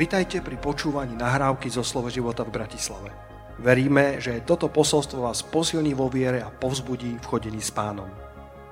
Vitajte 0.00 0.40
pri 0.40 0.56
počúvaní 0.56 1.12
nahrávky 1.12 1.68
zo 1.68 1.84
Slovo 1.84 2.08
života 2.08 2.40
v 2.40 2.56
Bratislave. 2.56 3.12
Veríme, 3.60 4.16
že 4.16 4.40
toto 4.48 4.72
posolstvo 4.72 5.28
vás 5.28 5.44
posilní 5.44 5.92
vo 5.92 6.08
viere 6.08 6.40
a 6.40 6.48
povzbudí 6.48 7.20
v 7.20 7.28
chodení 7.28 7.60
s 7.60 7.68
pánom. 7.68 8.08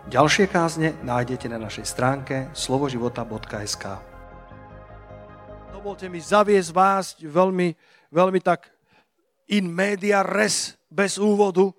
Ďalšie 0.09 0.49
kázne 0.49 0.97
nájdete 1.05 1.53
na 1.53 1.61
našej 1.61 1.85
stránke 1.85 2.49
slovoživota.sk 2.57 3.85
Dovolte 5.69 6.09
mi 6.09 6.17
zaviesť 6.17 6.71
vás 6.73 7.21
veľmi, 7.21 7.77
veľmi 8.09 8.41
tak 8.41 8.73
in 9.53 9.69
media 9.69 10.25
res, 10.25 10.81
bez 10.89 11.21
úvodu, 11.21 11.77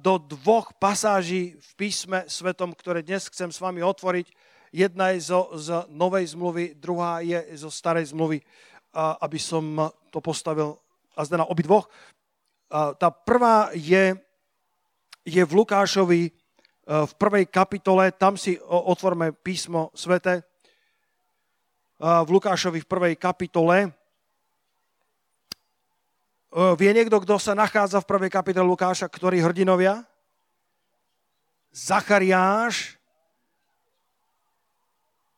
do 0.00 0.14
dvoch 0.16 0.72
pasáží 0.80 1.60
v 1.60 1.70
písme 1.76 2.24
svetom, 2.24 2.72
ktoré 2.72 3.04
dnes 3.04 3.28
chcem 3.28 3.52
s 3.52 3.60
vami 3.60 3.84
otvoriť 3.84 4.32
Jedna 4.72 5.12
je 5.12 5.20
zo, 5.20 5.52
z 5.52 5.84
novej 5.92 6.32
zmluvy, 6.32 6.74
druhá 6.80 7.20
je 7.20 7.36
zo 7.60 7.68
starej 7.68 8.08
zmluvy, 8.08 8.40
aby 8.96 9.38
som 9.38 9.92
to 10.08 10.24
postavil 10.24 10.80
a 11.12 11.24
zde 11.28 11.36
na 11.36 11.44
obidvoch. 11.44 11.92
Tá 12.72 13.12
prvá 13.12 13.68
je, 13.76 14.16
je 15.28 15.42
v 15.44 15.52
Lukášovi 15.52 16.22
e, 16.24 16.30
v 16.88 17.12
prvej 17.20 17.44
kapitole, 17.52 18.08
tam 18.16 18.40
si 18.40 18.56
otvorme 18.64 19.36
písmo 19.36 19.92
svete. 19.92 20.40
V 22.00 22.28
Lukášovi 22.32 22.80
v 22.80 22.88
prvej 22.88 23.14
kapitole. 23.20 23.76
E, 23.86 23.90
vie 26.80 26.90
niekto, 26.96 27.20
kto 27.20 27.36
sa 27.36 27.52
nachádza 27.52 28.00
v 28.00 28.08
prvej 28.08 28.32
kapitole 28.32 28.64
Lukáša, 28.64 29.04
ktorí 29.12 29.44
hrdinovia? 29.44 30.00
Zachariáš, 31.76 32.96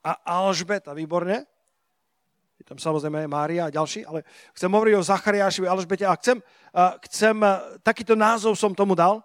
a 0.05 0.21
Alžbeta, 0.45 0.93
výborne. 0.93 1.49
Je 2.61 2.65
tam 2.69 2.77
samozrejme 2.77 3.25
Mária 3.27 3.67
a 3.67 3.75
ďalší, 3.75 4.05
ale 4.05 4.23
chcem 4.53 4.71
hovoriť 4.71 4.95
o 4.95 5.03
Zachariášovi 5.03 5.67
Alžbete 5.67 6.05
a 6.07 6.15
chcem, 6.21 6.39
chcem, 7.09 7.37
takýto 7.83 8.15
názov 8.15 8.55
som 8.55 8.77
tomu 8.77 8.95
dal, 8.95 9.25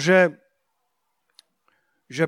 že, 0.00 0.32
že 2.08 2.26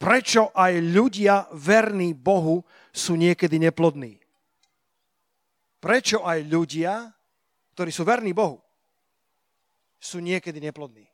prečo 0.00 0.50
aj 0.56 0.72
ľudia 0.80 1.46
verní 1.54 2.16
Bohu 2.16 2.66
sú 2.90 3.14
niekedy 3.14 3.60
neplodní. 3.62 4.18
Prečo 5.78 6.24
aj 6.26 6.48
ľudia, 6.48 7.12
ktorí 7.78 7.90
sú 7.94 8.02
verní 8.02 8.34
Bohu, 8.34 8.58
sú 10.02 10.18
niekedy 10.18 10.58
neplodní. 10.58 11.06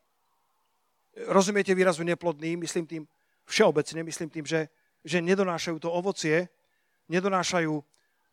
Rozumiete 1.28 1.76
výrazu 1.76 2.06
neplodný? 2.06 2.56
Myslím 2.56 2.88
tým 2.88 3.04
všeobecne, 3.44 4.00
myslím 4.06 4.30
tým, 4.32 4.46
že 4.48 4.72
že 5.04 5.22
nedonášajú 5.22 5.78
to 5.78 5.90
ovocie, 5.90 6.48
nedonášajú, 7.08 7.74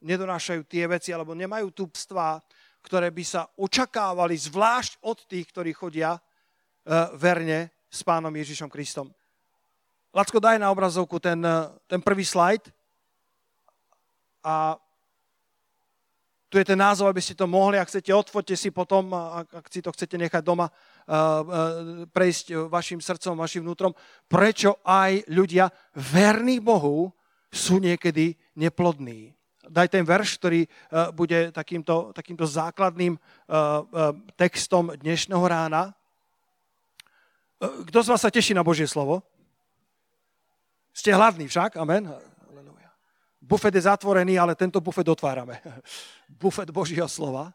nedonášajú 0.01 0.61
tie 0.65 0.85
veci, 0.85 1.13
alebo 1.15 1.37
nemajú 1.37 1.71
tu 1.71 1.87
pstvá, 1.89 2.41
ktoré 2.85 3.09
by 3.09 3.23
sa 3.25 3.49
očakávali 3.57 4.37
zvlášť 4.37 5.01
od 5.01 5.17
tých, 5.25 5.49
ktorí 5.49 5.73
chodia 5.73 6.17
uh, 6.17 7.09
verne 7.17 7.73
s 7.89 8.05
pánom 8.05 8.29
Ježišom 8.29 8.69
Kristom. 8.69 9.09
Lacko, 10.15 10.39
daj 10.39 10.55
na 10.55 10.71
obrazovku 10.71 11.19
ten, 11.19 11.43
e, 11.43 11.67
ten 11.91 11.99
prvý 11.99 12.23
slajd. 12.23 12.71
A 14.47 14.79
tu 16.49 16.61
je 16.61 16.65
ten 16.65 16.77
názov, 16.77 17.09
aby 17.09 17.21
ste 17.21 17.33
to 17.33 17.49
mohli, 17.49 17.81
ak 17.81 17.89
chcete, 17.89 18.13
otvorte 18.13 18.53
si 18.53 18.69
potom, 18.69 19.11
ak, 19.13 19.59
ak 19.59 19.65
si 19.67 19.81
to 19.81 19.89
chcete 19.91 20.15
nechať 20.15 20.43
doma, 20.45 20.69
prejsť 22.13 22.69
vašim 22.69 23.01
srdcom, 23.01 23.35
vašim 23.37 23.65
vnútrom, 23.65 23.91
prečo 24.29 24.77
aj 24.85 25.25
ľudia 25.29 25.73
verní 25.97 26.61
Bohu 26.61 27.09
sú 27.49 27.81
niekedy 27.81 28.37
neplodní. 28.55 29.33
Daj 29.65 29.89
ten 29.89 30.05
verš, 30.05 30.37
ktorý 30.37 30.69
bude 31.17 31.49
takýmto, 31.49 32.13
takýmto 32.13 32.45
základným 32.45 33.17
textom 34.37 34.93
dnešného 34.93 35.41
rána. 35.41 35.97
Kto 37.59 37.97
z 38.05 38.09
vás 38.13 38.21
sa 38.21 38.29
teší 38.29 38.53
na 38.53 38.61
Božie 38.61 38.85
slovo? 38.85 39.25
Ste 40.93 41.17
hladní 41.17 41.49
však, 41.49 41.81
amen. 41.81 42.05
Bufet 43.41 43.73
je 43.75 43.85
zatvorený, 43.85 44.39
ale 44.39 44.55
tento 44.57 44.81
bufet 44.81 45.05
otvárame. 45.09 45.57
Bufet 46.29 46.69
Božieho 46.71 47.07
slova. 47.07 47.53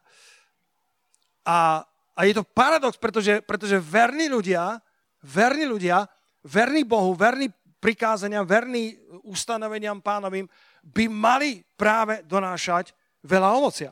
A 1.45 1.85
a 2.15 2.27
je 2.27 2.35
to 2.35 2.43
paradox, 2.43 2.99
pretože, 2.99 3.41
pretože 3.41 3.79
verní 3.79 4.27
ľudia, 4.27 4.77
verní 5.23 5.65
ľudia, 5.65 6.05
verní 6.43 6.83
Bohu, 6.83 7.15
verní 7.15 7.49
prikázaniam, 7.81 8.45
verní 8.45 8.99
ustanoveniam 9.23 9.97
pánovým, 10.03 10.45
by 10.85 11.09
mali 11.09 11.65
práve 11.73 12.21
donášať 12.27 12.93
veľa 13.25 13.49
ovocia. 13.57 13.91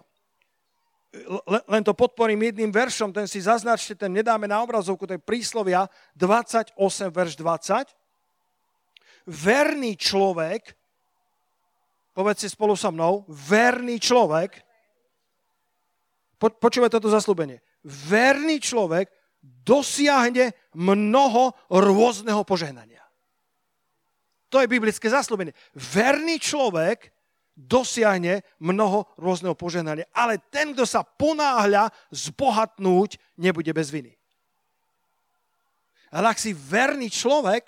Len 1.65 1.81
to 1.81 1.97
podporím 1.97 2.53
jedným 2.53 2.69
veršom, 2.69 3.09
ten 3.09 3.25
si 3.25 3.41
zaznačte, 3.41 3.97
ten 3.97 4.13
nedáme 4.13 4.45
na 4.45 4.61
obrazovku, 4.61 5.09
to 5.09 5.17
je 5.17 5.21
príslovia 5.21 5.89
28, 6.13 6.77
verš 7.09 7.33
20. 7.33 7.97
Verný 9.25 9.97
človek, 9.97 10.69
povedzte 12.13 12.45
spolu 12.45 12.77
so 12.77 12.93
mnou, 12.93 13.25
verný 13.25 13.97
človek, 13.97 14.68
po, 16.39 16.47
počúvaj 16.47 16.87
toto 16.87 17.11
zaslúbenie, 17.11 17.59
verný 17.83 18.63
človek 18.63 19.11
dosiahne 19.43 20.55
mnoho 20.71 21.51
rôzneho 21.67 22.41
požehnania. 22.47 23.03
To 24.49 24.63
je 24.63 24.71
biblické 24.71 25.05
zaslúbenie. 25.11 25.53
Verný 25.77 26.41
človek 26.41 27.13
dosiahne 27.53 28.41
mnoho 28.57 29.05
rôzneho 29.19 29.53
požehnania. 29.53 30.09
Ale 30.15 30.41
ten, 30.49 30.73
kto 30.73 30.87
sa 30.87 31.05
ponáhľa 31.05 31.93
zbohatnúť, 32.09 33.19
nebude 33.37 33.69
bez 33.75 33.93
viny. 33.93 34.15
Ale 36.09 36.33
ak 36.33 36.41
si 36.41 36.55
verný 36.55 37.13
človek, 37.13 37.67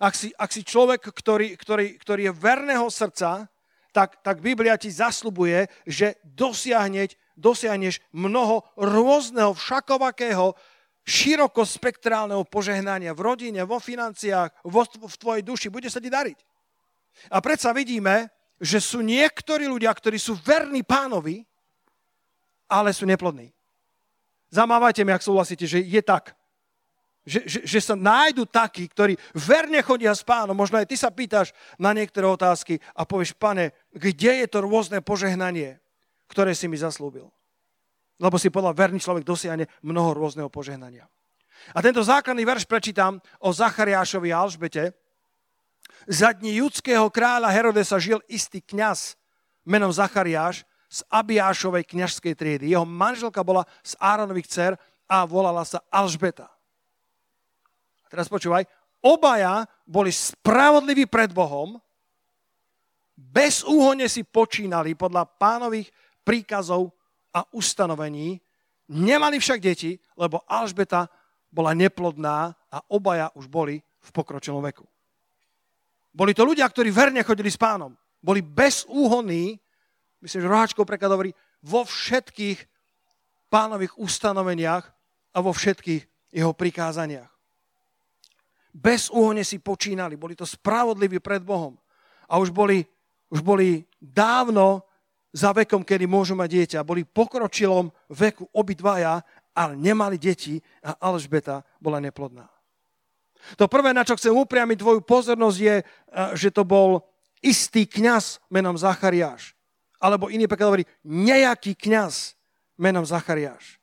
ak 0.00 0.14
si, 0.16 0.32
ak 0.32 0.48
si 0.48 0.62
človek, 0.64 1.04
ktorý, 1.04 1.58
ktorý, 1.58 2.00
ktorý 2.00 2.30
je 2.30 2.32
verného 2.32 2.86
srdca, 2.88 3.50
tak, 3.92 4.24
tak 4.24 4.40
Biblia 4.40 4.80
ti 4.80 4.88
zaslubuje, 4.88 5.68
že 5.84 6.16
dosiahneť 6.24 7.18
dosiahneš 7.36 8.00
mnoho 8.12 8.64
rôzneho, 8.76 9.52
všakovakého, 9.56 10.54
širokospektrálneho 11.02 12.46
požehnania 12.46 13.10
v 13.10 13.24
rodine, 13.26 13.60
vo 13.66 13.82
financiách, 13.82 14.62
vo, 14.62 14.86
v 14.86 15.16
tvojej 15.18 15.42
duši. 15.42 15.66
Bude 15.66 15.90
sa 15.90 15.98
ti 15.98 16.06
dariť. 16.06 16.38
A 17.34 17.42
predsa 17.42 17.74
vidíme, 17.74 18.30
že 18.62 18.78
sú 18.78 19.02
niektorí 19.02 19.66
ľudia, 19.66 19.90
ktorí 19.90 20.22
sú 20.22 20.38
verní 20.38 20.86
pánovi, 20.86 21.42
ale 22.70 22.94
sú 22.94 23.02
neplodní. 23.04 23.50
Zamávajte 24.54 25.02
mi, 25.02 25.10
ak 25.10 25.26
súhlasíte, 25.26 25.66
že 25.66 25.82
je 25.82 25.98
tak. 26.00 26.38
Že, 27.26 27.40
že, 27.46 27.60
že 27.66 27.78
sa 27.82 27.94
nájdu 27.98 28.46
takí, 28.46 28.86
ktorí 28.86 29.18
verne 29.34 29.82
chodia 29.82 30.14
s 30.14 30.22
pánom. 30.22 30.54
Možno 30.54 30.78
aj 30.78 30.86
ty 30.86 30.94
sa 30.94 31.10
pýtaš 31.10 31.50
na 31.78 31.90
niektoré 31.90 32.26
otázky 32.26 32.78
a 32.94 33.02
povieš, 33.02 33.34
pane, 33.34 33.74
kde 33.90 34.42
je 34.42 34.46
to 34.46 34.62
rôzne 34.62 35.02
požehnanie? 35.02 35.81
Ktoré 36.32 36.56
si 36.56 36.64
mi 36.64 36.80
zaslúbil. 36.80 37.28
Lebo 38.16 38.40
si 38.40 38.48
podľa 38.48 38.72
verný 38.72 39.04
človek 39.04 39.28
dosiahne 39.28 39.68
mnoho 39.84 40.16
rôzneho 40.16 40.48
požehnania. 40.48 41.04
A 41.76 41.78
tento 41.84 42.00
základný 42.00 42.42
verš 42.48 42.64
prečítam 42.64 43.20
o 43.38 43.52
Zachariášovi 43.52 44.32
a 44.32 44.40
Alžbete. 44.42 44.96
Za 46.08 46.32
dní 46.34 46.58
judského 46.64 47.06
kráľa 47.12 47.52
Herodesa 47.52 48.00
žil 48.00 48.18
istý 48.26 48.64
kňaz 48.64 49.14
menom 49.62 49.92
Zachariáš 49.92 50.66
z 50.90 51.04
Abiášovej 51.06 51.86
kňažskej 51.86 52.34
triedy. 52.34 52.74
Jeho 52.74 52.88
manželka 52.88 53.44
bola 53.46 53.68
z 53.84 53.94
Áronových 54.02 54.50
dcer 54.50 54.72
a 55.06 55.22
volala 55.28 55.62
sa 55.62 55.84
Alžbeta. 55.92 56.50
A 58.02 58.06
teraz 58.10 58.26
počúvaj, 58.26 58.66
obaja 59.00 59.64
boli 59.86 60.10
spravodliví 60.10 61.06
pred 61.06 61.30
Bohom, 61.30 61.78
bez 63.16 63.62
úhone 63.62 64.10
si 64.10 64.26
počínali 64.26 64.98
podľa 64.98 65.24
pánových 65.38 65.88
príkazov 66.22 66.90
a 67.34 67.46
ustanovení. 67.54 68.40
Nemali 68.88 69.38
však 69.38 69.60
deti, 69.60 69.98
lebo 70.18 70.42
Alžbeta 70.48 71.08
bola 71.52 71.76
neplodná 71.76 72.56
a 72.72 72.78
obaja 72.88 73.28
už 73.36 73.46
boli 73.46 73.80
v 73.82 74.10
pokročilom 74.10 74.64
veku. 74.64 74.88
Boli 76.12 76.36
to 76.36 76.44
ľudia, 76.44 76.68
ktorí 76.68 76.92
verne 76.92 77.24
chodili 77.24 77.48
s 77.48 77.56
pánom. 77.56 77.96
Boli 78.20 78.44
bezúhonní, 78.44 79.56
myslím, 80.20 80.40
že 80.44 80.50
Roháčkov 80.50 80.84
preklad 80.84 81.12
hovorí, 81.12 81.32
vo 81.62 81.86
všetkých 81.86 82.58
pánových 83.48 83.96
ustanoveniach 83.96 84.84
a 85.32 85.38
vo 85.40 85.52
všetkých 85.52 86.02
jeho 86.32 86.52
prikázaniach. 86.52 87.28
Bezúhonne 88.72 89.44
si 89.44 89.60
počínali, 89.60 90.16
boli 90.16 90.32
to 90.32 90.48
spravodliví 90.48 91.20
pred 91.20 91.44
Bohom. 91.44 91.76
A 92.24 92.40
už 92.40 92.48
boli, 92.48 92.88
už 93.28 93.44
boli 93.44 93.84
dávno 94.00 94.84
za 95.32 95.50
vekom, 95.56 95.80
kedy 95.80 96.04
môžu 96.04 96.36
mať 96.36 96.48
dieťa. 96.52 96.86
Boli 96.86 97.08
pokročilom 97.08 97.88
veku 98.12 98.44
obidvaja, 98.52 99.24
ale 99.56 99.72
nemali 99.76 100.20
deti 100.20 100.60
a 100.84 100.96
Alžbeta 101.00 101.64
bola 101.80 101.98
neplodná. 101.98 102.48
To 103.58 103.66
prvé, 103.66 103.90
na 103.90 104.06
čo 104.06 104.14
chcem 104.14 104.30
upriamiť 104.30 104.78
tvoju 104.78 105.00
pozornosť, 105.02 105.58
je, 105.58 105.76
eh, 105.80 105.84
že 106.36 106.54
to 106.54 106.62
bol 106.62 107.02
istý 107.42 107.88
kňaz 107.88 108.38
menom 108.52 108.78
Zachariáš. 108.78 109.58
Alebo 109.98 110.30
iný 110.30 110.46
preklad 110.46 110.70
hovorí, 110.70 110.86
nejaký 111.02 111.74
kňaz 111.74 112.38
menom 112.78 113.02
Zachariáš. 113.02 113.82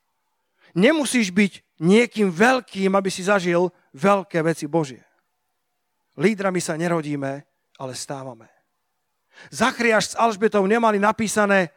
Nemusíš 0.75 1.31
byť 1.33 1.81
niekým 1.81 2.29
veľkým, 2.29 2.91
aby 2.93 3.09
si 3.11 3.23
zažil 3.25 3.71
veľké 3.95 4.39
veci 4.43 4.67
Božie. 4.67 5.03
Lídrami 6.19 6.59
sa 6.59 6.75
nerodíme, 6.75 7.47
ale 7.79 7.93
stávame. 7.95 8.58
Zachariáš 9.49 10.13
s 10.13 10.17
Alžbetou 10.19 10.65
nemali 10.67 10.99
napísané 10.99 11.71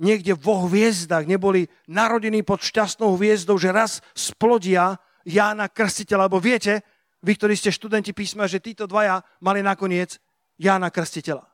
niekde 0.00 0.32
vo 0.32 0.64
hviezdach, 0.64 1.28
neboli 1.28 1.68
narodení 1.84 2.40
pod 2.40 2.64
šťastnou 2.64 3.20
hviezdou, 3.20 3.60
že 3.60 3.68
raz 3.68 4.00
splodia 4.16 4.96
Jána 5.28 5.68
Krstiteľa. 5.68 6.26
Lebo 6.26 6.40
viete, 6.40 6.80
vy, 7.20 7.36
ktorí 7.36 7.52
ste 7.52 7.68
študenti 7.68 8.16
písma, 8.16 8.48
že 8.48 8.64
títo 8.64 8.88
dvaja 8.88 9.20
mali 9.44 9.60
nakoniec 9.60 10.16
Jána 10.56 10.88
Krstiteľa, 10.88 11.44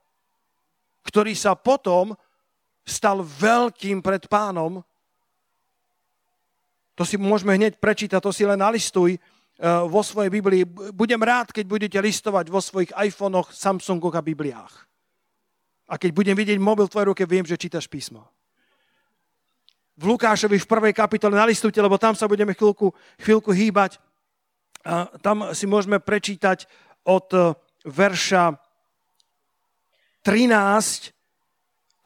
ktorý 1.02 1.34
sa 1.34 1.58
potom 1.58 2.14
stal 2.86 3.26
veľkým 3.26 3.98
pred 3.98 4.30
pánom. 4.30 4.78
To 6.94 7.02
si 7.02 7.18
môžeme 7.18 7.58
hneď 7.58 7.82
prečítať, 7.82 8.22
to 8.22 8.30
si 8.30 8.46
len 8.46 8.62
nalistuj 8.62 9.18
eh, 9.18 9.20
vo 9.90 10.00
svojej 10.06 10.30
Biblii. 10.30 10.62
Budem 10.94 11.18
rád, 11.18 11.50
keď 11.50 11.66
budete 11.66 11.98
listovať 11.98 12.46
vo 12.46 12.62
svojich 12.62 12.94
iPhonech, 12.94 13.50
Samsungoch 13.50 14.14
a 14.14 14.22
Bibliách. 14.22 14.86
A 15.86 15.94
keď 15.98 16.10
budem 16.10 16.34
vidieť 16.34 16.58
mobil 16.58 16.86
v 16.86 16.92
tvojej 16.92 17.08
ruke, 17.14 17.22
viem, 17.26 17.46
že 17.46 17.58
čítaš 17.58 17.86
písmo. 17.86 18.26
V 19.96 20.12
Lukášovi 20.12 20.60
v 20.60 20.70
prvej 20.70 20.92
kapitole 20.92 21.38
nalistujte, 21.38 21.80
lebo 21.80 21.96
tam 21.96 22.12
sa 22.12 22.28
budeme 22.28 22.52
chvíľku, 22.52 22.92
chvíľku 23.22 23.54
hýbať. 23.54 23.96
A 24.84 25.08
tam 25.22 25.54
si 25.56 25.64
môžeme 25.64 26.02
prečítať 26.02 26.68
od 27.06 27.26
eh, 27.32 27.54
verša 27.86 28.58
13 30.26 31.16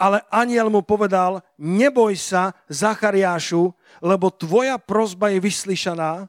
ale 0.01 0.25
aniel 0.33 0.73
mu 0.73 0.81
povedal, 0.81 1.45
neboj 1.61 2.17
sa, 2.17 2.57
Zachariášu, 2.73 3.69
lebo 4.01 4.33
tvoja 4.33 4.81
prozba 4.81 5.29
je 5.29 5.45
vyslyšaná. 5.45 6.25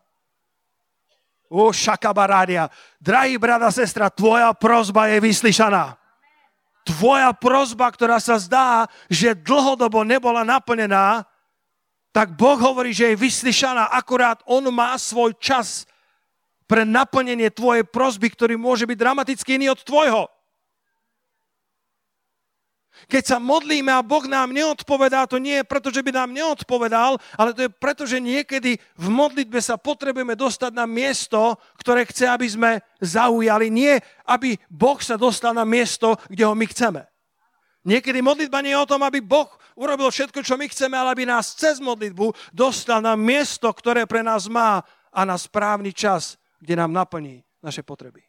O, 1.48 1.72
šakabarádia. 1.72 2.68
Drahý 3.00 3.40
brada, 3.40 3.72
sestra, 3.72 4.12
tvoja 4.12 4.52
prozba 4.52 5.08
je 5.08 5.24
vyslyšaná. 5.24 5.96
Tvoja 6.82 7.30
prozba, 7.38 7.90
ktorá 7.94 8.18
sa 8.18 8.42
zdá, 8.42 8.90
že 9.06 9.38
dlhodobo 9.38 10.02
nebola 10.02 10.42
naplnená, 10.42 11.24
tak 12.12 12.36
Boh 12.36 12.60
hovorí, 12.60 12.92
že 12.92 13.14
je 13.14 13.22
vyslyšaná. 13.22 13.94
Akurát 13.94 14.44
On 14.50 14.66
má 14.74 14.98
svoj 15.00 15.38
čas 15.40 15.88
pre 16.68 16.84
naplnenie 16.84 17.52
tvojej 17.52 17.84
prozby, 17.88 18.32
ktorý 18.32 18.56
môže 18.60 18.84
byť 18.88 18.98
dramaticky 19.00 19.60
iný 19.60 19.72
od 19.72 19.84
tvojho. 19.84 20.28
Keď 23.10 23.24
sa 23.24 23.38
modlíme 23.42 23.90
a 23.90 24.06
Boh 24.06 24.26
nám 24.30 24.54
neodpovedá, 24.54 25.26
to 25.26 25.42
nie 25.42 25.62
je 25.62 25.66
preto, 25.66 25.90
že 25.90 26.06
by 26.06 26.12
nám 26.14 26.30
neodpovedal, 26.34 27.18
ale 27.38 27.50
to 27.54 27.66
je 27.66 27.72
preto, 27.72 28.04
že 28.06 28.22
niekedy 28.22 28.78
v 28.78 29.08
modlitbe 29.10 29.58
sa 29.58 29.80
potrebujeme 29.80 30.38
dostať 30.38 30.72
na 30.74 30.86
miesto, 30.86 31.58
ktoré 31.82 32.06
chce, 32.06 32.30
aby 32.30 32.48
sme 32.50 32.72
zaujali. 33.02 33.74
Nie, 33.74 34.02
aby 34.30 34.60
Boh 34.70 35.02
sa 35.02 35.18
dostal 35.18 35.58
na 35.58 35.66
miesto, 35.66 36.20
kde 36.30 36.46
ho 36.46 36.54
my 36.54 36.66
chceme. 36.70 37.02
Niekedy 37.82 38.22
modlitba 38.22 38.62
nie 38.62 38.78
je 38.78 38.84
o 38.84 38.90
tom, 38.90 39.02
aby 39.02 39.26
Boh 39.26 39.50
urobil 39.74 40.14
všetko, 40.14 40.46
čo 40.46 40.54
my 40.54 40.70
chceme, 40.70 40.94
ale 40.94 41.18
aby 41.18 41.26
nás 41.26 41.58
cez 41.58 41.82
modlitbu 41.82 42.54
dostal 42.54 43.02
na 43.02 43.18
miesto, 43.18 43.66
ktoré 43.74 44.06
pre 44.06 44.22
nás 44.22 44.46
má 44.46 44.86
a 45.10 45.22
na 45.26 45.34
správny 45.34 45.90
čas, 45.90 46.38
kde 46.62 46.78
nám 46.78 46.94
naplní 46.94 47.42
naše 47.58 47.82
potreby. 47.82 48.22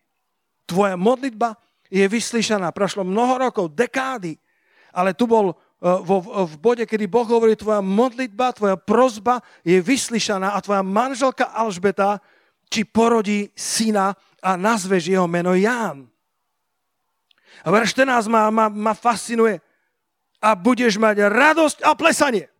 Tvoja 0.65 0.97
modlitba 0.97 1.61
je 1.93 2.09
vyslyšaná. 2.09 2.73
Prošlo 2.73 3.05
mnoho 3.05 3.37
rokov, 3.37 3.77
dekády 3.77 4.41
ale 4.93 5.17
tu 5.17 5.25
bol 5.25 5.51
e, 5.51 5.55
v 6.47 6.55
bode, 6.61 6.85
kedy 6.85 7.09
Boh 7.09 7.25
hovorí, 7.25 7.57
tvoja 7.57 7.81
modlitba, 7.81 8.53
tvoja 8.53 8.77
prozba 8.77 9.41
je 9.65 9.81
vyslyšaná 9.81 10.53
a 10.53 10.63
tvoja 10.63 10.85
manželka 10.85 11.49
Alžbeta 11.49 12.21
či 12.69 12.85
porodí 12.85 13.49
syna 13.57 14.17
a 14.41 14.57
nazveš 14.57 15.09
jeho 15.09 15.25
meno 15.29 15.57
Ján. 15.57 16.09
A 17.63 17.69
verš 17.71 17.95
14 17.95 18.29
ma, 18.33 18.49
ma, 18.49 18.67
ma 18.69 18.93
fascinuje. 18.97 19.61
A 20.43 20.59
budeš 20.59 20.99
mať 20.99 21.31
radosť 21.31 21.87
a 21.87 21.95
plesanie. 21.95 22.51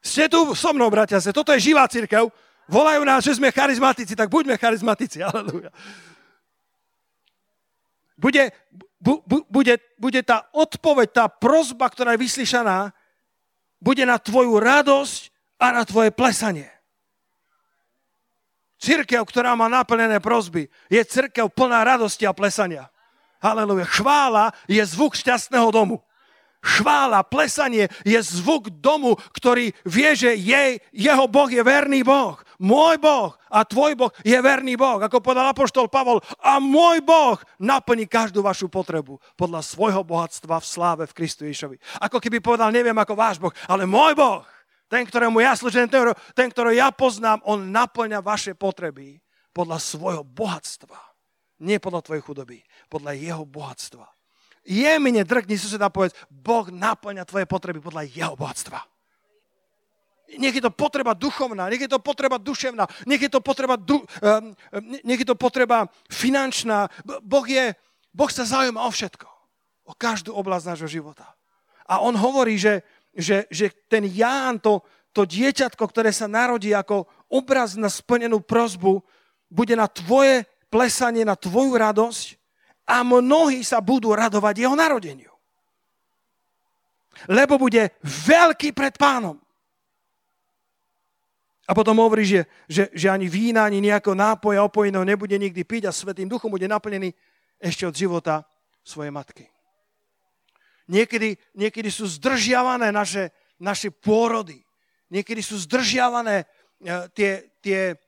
Ste 0.00 0.30
tu 0.30 0.54
so 0.54 0.70
mnou, 0.70 0.88
bratia, 0.88 1.18
toto 1.20 1.50
je 1.52 1.60
živá 1.60 1.84
církev. 1.90 2.30
Volajú 2.70 3.02
nás, 3.02 3.22
že 3.26 3.36
sme 3.36 3.54
charizmatici, 3.54 4.14
tak 4.14 4.30
buďme 4.30 4.54
charizmatici. 4.58 5.22
Aleluja. 5.26 5.70
Bude, 8.16 8.48
bu, 9.00 9.22
bu, 9.24 9.44
bude, 9.48 9.78
bude 10.00 10.20
tá 10.22 10.48
odpoveď, 10.52 11.08
tá 11.12 11.24
prozba, 11.28 11.88
ktorá 11.88 12.16
je 12.16 12.24
vyslyšaná, 12.24 12.92
bude 13.80 14.02
na 14.08 14.16
tvoju 14.16 14.56
radosť 14.56 15.20
a 15.60 15.66
na 15.72 15.82
tvoje 15.84 16.12
plesanie. 16.12 16.68
Církev, 18.76 19.24
ktorá 19.24 19.56
má 19.56 19.72
naplnené 19.72 20.20
prozby, 20.20 20.68
je 20.92 21.00
církev 21.00 21.48
plná 21.48 21.80
radosti 21.80 22.28
a 22.28 22.36
plesania. 22.36 22.92
Haleluja. 23.40 23.88
Chvála 23.88 24.52
je 24.68 24.80
zvuk 24.84 25.16
šťastného 25.16 25.68
domu. 25.72 26.00
Chvála, 26.66 27.22
plesanie 27.22 27.86
je 28.02 28.18
zvuk 28.18 28.74
domu, 28.82 29.14
ktorý 29.30 29.70
vie, 29.86 30.10
že 30.18 30.34
jej, 30.34 30.82
jeho 30.90 31.30
Boh 31.30 31.46
je 31.46 31.62
verný 31.62 32.02
Boh. 32.02 32.34
Môj 32.58 32.98
Boh 32.98 33.38
a 33.46 33.62
tvoj 33.62 33.94
Boh 33.94 34.10
je 34.26 34.34
verný 34.34 34.74
Boh. 34.74 34.98
Ako 34.98 35.22
povedal 35.22 35.46
apoštol 35.46 35.86
Pavol, 35.86 36.18
a 36.42 36.58
môj 36.58 37.06
Boh 37.06 37.38
naplní 37.62 38.10
každú 38.10 38.42
vašu 38.42 38.66
potrebu 38.66 39.22
podľa 39.38 39.62
svojho 39.62 40.02
bohatstva 40.02 40.58
v 40.58 40.66
sláve 40.66 41.04
v 41.06 41.14
Kristu 41.14 41.46
Ježovi. 41.46 41.78
Ako 42.02 42.18
keby 42.18 42.42
povedal, 42.42 42.74
neviem 42.74 42.98
ako 42.98 43.14
váš 43.14 43.38
Boh, 43.38 43.54
ale 43.70 43.86
môj 43.86 44.18
Boh, 44.18 44.42
ten, 44.90 45.06
ktorému 45.06 45.38
ja 45.38 45.54
slúžim, 45.54 45.86
ten, 45.86 46.10
ten, 46.34 46.50
ktorého 46.50 46.74
ja 46.74 46.88
poznám, 46.90 47.42
on 47.46 47.70
naplňa 47.70 48.18
vaše 48.18 48.58
potreby 48.58 49.22
podľa 49.54 49.78
svojho 49.78 50.26
bohatstva. 50.26 50.98
Nie 51.62 51.78
podľa 51.78 52.02
tvojej 52.02 52.22
chudoby, 52.26 52.58
podľa 52.90 53.14
jeho 53.14 53.44
bohatstva. 53.46 54.15
Jemine 54.66 55.22
drkni 55.22 55.54
suseda 55.54 55.86
a 55.86 55.94
povedz, 55.94 56.12
Boh 56.26 56.66
naplňa 56.68 57.22
tvoje 57.22 57.46
potreby 57.46 57.78
podľa 57.78 58.02
jeho 58.10 58.34
bohatstva. 58.34 58.82
Nech 60.42 60.58
je 60.58 60.62
to 60.62 60.74
potreba 60.74 61.14
duchovná, 61.14 61.70
nech 61.70 61.86
je 61.86 61.90
to 61.90 62.02
potreba 62.02 62.34
duševná, 62.34 62.90
nech 63.06 63.22
je 63.22 63.30
to 63.30 63.38
potreba, 63.38 63.78
du, 63.78 64.02
nech 65.06 65.22
je 65.22 65.28
to 65.30 65.38
potreba 65.38 65.86
finančná. 66.10 66.90
Boh, 67.22 67.46
je, 67.46 67.78
boh 68.10 68.26
sa 68.26 68.42
zaujíma 68.42 68.82
o 68.82 68.90
všetko. 68.90 69.28
O 69.86 69.94
každú 69.94 70.34
oblasť 70.34 70.74
nášho 70.74 70.90
života. 70.90 71.30
A 71.86 72.02
on 72.02 72.18
hovorí, 72.18 72.58
že, 72.58 72.82
že, 73.14 73.46
že 73.46 73.70
ten 73.86 74.02
Ján, 74.02 74.58
to, 74.58 74.82
to 75.14 75.22
dieťatko, 75.22 75.86
ktoré 75.86 76.10
sa 76.10 76.26
narodí 76.26 76.74
ako 76.74 77.06
obraz 77.30 77.78
na 77.78 77.86
splnenú 77.86 78.42
prozbu, 78.42 79.06
bude 79.46 79.78
na 79.78 79.86
tvoje 79.86 80.42
plesanie, 80.66 81.22
na 81.22 81.38
tvoju 81.38 81.78
radosť 81.78 82.34
a 82.86 83.02
mnohí 83.02 83.66
sa 83.66 83.82
budú 83.82 84.14
radovať 84.14 84.62
jeho 84.62 84.78
narodeniu. 84.78 85.34
Lebo 87.26 87.58
bude 87.58 87.98
veľký 88.06 88.70
pred 88.70 88.94
pánom. 88.94 89.36
A 91.66 91.74
potom 91.74 91.98
hovorí, 91.98 92.22
že, 92.22 92.46
že, 92.70 92.86
že 92.94 93.10
ani 93.10 93.26
vína, 93.26 93.66
ani 93.66 93.82
nejakého 93.82 94.14
nápoja 94.14 94.62
opojeného 94.62 95.02
nebude 95.02 95.34
nikdy 95.34 95.66
piť 95.66 95.90
a 95.90 95.96
Svetým 95.96 96.30
duchom 96.30 96.46
bude 96.46 96.70
naplnený 96.70 97.10
ešte 97.58 97.82
od 97.90 97.94
života 97.98 98.46
svojej 98.86 99.10
matky. 99.10 99.50
Niekedy, 100.86 101.34
niekedy 101.58 101.90
sú 101.90 102.06
zdržiavané 102.06 102.94
naše, 102.94 103.34
naše 103.58 103.90
pôrody. 103.90 104.62
Niekedy 105.10 105.42
sú 105.42 105.58
zdržiavané 105.58 106.46
e, 106.46 106.46
tie, 107.10 107.50
tie, 107.58 107.98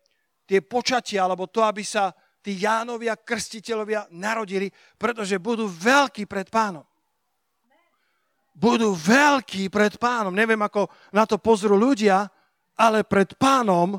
tie 0.47 0.61
počatia, 0.63 1.27
alebo 1.27 1.51
to, 1.51 1.67
aby 1.67 1.83
sa 1.83 2.15
tí 2.43 2.59
Jánovia, 2.63 3.19
krstiteľovia 3.19 4.09
narodili, 4.15 4.71
pretože 4.97 5.37
budú 5.43 5.67
veľkí 5.67 6.25
pred 6.25 6.49
pánom. 6.49 6.87
Budú 8.59 8.95
veľkí 8.95 9.71
pred 9.71 9.95
pánom. 10.03 10.35
Neviem, 10.35 10.59
ako 10.59 10.91
na 11.15 11.23
to 11.27 11.39
pozrú 11.39 11.79
ľudia, 11.79 12.27
ale 12.79 13.07
pred 13.07 13.35
pánom 13.39 13.99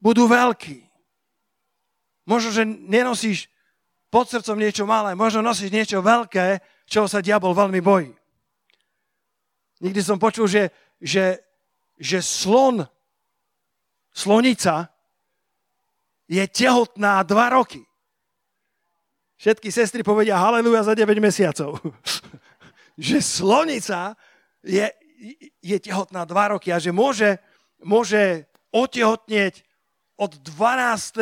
budú 0.00 0.24
veľkí. 0.24 0.80
Možno, 2.24 2.52
že 2.52 2.64
nenosíš 2.64 3.48
pod 4.10 4.26
srdcom 4.26 4.58
niečo 4.58 4.84
malé, 4.84 5.14
možno 5.14 5.44
nosíš 5.44 5.70
niečo 5.70 6.02
veľké, 6.02 6.60
čoho 6.88 7.06
sa 7.06 7.22
diabol 7.22 7.54
veľmi 7.54 7.80
bojí. 7.80 8.10
Nikdy 9.80 10.00
som 10.04 10.20
počul, 10.20 10.44
že, 10.44 10.68
že, 11.00 11.40
že 11.96 12.20
slon, 12.20 12.84
slonica 14.12 14.92
je 16.30 16.46
tehotná 16.46 17.26
dva 17.26 17.58
roky. 17.58 17.82
Všetky 19.42 19.74
sestry 19.74 20.06
povedia 20.06 20.38
haleluja 20.38 20.86
za 20.86 20.94
9 20.94 21.10
mesiacov. 21.18 21.82
že 23.10 23.18
slonica 23.18 24.14
je, 24.62 24.86
je 25.58 25.76
tehotná 25.82 26.22
dva 26.22 26.54
roky 26.54 26.70
a 26.70 26.78
že 26.78 26.94
môže 26.94 27.42
môže 27.80 28.44
otehotnieť 28.70 29.64
od 30.20 30.36
12. 30.36 31.16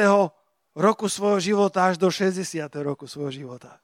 roku 0.74 1.06
svojho 1.06 1.38
života 1.38 1.86
až 1.86 1.96
do 1.96 2.10
60. 2.10 2.42
roku 2.82 3.06
svojho 3.06 3.30
života. 3.30 3.78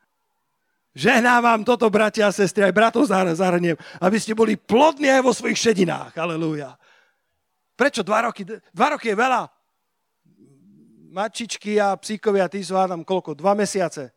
Ženávam 0.95 1.67
toto, 1.67 1.91
bratia 1.91 2.31
a 2.31 2.35
sestry, 2.35 2.71
aj 2.71 2.75
bratov 2.75 3.11
zahrniem, 3.11 3.75
aby 3.99 4.17
ste 4.19 4.31
boli 4.35 4.55
plodní 4.55 5.11
aj 5.11 5.23
vo 5.27 5.35
svojich 5.35 5.59
šedinách. 5.59 6.15
Halelúja. 6.15 6.79
Prečo 7.75 8.07
dva 8.07 8.31
roky? 8.31 8.47
Dva 8.47 8.95
roky 8.95 9.11
je 9.11 9.17
veľa. 9.19 9.43
Mačičky 11.15 11.79
a 11.79 11.95
psíkovia, 11.95 12.51
tí 12.51 12.59
sú 12.67 12.75
hádam 12.75 13.07
koľko? 13.07 13.39
Dva 13.39 13.55
mesiace. 13.55 14.11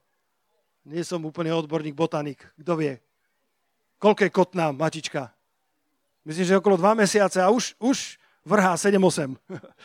Nie 0.82 1.06
som 1.06 1.22
úplne 1.22 1.54
odborník, 1.54 1.94
botanik. 1.94 2.42
Kto 2.58 2.74
vie? 2.74 2.98
Koľko 4.02 4.26
je 4.26 4.32
kotná 4.34 4.74
mačička? 4.74 5.30
Myslím, 6.26 6.50
že 6.50 6.58
okolo 6.58 6.74
dva 6.74 6.98
mesiace 6.98 7.38
a 7.38 7.54
už, 7.54 7.78
už 7.78 8.18
vrhá 8.42 8.74
7-8. 8.74 9.38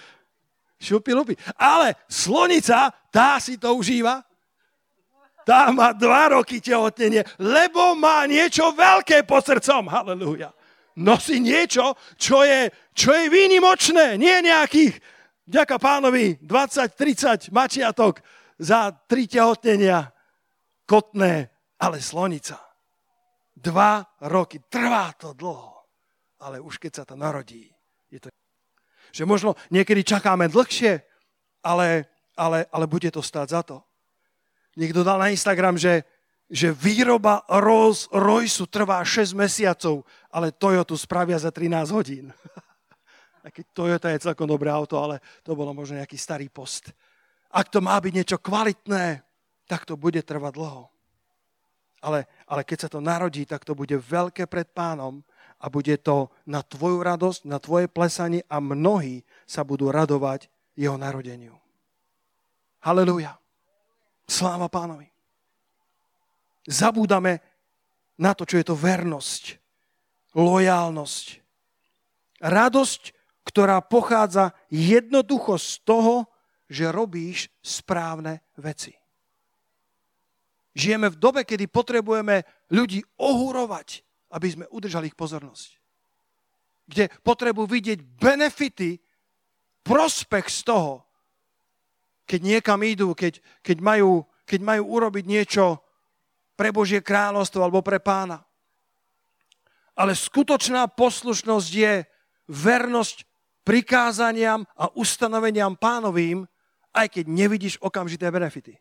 Šupi 0.88 1.12
lupi. 1.12 1.34
Ale 1.60 2.00
slonica, 2.08 2.88
tá 3.12 3.36
si 3.36 3.60
to 3.60 3.76
užíva. 3.76 4.24
Tá 5.44 5.68
má 5.68 5.92
dva 5.92 6.40
roky 6.40 6.64
tehotnenie, 6.64 7.28
lebo 7.36 7.92
má 7.92 8.24
niečo 8.24 8.72
veľké 8.72 9.28
pod 9.28 9.44
srdcom. 9.44 9.84
Halelúja. 9.84 10.48
Nosí 10.96 11.44
niečo, 11.44 11.92
čo 12.16 12.40
je, 12.40 12.72
čo 12.96 13.12
je 13.12 13.28
výnimočné. 13.28 14.16
Nie 14.16 14.40
nejakých, 14.40 14.96
ďaká 15.52 15.76
pánovi, 15.76 16.40
20-30 16.40 17.52
mačiatok 17.52 18.24
za 18.56 18.88
tri 19.04 19.28
tehotnenia 19.28 20.08
kotné, 20.88 21.52
ale 21.76 22.00
slonica. 22.00 22.56
Dva 23.52 24.00
roky. 24.24 24.64
Trvá 24.64 25.12
to 25.14 25.36
dlho. 25.36 25.84
Ale 26.42 26.58
už 26.58 26.80
keď 26.80 26.92
sa 26.92 27.04
to 27.04 27.14
narodí, 27.14 27.70
je 28.10 28.18
to... 28.18 28.26
Že 29.12 29.28
možno 29.28 29.50
niekedy 29.70 30.02
čakáme 30.02 30.48
dlhšie, 30.48 31.04
ale, 31.62 32.08
ale, 32.34 32.66
ale 32.72 32.84
bude 32.88 33.12
to 33.12 33.22
stáť 33.22 33.48
za 33.52 33.62
to. 33.62 33.76
Niekto 34.74 35.04
dal 35.04 35.20
na 35.20 35.30
Instagram, 35.30 35.76
že, 35.76 36.02
že 36.48 36.72
výroba 36.72 37.44
Rolls 37.46 38.08
Royce 38.10 38.64
trvá 38.66 39.04
6 39.04 39.36
mesiacov, 39.36 40.02
ale 40.32 40.50
Toyota 40.50 40.96
spravia 40.96 41.38
za 41.38 41.52
13 41.52 41.92
hodín. 41.92 42.32
A 43.42 43.50
keď 43.50 43.64
Toyota 43.74 44.08
je 44.14 44.22
celkom 44.22 44.46
dobré 44.46 44.70
auto, 44.70 45.02
ale 45.02 45.18
to 45.42 45.58
bolo 45.58 45.74
možno 45.74 45.98
nejaký 45.98 46.14
starý 46.14 46.46
post. 46.46 46.94
Ak 47.50 47.68
to 47.68 47.82
má 47.82 47.98
byť 47.98 48.12
niečo 48.14 48.38
kvalitné, 48.38 49.20
tak 49.66 49.84
to 49.84 49.98
bude 49.98 50.22
trvať 50.22 50.52
dlho. 50.54 50.86
Ale, 52.02 52.26
ale 52.50 52.62
keď 52.66 52.86
sa 52.86 52.88
to 52.90 52.98
narodí, 53.02 53.46
tak 53.46 53.62
to 53.62 53.78
bude 53.78 53.94
veľké 53.94 54.50
pred 54.50 54.66
pánom 54.70 55.22
a 55.62 55.70
bude 55.70 55.94
to 56.02 56.30
na 56.46 56.62
tvoju 56.62 56.98
radosť, 57.02 57.46
na 57.46 57.62
tvoje 57.62 57.86
plesanie 57.86 58.42
a 58.50 58.58
mnohí 58.58 59.22
sa 59.46 59.62
budú 59.62 59.94
radovať 59.94 60.50
jeho 60.74 60.98
narodeniu. 60.98 61.54
Halelujá. 62.82 63.38
Sláva 64.26 64.66
pánovi. 64.66 65.06
Zabúdame 66.66 67.42
na 68.18 68.34
to, 68.34 68.46
čo 68.46 68.58
je 68.58 68.66
to 68.66 68.74
vernosť, 68.74 69.58
lojálnosť. 70.34 71.26
Radosť, 72.42 73.02
ktorá 73.42 73.82
pochádza 73.82 74.54
jednoducho 74.70 75.58
z 75.58 75.82
toho, 75.82 76.14
že 76.70 76.94
robíš 76.94 77.52
správne 77.60 78.40
veci. 78.56 78.94
Žijeme 80.72 81.12
v 81.12 81.20
dobe, 81.20 81.40
kedy 81.44 81.68
potrebujeme 81.68 82.48
ľudí 82.72 83.04
ohúrovať, 83.20 84.00
aby 84.32 84.48
sme 84.48 84.64
udržali 84.72 85.12
ich 85.12 85.18
pozornosť. 85.18 85.68
Kde 86.88 87.12
potrebujú 87.20 87.68
vidieť 87.68 88.00
benefity, 88.00 88.96
prospech 89.84 90.46
z 90.48 90.60
toho, 90.64 91.04
keď 92.24 92.40
niekam 92.40 92.80
idú, 92.86 93.12
keď, 93.12 93.42
keď, 93.60 93.78
majú, 93.82 94.24
keď 94.46 94.60
majú 94.62 94.82
urobiť 94.88 95.24
niečo 95.26 95.82
pre 96.56 96.70
Božie 96.72 97.02
kráľovstvo 97.04 97.60
alebo 97.60 97.84
pre 97.84 97.98
pána. 97.98 98.40
Ale 99.92 100.16
skutočná 100.16 100.88
poslušnosť 100.88 101.68
je 101.68 101.92
vernosť 102.48 103.28
prikázaniam 103.62 104.66
a 104.76 104.90
ustanoveniam 104.94 105.74
pánovým, 105.78 106.46
aj 106.92 107.08
keď 107.08 107.24
nevidíš 107.30 107.74
okamžité 107.80 108.28
benefity. 108.28 108.76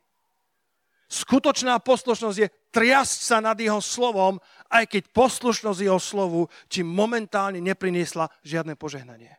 Skutočná 1.11 1.75
poslušnosť 1.83 2.38
je 2.39 2.47
triasť 2.71 3.19
sa 3.19 3.38
nad 3.43 3.59
jeho 3.59 3.83
slovom, 3.83 4.39
aj 4.71 4.88
keď 4.88 5.11
poslušnosť 5.11 5.79
jeho 5.83 6.00
slovu 6.00 6.47
či 6.71 6.88
momentálne 6.88 7.59
nepriniesla 7.59 8.31
žiadne 8.47 8.79
požehnanie. 8.79 9.35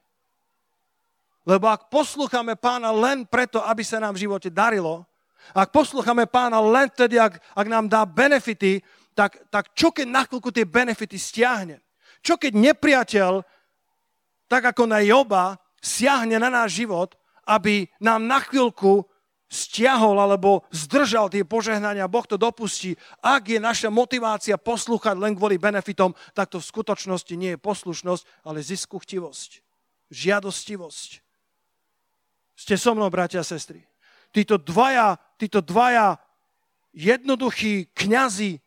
Lebo 1.49 1.73
ak 1.73 1.89
poslúchame 1.89 2.55
pána 2.61 2.93
len 2.93 3.25
preto, 3.25 3.65
aby 3.65 3.81
sa 3.83 3.99
nám 3.99 4.15
v 4.15 4.29
živote 4.29 4.53
darilo, 4.53 5.09
ak 5.57 5.75
poslúchame 5.75 6.29
pána 6.29 6.63
len 6.63 6.87
vtedy, 6.93 7.19
ak, 7.19 7.41
ak 7.41 7.67
nám 7.67 7.91
dá 7.91 8.07
benefity, 8.07 8.85
tak, 9.17 9.41
tak 9.51 9.75
čo 9.75 9.91
keď 9.91 10.07
na 10.07 10.23
chvíľku 10.29 10.55
tie 10.55 10.69
benefity 10.69 11.19
stiahne? 11.19 11.83
Čo 12.23 12.39
keď 12.39 12.53
nepriateľ, 12.55 13.43
tak 14.53 14.77
ako 14.77 14.85
na 14.85 15.01
Joba, 15.01 15.57
siahne 15.81 16.37
na 16.37 16.53
náš 16.53 16.85
život, 16.85 17.17
aby 17.49 17.89
nám 17.97 18.29
na 18.29 18.37
chvíľku 18.45 19.09
stiahol 19.49 20.21
alebo 20.21 20.61
zdržal 20.69 21.33
tie 21.33 21.41
požehnania, 21.41 22.05
Boh 22.05 22.25
to 22.29 22.37
dopustí. 22.37 22.93
Ak 23.25 23.49
je 23.49 23.57
naša 23.57 23.89
motivácia 23.89 24.61
poslúchať 24.61 25.17
len 25.17 25.33
kvôli 25.33 25.57
benefitom, 25.57 26.13
tak 26.37 26.53
to 26.53 26.61
v 26.61 26.69
skutočnosti 26.69 27.33
nie 27.33 27.57
je 27.57 27.65
poslušnosť, 27.65 28.45
ale 28.45 28.61
ziskuchtivosť, 28.61 29.51
žiadostivosť. 30.13 31.11
Ste 32.53 32.75
so 32.77 32.93
mnou, 32.93 33.09
bratia 33.09 33.41
a 33.41 33.49
sestry. 33.49 33.81
Títo 34.37 34.61
dvaja, 34.61 35.17
títo 35.41 35.65
dvaja 35.65 36.21
jednoduchí 36.93 37.89
kňazi, 37.97 38.61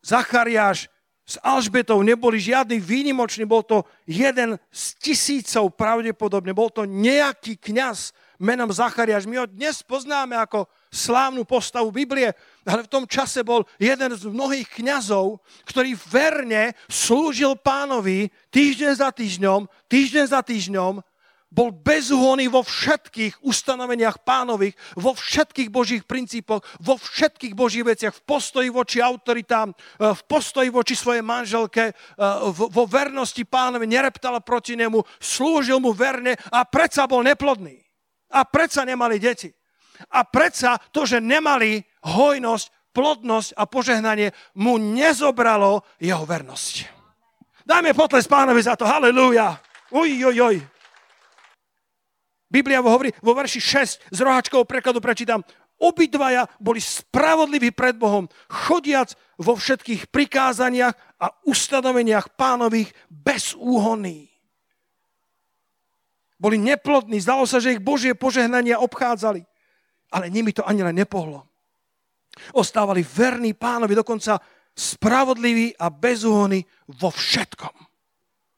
Zachariáš 0.00 0.92
s 1.30 1.38
Alžbetou 1.46 2.02
neboli 2.02 2.42
žiadny 2.42 2.82
výnimočný, 2.82 3.46
bol 3.46 3.62
to 3.62 3.86
jeden 4.02 4.58
z 4.74 4.82
tisícov 4.98 5.78
pravdepodobne, 5.78 6.50
bol 6.50 6.74
to 6.74 6.82
nejaký 6.82 7.54
kňaz 7.54 8.10
menom 8.34 8.72
Zachariáš. 8.74 9.30
My 9.30 9.38
ho 9.38 9.46
dnes 9.46 9.78
poznáme 9.86 10.34
ako 10.34 10.66
slávnu 10.90 11.46
postavu 11.46 11.94
Biblie, 11.94 12.34
ale 12.66 12.82
v 12.82 12.90
tom 12.90 13.04
čase 13.06 13.46
bol 13.46 13.62
jeden 13.78 14.10
z 14.10 14.26
mnohých 14.26 14.66
kňazov, 14.74 15.38
ktorý 15.70 15.94
verne 16.10 16.74
slúžil 16.90 17.54
pánovi 17.54 18.32
týždeň 18.50 18.92
za 18.98 19.14
týždňom, 19.14 19.70
týždeň 19.86 20.24
za 20.34 20.40
týždňom 20.42 20.98
bol 21.50 21.74
bezúhonný 21.74 22.46
vo 22.46 22.62
všetkých 22.62 23.42
ustanoveniach 23.42 24.22
pánových, 24.22 24.78
vo 24.94 25.18
všetkých 25.18 25.68
božích 25.68 26.06
princípoch, 26.06 26.62
vo 26.78 26.94
všetkých 26.94 27.58
božích 27.58 27.82
veciach, 27.82 28.14
v 28.14 28.22
postoji 28.22 28.68
voči 28.70 29.02
autoritám, 29.02 29.74
e, 29.74 30.14
v 30.14 30.22
postoji 30.30 30.70
voči 30.70 30.94
svojej 30.94 31.26
manželke, 31.26 31.90
e, 31.90 31.92
vo 32.54 32.86
vernosti 32.86 33.42
pánovi, 33.42 33.90
nereptal 33.90 34.38
proti 34.46 34.78
nemu, 34.78 35.02
slúžil 35.18 35.82
mu 35.82 35.90
verne 35.90 36.38
a 36.54 36.62
predsa 36.62 37.10
bol 37.10 37.26
neplodný. 37.26 37.82
A 38.30 38.46
predsa 38.46 38.86
nemali 38.86 39.18
deti. 39.18 39.50
A 40.14 40.22
predsa 40.22 40.78
to, 40.94 41.02
že 41.02 41.18
nemali 41.18 41.82
hojnosť, 42.06 42.94
plodnosť 42.94 43.58
a 43.58 43.66
požehnanie, 43.66 44.30
mu 44.54 44.78
nezobralo 44.78 45.82
jeho 45.98 46.22
vernosť. 46.22 46.74
Dajme 47.66 47.90
potles 47.94 48.30
pánovi 48.30 48.62
za 48.62 48.78
to. 48.78 48.86
Halelúja. 48.86 49.58
Uj, 49.90 50.10
uj, 50.30 50.38
uj. 50.38 50.56
Biblia 52.50 52.82
hovorí 52.82 53.14
vo 53.22 53.32
verši 53.38 53.62
6 53.62 54.10
z 54.10 54.18
rohačkového 54.18 54.66
prekladu 54.66 54.98
prečítam. 54.98 55.46
Obidvaja 55.80 56.44
boli 56.60 56.82
spravodliví 56.82 57.72
pred 57.72 57.96
Bohom, 57.96 58.28
chodiac 58.50 59.16
vo 59.40 59.56
všetkých 59.56 60.12
prikázaniach 60.12 60.92
a 61.16 61.32
ustanoveniach 61.48 62.36
pánových 62.36 62.92
bezúhonní. 63.08 64.28
Boli 66.40 66.56
neplodní, 66.60 67.20
zdalo 67.20 67.44
sa, 67.48 67.60
že 67.60 67.76
ich 67.76 67.84
Božie 67.84 68.16
požehnania 68.16 68.80
obchádzali. 68.80 69.44
Ale 70.10 70.32
nimi 70.32 70.50
to 70.56 70.64
ani 70.66 70.82
len 70.82 70.96
nepohlo. 70.96 71.46
Ostávali 72.56 73.04
verní 73.04 73.52
pánovi, 73.52 73.94
dokonca 73.94 74.40
spravodliví 74.72 75.76
a 75.76 75.92
bezúhonní 75.92 76.64
vo 76.88 77.12
všetkom. 77.12 77.76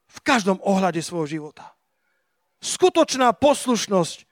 V 0.07 0.17
každom 0.23 0.63
ohľade 0.63 1.03
svojho 1.03 1.27
života. 1.27 1.72
Skutočná 2.63 3.35
poslušnosť 3.35 4.23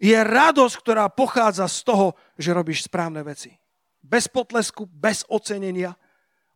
je 0.00 0.16
radosť, 0.16 0.74
ktorá 0.80 1.04
pochádza 1.12 1.68
z 1.68 1.84
toho, 1.84 2.06
že 2.40 2.56
robíš 2.56 2.88
správne 2.88 3.20
veci. 3.20 3.52
Bez 4.00 4.24
potlesku, 4.32 4.88
bez 4.88 5.28
ocenenia 5.28 5.92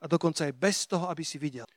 a 0.00 0.04
dokonca 0.09 0.49
aj 0.49 0.57
bez 0.57 0.88
toho, 0.88 1.04
aby 1.12 1.21
si 1.21 1.37
videl. 1.37 1.69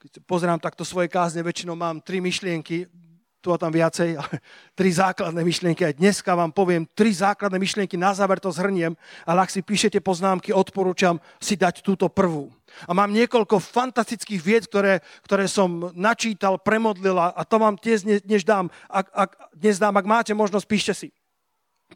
Keď 0.00 0.24
pozerám 0.24 0.62
takto 0.62 0.86
svoje 0.86 1.12
kázne, 1.12 1.44
väčšinou 1.44 1.76
mám 1.76 2.00
tri 2.00 2.24
myšlienky, 2.24 2.88
tu 3.38 3.54
a 3.54 3.58
tam 3.58 3.70
viacej, 3.70 4.18
ale 4.18 4.34
tri 4.78 4.90
základné 4.90 5.40
myšlienky. 5.46 5.82
Aj 5.86 5.94
dneska 5.94 6.34
vám 6.34 6.50
poviem 6.50 6.86
tri 6.94 7.14
základné 7.14 7.58
myšlienky, 7.58 7.94
na 7.94 8.10
záver 8.14 8.42
to 8.42 8.50
zhrniem, 8.50 8.98
ale 9.22 9.46
ak 9.46 9.50
si 9.54 9.62
píšete 9.62 10.02
poznámky, 10.02 10.50
odporúčam 10.50 11.22
si 11.38 11.54
dať 11.54 11.86
túto 11.86 12.10
prvú. 12.10 12.50
A 12.84 12.92
mám 12.92 13.14
niekoľko 13.14 13.62
fantastických 13.62 14.42
vied, 14.42 14.64
ktoré, 14.68 15.00
ktoré 15.24 15.48
som 15.48 15.90
načítal, 15.96 16.60
premodlil 16.60 17.16
a 17.16 17.42
to 17.46 17.56
vám 17.56 17.80
tiež 17.80 18.04
dnes 18.04 18.42
dám. 18.44 18.68
Ak, 18.90 19.06
ak, 19.14 19.30
dnes 19.56 19.80
dám, 19.80 19.96
ak 19.96 20.06
máte 20.06 20.32
možnosť, 20.36 20.66
píšte 20.68 20.92
si. 20.94 21.08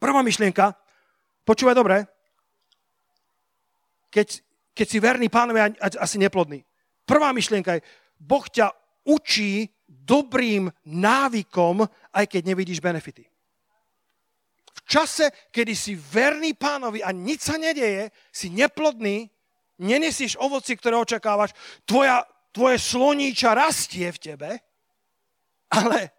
Prvá 0.00 0.24
myšlienka, 0.24 0.72
počúvaj 1.44 1.76
dobre, 1.76 1.96
keď, 4.08 4.40
keď 4.72 4.86
si 4.88 4.98
verný 5.00 5.28
pánovi 5.28 5.76
asi 5.80 6.16
neplodný. 6.16 6.64
Prvá 7.04 7.34
myšlienka 7.36 7.76
je, 7.76 7.84
Boh 8.16 8.46
ťa 8.46 8.72
učí 9.04 9.68
dobrým 10.02 10.68
návykom, 10.84 11.86
aj 12.12 12.24
keď 12.26 12.42
nevidíš 12.42 12.82
benefity. 12.82 13.24
V 14.72 14.80
čase, 14.88 15.30
kedy 15.54 15.72
si 15.78 15.94
verný 15.94 16.58
pánovi 16.58 17.00
a 17.04 17.14
nič 17.14 17.46
sa 17.46 17.56
nedeje, 17.56 18.10
si 18.34 18.50
neplodný, 18.50 19.30
nenesieš 19.78 20.38
ovoci, 20.38 20.74
ktoré 20.74 20.98
očakávaš, 20.98 21.54
tvoja, 21.86 22.26
tvoje 22.50 22.82
sloníča 22.82 23.54
rastie 23.54 24.10
v 24.10 24.18
tebe, 24.18 24.50
ale, 25.72 26.12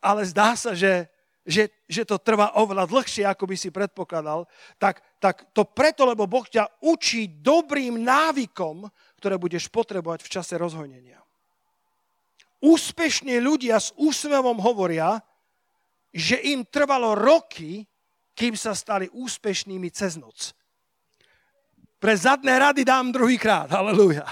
ale 0.00 0.22
zdá 0.24 0.56
sa, 0.56 0.72
že, 0.72 1.10
že, 1.44 1.68
že 1.84 2.08
to 2.08 2.16
trvá 2.16 2.56
oveľa 2.56 2.88
dlhšie, 2.88 3.24
ako 3.28 3.44
by 3.50 3.56
si 3.58 3.68
predpokladal, 3.68 4.48
tak, 4.80 5.04
tak 5.20 5.52
to 5.52 5.68
preto, 5.68 6.08
lebo 6.08 6.24
Boh 6.24 6.44
ťa 6.48 6.68
učí 6.84 7.28
dobrým 7.40 8.00
návykom, 8.00 8.88
ktoré 9.20 9.36
budeš 9.36 9.68
potrebovať 9.68 10.24
v 10.24 10.32
čase 10.32 10.54
rozhojnenia. 10.56 11.23
Úspešní 12.62 13.42
ľudia 13.42 13.80
s 13.80 13.90
úsmevom 13.98 14.60
hovoria, 14.62 15.22
že 16.14 16.38
im 16.46 16.62
trvalo 16.62 17.18
roky, 17.18 17.86
kým 18.34 18.54
sa 18.54 18.74
stali 18.74 19.10
úspešnými 19.10 19.90
cez 19.90 20.14
noc. 20.14 20.54
Pre 21.98 22.14
zadné 22.14 22.58
rady 22.60 22.84
dám 22.84 23.10
druhýkrát. 23.10 23.70
Halelúja. 23.72 24.26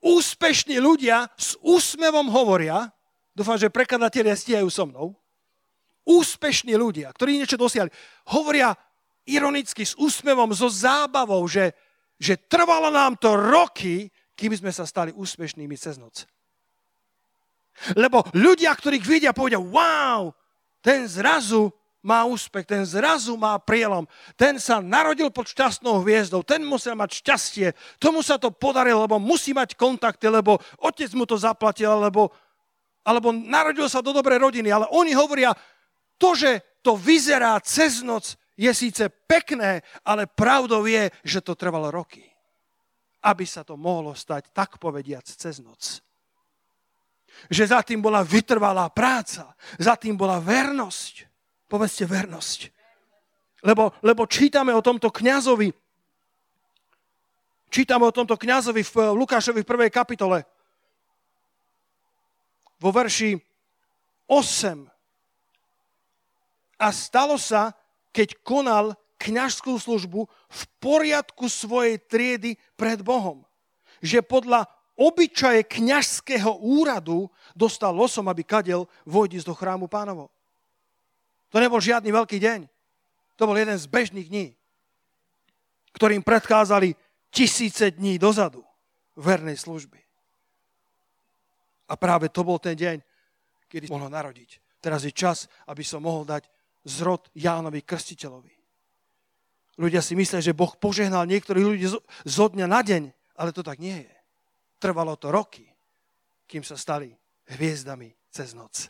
Úspešní 0.00 0.80
ľudia 0.80 1.28
s 1.36 1.60
úsmevom 1.60 2.32
hovoria, 2.32 2.88
dúfam, 3.36 3.60
že 3.60 3.68
prekladatelia 3.68 4.32
stíhajú 4.32 4.68
so 4.72 4.88
mnou, 4.88 5.12
úspešní 6.08 6.72
ľudia, 6.72 7.12
ktorí 7.12 7.36
niečo 7.36 7.60
dosiahli, 7.60 7.92
hovoria 8.32 8.72
ironicky 9.28 9.84
s 9.84 9.92
úsmevom, 10.00 10.56
so 10.56 10.72
zábavou, 10.72 11.44
že, 11.44 11.76
že 12.16 12.40
trvalo 12.40 12.88
nám 12.88 13.20
to 13.20 13.36
roky, 13.36 14.08
kým 14.32 14.56
sme 14.56 14.72
sa 14.72 14.88
stali 14.88 15.12
úspešnými 15.12 15.76
cez 15.76 16.00
noc. 16.00 16.24
Lebo 17.96 18.24
ľudia, 18.36 18.72
ktorých 18.76 19.04
vidia, 19.04 19.36
povedia, 19.36 19.60
wow, 19.60 20.32
ten 20.80 21.04
zrazu 21.08 21.72
má 22.00 22.24
úspech, 22.24 22.64
ten 22.64 22.82
zrazu 22.88 23.36
má 23.36 23.60
prielom, 23.60 24.08
ten 24.32 24.56
sa 24.56 24.80
narodil 24.80 25.28
pod 25.28 25.52
šťastnou 25.52 26.00
hviezdou, 26.00 26.40
ten 26.40 26.64
musel 26.64 26.96
mať 26.96 27.20
šťastie, 27.20 27.66
tomu 28.00 28.24
sa 28.24 28.40
to 28.40 28.48
podarilo, 28.48 29.04
lebo 29.04 29.20
musí 29.20 29.52
mať 29.52 29.76
kontakty, 29.76 30.24
lebo 30.32 30.56
otec 30.80 31.12
mu 31.12 31.28
to 31.28 31.36
zaplatil, 31.36 31.92
alebo, 31.92 32.32
alebo 33.04 33.32
narodil 33.36 33.84
sa 33.84 34.00
do 34.00 34.16
dobrej 34.16 34.40
rodiny. 34.40 34.72
Ale 34.72 34.88
oni 34.88 35.12
hovoria, 35.12 35.52
to, 36.16 36.32
že 36.32 36.80
to 36.80 36.96
vyzerá 36.96 37.60
cez 37.60 38.00
noc, 38.00 38.36
je 38.56 38.72
síce 38.76 39.08
pekné, 39.24 39.80
ale 40.04 40.28
pravdou 40.28 40.84
je, 40.84 41.08
že 41.24 41.40
to 41.40 41.56
trvalo 41.56 41.88
roky. 41.88 42.24
Aby 43.20 43.44
sa 43.44 43.64
to 43.64 43.76
mohlo 43.76 44.16
stať, 44.16 44.52
tak 44.52 44.80
povediac, 44.80 45.24
cez 45.24 45.60
noc. 45.60 46.00
Že 47.48 47.64
za 47.72 47.80
tým 47.80 48.04
bola 48.04 48.20
vytrvalá 48.20 48.90
práca, 48.92 49.54
za 49.80 49.96
tým 49.96 50.18
bola 50.18 50.36
vernosť 50.42 51.30
Povedzte 51.70 52.02
vernosť. 52.02 52.60
Lebo, 53.62 53.94
lebo 54.02 54.26
čítame 54.26 54.74
o 54.74 54.82
tomto 54.82 55.06
kňazovi, 55.14 55.70
čítame 57.70 58.10
o 58.10 58.16
tomto 58.16 58.34
kňazovi 58.34 58.82
v 58.82 58.94
Lukášovi 59.14 59.62
v 59.62 59.70
prvej 59.70 59.90
kapitole. 59.94 60.42
Vo 62.82 62.90
verši 62.90 63.38
8. 64.26 64.90
A 66.80 66.88
stalo 66.90 67.38
sa, 67.38 67.70
keď 68.10 68.34
konal 68.42 68.98
kňažskú 69.22 69.78
službu 69.78 70.26
v 70.26 70.62
poriadku 70.82 71.46
svojej 71.46 72.02
triedy 72.02 72.58
pred 72.74 72.98
Bohom. 73.04 73.46
Že 74.02 74.26
podľa 74.26 74.66
obyčaje 75.00 75.64
kňažského 75.64 76.60
úradu 76.60 77.32
dostal 77.56 77.96
losom, 77.96 78.28
aby 78.28 78.44
kadel 78.44 78.84
vojdiť 79.08 79.48
do 79.48 79.56
chrámu 79.56 79.88
pánovo. 79.88 80.28
To 81.48 81.56
nebol 81.56 81.80
žiadny 81.80 82.12
veľký 82.12 82.36
deň. 82.36 82.60
To 83.40 83.48
bol 83.48 83.56
jeden 83.56 83.80
z 83.80 83.88
bežných 83.88 84.28
dní, 84.28 84.46
ktorým 85.96 86.20
predchádzali 86.20 86.92
tisíce 87.32 87.88
dní 87.96 88.20
dozadu 88.20 88.60
vernej 89.16 89.56
služby. 89.56 89.96
A 91.90 91.96
práve 91.96 92.28
to 92.28 92.44
bol 92.44 92.60
ten 92.60 92.76
deň, 92.76 93.00
kedy 93.66 93.88
mohol 93.88 94.12
narodiť. 94.12 94.60
Teraz 94.84 95.02
je 95.02 95.10
čas, 95.10 95.48
aby 95.66 95.82
som 95.82 96.04
mohol 96.04 96.28
dať 96.28 96.46
zrod 96.84 97.32
Jánovi 97.32 97.82
Krstiteľovi. 97.82 98.52
Ľudia 99.80 100.04
si 100.04 100.12
myslia, 100.12 100.44
že 100.44 100.56
Boh 100.56 100.76
požehnal 100.76 101.24
niektorých 101.24 101.64
ľudí 101.64 101.88
zo 102.28 102.46
dňa 102.52 102.66
na 102.68 102.80
deň, 102.84 103.02
ale 103.40 103.50
to 103.56 103.64
tak 103.64 103.80
nie 103.80 104.04
je. 104.04 104.19
Trvalo 104.80 105.12
to 105.20 105.28
roky, 105.28 105.68
kým 106.48 106.64
sa 106.64 106.74
stali 106.74 107.12
hviezdami 107.52 108.08
cez 108.32 108.56
noc. 108.56 108.88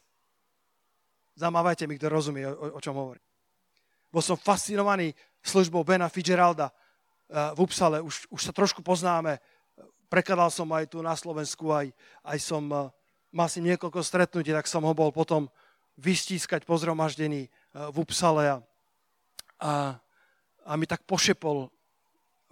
Zamávajte 1.35 1.91
mi, 1.91 1.99
kto 1.99 2.07
rozumie, 2.07 2.47
o, 2.47 2.79
o 2.79 2.81
čom 2.81 2.95
hovorí. 2.95 3.19
Bol 4.11 4.23
som 4.23 4.39
fascinovaný 4.39 5.15
službou 5.43 5.83
Bena 5.83 6.07
Fitzgeralda 6.07 6.71
eh, 6.71 7.55
v 7.57 7.59
Upsale. 7.65 7.99
Už, 8.05 8.31
už 8.31 8.41
sa 8.41 8.53
trošku 8.53 8.83
poznáme. 8.87 9.43
Prekladal 10.11 10.51
som 10.51 10.67
aj 10.75 10.91
tu 10.91 10.99
na 11.01 11.15
Slovensku, 11.15 11.71
aj, 11.71 11.91
aj 12.27 12.39
som 12.39 12.63
eh, 12.71 12.91
mal 13.35 13.49
si 13.49 13.63
niekoľko 13.63 14.03
stretnutí, 14.03 14.51
tak 14.51 14.71
som 14.71 14.83
ho 14.85 14.93
bol 14.95 15.11
potom 15.15 15.47
vystískať 15.99 16.67
po 16.67 16.79
zhromaždení 16.79 17.47
eh, 17.47 17.51
v 17.91 17.97
Upsale 18.03 18.45
a, 18.51 18.57
a, 19.59 19.73
a 20.67 20.73
mi 20.75 20.87
tak 20.87 21.07
pošepol, 21.07 21.71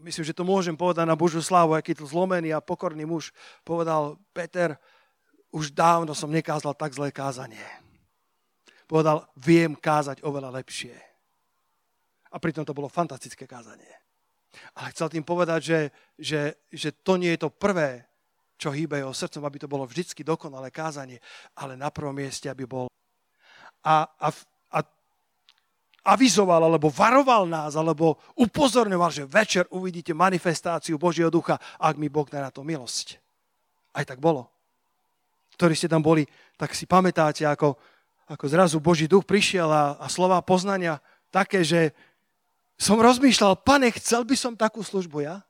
myslím, 0.02 0.24
že 0.24 0.36
to 0.36 0.46
môžem 0.46 0.74
povedať 0.74 1.06
na 1.06 1.18
Božiu 1.18 1.42
slávu, 1.42 1.74
aký 1.74 1.94
to 1.94 2.06
zlomený 2.06 2.54
a 2.54 2.64
pokorný 2.64 3.04
muž 3.06 3.34
povedal, 3.66 4.18
Peter, 4.32 4.78
už 5.50 5.72
dávno 5.72 6.12
som 6.12 6.30
nekázal 6.30 6.76
tak 6.76 6.92
zlé 6.94 7.10
kázanie 7.10 7.64
povedal, 8.88 9.28
viem 9.36 9.76
kázať 9.76 10.24
oveľa 10.24 10.64
lepšie. 10.64 10.96
A 12.32 12.40
pritom 12.40 12.64
to 12.64 12.72
bolo 12.72 12.88
fantastické 12.88 13.44
kázanie. 13.44 13.92
Ale 14.80 14.90
chcel 14.96 15.12
tým 15.12 15.22
povedať, 15.22 15.60
že, 15.60 15.80
že, 16.16 16.40
že 16.72 16.90
to 17.04 17.20
nie 17.20 17.36
je 17.36 17.44
to 17.44 17.52
prvé, 17.52 18.08
čo 18.58 18.74
hýbe 18.74 18.98
jeho 18.98 19.14
srdcom, 19.14 19.44
aby 19.44 19.58
to 19.60 19.68
bolo 19.70 19.84
vždycky 19.86 20.24
dokonalé 20.24 20.72
kázanie, 20.72 21.20
ale 21.54 21.76
na 21.76 21.92
prvom 21.92 22.16
mieste, 22.16 22.48
aby 22.50 22.64
bol. 22.64 22.88
A, 23.84 24.08
a, 24.18 24.28
avizoval, 26.04 26.64
alebo 26.64 26.88
varoval 26.88 27.44
nás, 27.44 27.74
alebo 27.74 28.18
upozorňoval, 28.38 29.10
že 29.12 29.28
večer 29.28 29.64
uvidíte 29.68 30.14
manifestáciu 30.14 30.96
Božieho 30.96 31.28
ducha, 31.28 31.58
ak 31.78 31.98
mi 31.98 32.08
Boh 32.08 32.26
dá 32.26 32.42
na 32.42 32.50
to 32.50 32.64
milosť. 32.64 33.18
Aj 33.92 34.04
tak 34.06 34.22
bolo. 34.22 34.48
Ktorí 35.58 35.74
ste 35.74 35.90
tam 35.90 36.00
boli, 36.00 36.24
tak 36.54 36.72
si 36.72 36.86
pamätáte, 36.86 37.42
ako, 37.44 37.74
ako 38.30 38.44
zrazu 38.46 38.76
Boží 38.78 39.10
duch 39.10 39.26
prišiel 39.26 39.66
a, 39.68 39.98
a 39.98 40.06
slova 40.06 40.38
poznania 40.40 41.02
také, 41.28 41.66
že 41.66 41.92
som 42.78 42.94
rozmýšľal, 43.02 43.58
pane, 43.66 43.90
chcel 43.98 44.22
by 44.22 44.36
som 44.38 44.54
takú 44.54 44.86
službu 44.86 45.26
ja? 45.26 45.42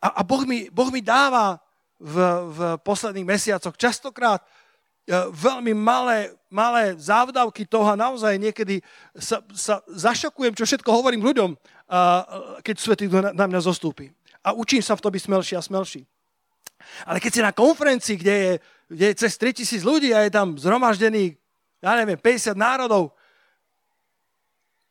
A, 0.00 0.20
a 0.20 0.24
boh, 0.24 0.48
mi, 0.48 0.72
boh 0.72 0.88
mi 0.88 1.04
dáva 1.04 1.60
v, 2.00 2.16
v 2.52 2.58
posledných 2.80 3.28
mesiacoch 3.28 3.76
častokrát 3.76 4.44
veľmi 5.30 5.72
malé, 5.72 6.34
malé 6.50 6.98
závdavky 6.98 7.62
toho 7.66 7.94
a 7.94 7.98
naozaj 7.98 8.34
niekedy 8.42 8.82
sa, 9.14 9.38
sa 9.54 9.78
zašokujem, 9.86 10.54
čo 10.58 10.66
všetko 10.66 10.90
hovorím 10.90 11.22
ľuďom, 11.22 11.54
a, 11.54 12.26
keď 12.66 12.74
Svetý 12.74 13.06
na, 13.06 13.46
mňa 13.46 13.60
zostúpi. 13.62 14.10
A 14.42 14.50
učím 14.50 14.82
sa 14.82 14.98
v 14.98 15.02
to 15.02 15.10
byť 15.10 15.22
smelší 15.22 15.54
a 15.54 15.62
smelší. 15.62 16.02
Ale 17.06 17.18
keď 17.22 17.30
si 17.34 17.40
na 17.42 17.54
konferencii, 17.54 18.16
kde 18.18 18.34
je, 18.34 18.52
kde 18.90 19.04
je 19.10 19.14
cez 19.18 19.32
3000 19.38 19.82
ľudí 19.82 20.10
a 20.14 20.22
je 20.26 20.30
tam 20.30 20.54
zhromaždený 20.58 21.38
ja 21.86 21.92
neviem, 21.96 22.18
50 22.18 22.56
národov, 22.56 23.12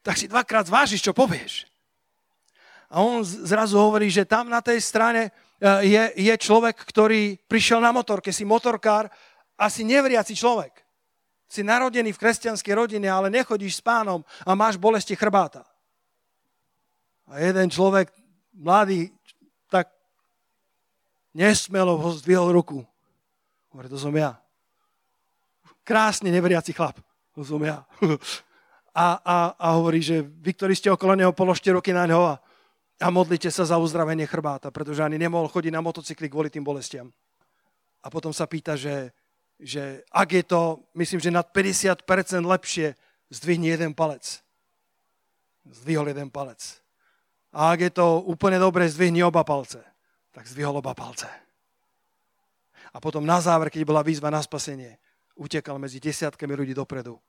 tak 0.05 0.15
si 0.15 0.29
dvakrát 0.29 0.69
zvážiš, 0.69 1.01
čo 1.01 1.17
povieš. 1.17 1.65
A 2.87 3.01
on 3.01 3.25
zrazu 3.25 3.81
hovorí, 3.81 4.07
že 4.13 4.23
tam 4.23 4.47
na 4.47 4.61
tej 4.61 4.77
strane 4.77 5.33
e, 5.57 5.71
je, 5.89 6.03
je 6.29 6.33
človek, 6.37 6.77
ktorý 6.77 7.41
prišiel 7.49 7.81
na 7.81 7.89
motorke, 7.89 8.29
si 8.29 8.45
motorkár 8.45 9.09
a 9.55 9.71
si 9.71 9.87
nevriaci 9.87 10.35
človek. 10.35 10.83
Si 11.45 11.63
narodený 11.63 12.11
v 12.11 12.21
kresťanskej 12.21 12.73
rodine, 12.75 13.07
ale 13.07 13.31
nechodíš 13.31 13.79
s 13.79 13.85
pánom 13.85 14.25
a 14.43 14.51
máš 14.57 14.75
bolesti 14.75 15.15
chrbáta. 15.15 15.63
A 17.29 17.41
jeden 17.41 17.71
človek, 17.71 18.11
mladý, 18.53 19.09
tak 19.71 19.89
nesmelo 21.33 21.97
ho 21.97 22.09
zdvihol 22.13 22.53
ruku. 22.53 22.85
Hovorí, 23.71 23.87
to 23.89 23.97
som 23.97 24.13
ja 24.13 24.37
krásne 25.85 26.33
neveriaci 26.33 26.73
chlap. 26.73 26.97
To 27.37 27.45
som 27.45 27.61
ja. 27.61 27.85
A, 28.95 29.19
a, 29.19 29.37
a 29.59 29.67
hovorí, 29.75 29.99
že 29.99 30.23
vy, 30.23 30.55
ktorí 30.55 30.71
ste 30.71 30.87
okolo 30.87 31.19
neho, 31.19 31.35
položte 31.35 31.67
ruky 31.67 31.91
na 31.91 32.07
neho 32.07 32.23
a, 32.31 32.39
a 32.95 33.07
modlite 33.11 33.51
sa 33.51 33.67
za 33.67 33.75
uzdravenie 33.75 34.23
chrbáta, 34.23 34.71
pretože 34.71 35.03
ani 35.03 35.19
nemohol 35.19 35.51
chodiť 35.51 35.67
na 35.75 35.83
motocykli 35.83 36.31
kvôli 36.31 36.47
tým 36.47 36.63
bolestiam. 36.63 37.11
A 37.99 38.07
potom 38.07 38.31
sa 38.31 38.47
pýta, 38.47 38.79
že, 38.79 39.11
že 39.59 40.03
ak 40.11 40.29
je 40.31 40.43
to, 40.43 40.83
myslím, 40.95 41.19
že 41.19 41.31
nad 41.31 41.47
50% 41.47 42.03
lepšie, 42.43 42.95
zdvihni 43.31 43.71
jeden 43.71 43.93
palec. 43.95 44.43
Zdvihol 45.65 46.11
jeden 46.11 46.29
palec. 46.29 46.61
A 47.55 47.71
ak 47.71 47.79
je 47.87 47.91
to 47.95 48.19
úplne 48.27 48.59
dobre, 48.59 48.85
zdvihni 48.85 49.23
oba 49.23 49.47
palce. 49.47 49.79
Tak 50.35 50.43
zdvihol 50.45 50.83
oba 50.83 50.91
palce. 50.91 51.27
A 52.91 52.99
potom 52.99 53.23
na 53.23 53.39
záver, 53.39 53.71
keď 53.71 53.87
bola 53.87 54.03
výzva 54.03 54.27
na 54.27 54.43
spasenie, 54.43 54.99
utekal 55.35 55.79
medzi 55.79 55.99
desiatkami 55.99 56.51
ľudí 56.55 56.75
dopredu. 56.75 57.19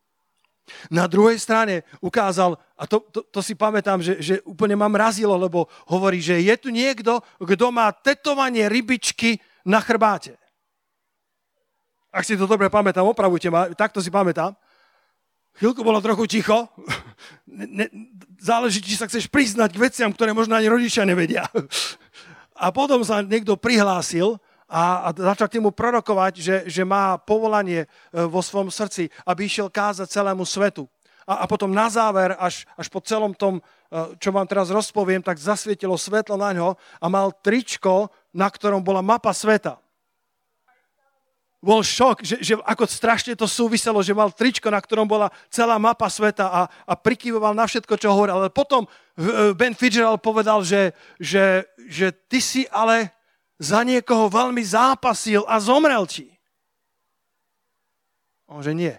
Na 0.91 1.07
druhej 1.07 1.39
strane 1.39 1.87
ukázal, 2.03 2.59
a 2.75 2.85
to, 2.91 2.99
to, 3.15 3.23
to 3.23 3.39
si 3.39 3.55
pamätám, 3.55 4.03
že, 4.03 4.19
že 4.19 4.35
úplne 4.43 4.75
ma 4.75 4.91
mrazilo, 4.91 5.39
lebo 5.39 5.71
hovorí, 5.87 6.19
že 6.19 6.43
je 6.43 6.55
tu 6.59 6.75
niekto, 6.75 7.23
kto 7.39 7.71
má 7.71 7.95
tetovanie 7.95 8.67
rybičky 8.67 9.39
na 9.63 9.79
chrbáte. 9.79 10.35
Ak 12.17 12.25
si 12.25 12.33
to 12.33 12.49
dobre 12.49 12.73
pamätám, 12.73 13.05
opravujte 13.05 13.53
ma, 13.53 13.69
takto 13.77 14.01
si 14.01 14.09
pamätám. 14.09 14.57
Chvíľku 15.61 15.85
bolo 15.85 16.01
trochu 16.01 16.25
ticho. 16.25 16.65
Záleží, 18.41 18.81
či 18.81 18.97
sa 18.97 19.05
chceš 19.05 19.29
priznať 19.29 19.77
k 19.77 19.83
veciam, 19.85 20.09
ktoré 20.09 20.33
možno 20.33 20.57
ani 20.57 20.73
rodičia 20.73 21.05
nevedia. 21.05 21.45
A 22.57 22.73
potom 22.73 23.05
sa 23.05 23.21
niekto 23.21 23.61
prihlásil 23.61 24.41
a, 24.65 25.09
a 25.09 25.09
začal 25.13 25.53
nemu 25.53 25.77
prorokovať, 25.77 26.33
že, 26.41 26.57
že 26.73 26.83
má 26.89 27.21
povolanie 27.21 27.85
e, 27.85 27.89
vo 28.25 28.41
svojom 28.41 28.73
srdci, 28.73 29.13
aby 29.29 29.45
išiel 29.45 29.69
kázať 29.69 30.09
celému 30.09 30.43
svetu. 30.49 30.89
A, 31.29 31.45
a 31.45 31.45
potom 31.45 31.69
na 31.69 31.87
záver, 31.93 32.33
až, 32.41 32.65
až 32.75 32.89
po 32.89 32.99
celom 33.05 33.37
tom, 33.37 33.61
e, 33.61 33.63
čo 34.17 34.33
vám 34.33 34.49
teraz 34.49 34.73
rozpoviem, 34.73 35.21
tak 35.21 35.37
zasvietilo 35.37 35.95
svetlo 36.01 36.41
na 36.41 36.51
ňo 36.57 36.69
a 36.99 37.07
mal 37.13 37.31
tričko, 37.45 38.09
na 38.33 38.49
ktorom 38.49 38.81
bola 38.81 39.05
mapa 39.05 39.31
sveta. 39.37 39.79
Bol 41.67 41.83
šok, 41.83 42.23
že, 42.23 42.39
že 42.39 42.55
ako 42.63 42.87
strašne 42.87 43.35
to 43.35 43.51
súviselo, 43.51 43.99
že 43.99 44.15
mal 44.15 44.31
tričko, 44.31 44.71
na 44.71 44.79
ktorom 44.79 45.11
bola 45.11 45.35
celá 45.51 45.83
mapa 45.83 46.07
sveta 46.07 46.47
a, 46.47 46.61
a 46.71 46.95
prikyvoval 46.95 47.59
na 47.59 47.67
všetko, 47.67 47.99
čo 47.99 48.15
hovoril. 48.15 48.39
Ale 48.39 48.55
potom 48.55 48.87
e, 48.87 49.51
Ben 49.51 49.75
Fitzgerald 49.75 50.23
povedal, 50.23 50.63
že, 50.63 50.95
že, 51.19 51.67
že 51.91 52.15
ty 52.31 52.39
si 52.39 52.63
ale 52.71 53.11
za 53.59 53.83
niekoho 53.83 54.31
veľmi 54.31 54.63
zápasil 54.63 55.43
a 55.51 55.59
zomrel 55.59 56.07
ti. 56.07 56.31
On, 58.47 58.63
že 58.63 58.71
nie. 58.71 58.95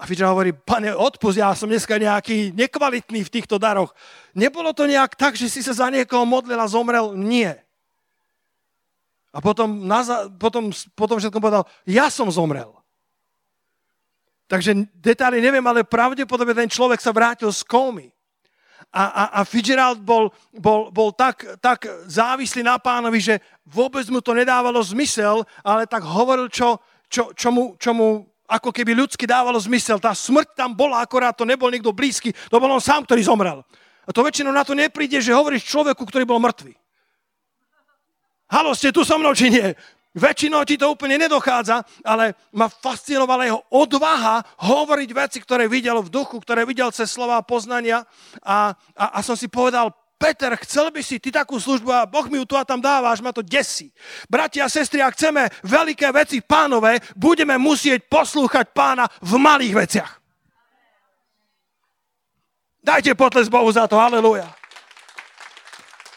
A 0.00 0.06
Fidža 0.06 0.30
hovorí, 0.30 0.54
pane, 0.54 0.94
odpust, 0.94 1.36
ja 1.36 1.52
som 1.52 1.68
dneska 1.68 1.98
nejaký 2.00 2.56
nekvalitný 2.56 3.20
v 3.26 3.34
týchto 3.34 3.58
daroch. 3.58 3.92
Nebolo 4.32 4.72
to 4.72 4.86
nejak 4.86 5.12
tak, 5.12 5.36
že 5.36 5.50
si 5.50 5.60
sa 5.60 5.74
za 5.74 5.90
niekoho 5.92 6.22
modlil 6.24 6.56
a 6.56 6.70
zomrel? 6.70 7.12
Nie. 7.18 7.66
A 9.30 9.38
potom, 9.38 9.86
na, 9.86 10.02
potom, 10.38 10.74
potom 10.98 11.16
všetko 11.22 11.38
povedal, 11.38 11.62
ja 11.86 12.10
som 12.10 12.26
zomrel. 12.30 12.74
Takže 14.50 14.74
detaily 14.98 15.38
neviem, 15.38 15.62
ale 15.62 15.86
pravdepodobne 15.86 16.54
ten 16.58 16.66
človek 16.66 16.98
sa 16.98 17.14
vrátil 17.14 17.54
z 17.54 17.62
kómy 17.62 18.10
a, 18.90 19.02
a, 19.06 19.22
a 19.38 19.40
Fitzgerald 19.46 20.02
bol, 20.02 20.34
bol, 20.50 20.90
bol 20.90 21.14
tak, 21.14 21.46
tak 21.62 21.86
závislý 22.10 22.66
na 22.66 22.74
pánovi, 22.82 23.22
že 23.22 23.34
vôbec 23.62 24.02
mu 24.10 24.18
to 24.18 24.34
nedávalo 24.34 24.82
zmysel, 24.82 25.46
ale 25.62 25.86
tak 25.86 26.02
hovoril, 26.02 26.50
čo, 26.50 26.82
čo, 27.06 27.30
čo, 27.30 27.54
mu, 27.54 27.78
čo 27.78 27.94
mu 27.94 28.26
ako 28.50 28.74
keby 28.74 28.98
ľudsky 28.98 29.30
dávalo 29.30 29.62
zmysel. 29.62 30.02
Tá 30.02 30.10
smrť 30.10 30.58
tam 30.58 30.74
bola, 30.74 30.98
akorát 31.06 31.38
to 31.38 31.46
nebol 31.46 31.70
niekto 31.70 31.94
blízky, 31.94 32.34
to 32.34 32.58
bol 32.58 32.66
on 32.66 32.82
sám, 32.82 33.06
ktorý 33.06 33.22
zomrel. 33.22 33.62
A 34.02 34.10
to 34.10 34.26
väčšinou 34.26 34.50
na 34.50 34.66
to 34.66 34.74
nepríde, 34.74 35.22
že 35.22 35.30
hovoríš 35.30 35.70
človeku, 35.70 36.02
ktorý 36.02 36.26
bol 36.26 36.42
mŕtvý. 36.42 36.74
Halo, 38.50 38.74
ste 38.74 38.90
tu 38.90 39.06
so 39.06 39.14
mnou, 39.14 39.30
či 39.30 39.46
nie? 39.46 39.70
Väčšinou 40.10 40.66
ti 40.66 40.74
to 40.74 40.90
úplne 40.90 41.14
nedochádza, 41.22 41.86
ale 42.02 42.34
ma 42.50 42.66
fascinovala 42.66 43.46
jeho 43.46 43.62
odvaha 43.70 44.42
hovoriť 44.58 45.10
veci, 45.14 45.38
ktoré 45.38 45.70
videl 45.70 46.02
v 46.02 46.10
duchu, 46.10 46.42
ktoré 46.42 46.66
videl 46.66 46.90
cez 46.90 47.14
slova 47.14 47.38
poznania 47.46 48.02
a, 48.42 48.74
a, 48.98 49.04
a 49.14 49.18
som 49.22 49.38
si 49.38 49.46
povedal, 49.46 49.94
Peter, 50.18 50.50
chcel 50.66 50.90
by 50.90 50.98
si 50.98 51.22
ty 51.22 51.30
takú 51.30 51.62
službu 51.62 51.94
a 51.94 52.10
Boh 52.10 52.26
mi 52.26 52.42
ju 52.42 52.44
tu 52.44 52.58
a 52.58 52.66
tam 52.66 52.82
dáva, 52.82 53.14
až 53.14 53.22
ma 53.22 53.30
to 53.30 53.40
desí. 53.40 53.94
Bratia 54.26 54.66
a 54.66 54.68
sestry, 54.68 54.98
ak 54.98 55.14
chceme 55.14 55.46
veľké 55.62 56.10
veci 56.10 56.42
pánové, 56.42 56.98
budeme 57.14 57.54
musieť 57.54 58.04
poslúchať 58.10 58.74
pána 58.74 59.06
v 59.22 59.38
malých 59.38 59.74
veciach. 59.78 60.12
Dajte 62.82 63.14
potles 63.14 63.46
Bohu 63.46 63.70
za 63.70 63.86
to, 63.86 63.94
haleluja. 63.94 64.50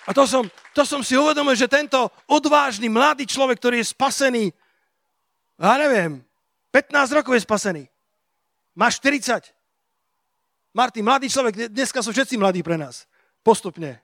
A 0.03 0.11
to 0.11 0.25
som, 0.25 0.49
to 0.73 0.83
som 0.83 1.05
si 1.05 1.13
uvedomil, 1.13 1.53
že 1.53 1.69
tento 1.69 2.09
odvážny 2.25 2.89
mladý 2.89 3.29
človek, 3.29 3.61
ktorý 3.61 3.79
je 3.79 3.93
spasený, 3.93 4.45
ja 5.61 5.77
neviem, 5.77 6.25
15 6.73 7.17
rokov 7.21 7.37
je 7.37 7.45
spasený. 7.45 7.83
Má 8.73 8.89
40. 8.89 9.53
Martin, 10.73 11.05
mladý 11.05 11.29
človek, 11.29 11.69
dneska 11.69 12.01
sú 12.01 12.09
všetci 12.09 12.33
mladí 12.41 12.65
pre 12.65 12.81
nás. 12.81 13.05
Postupne. 13.45 14.01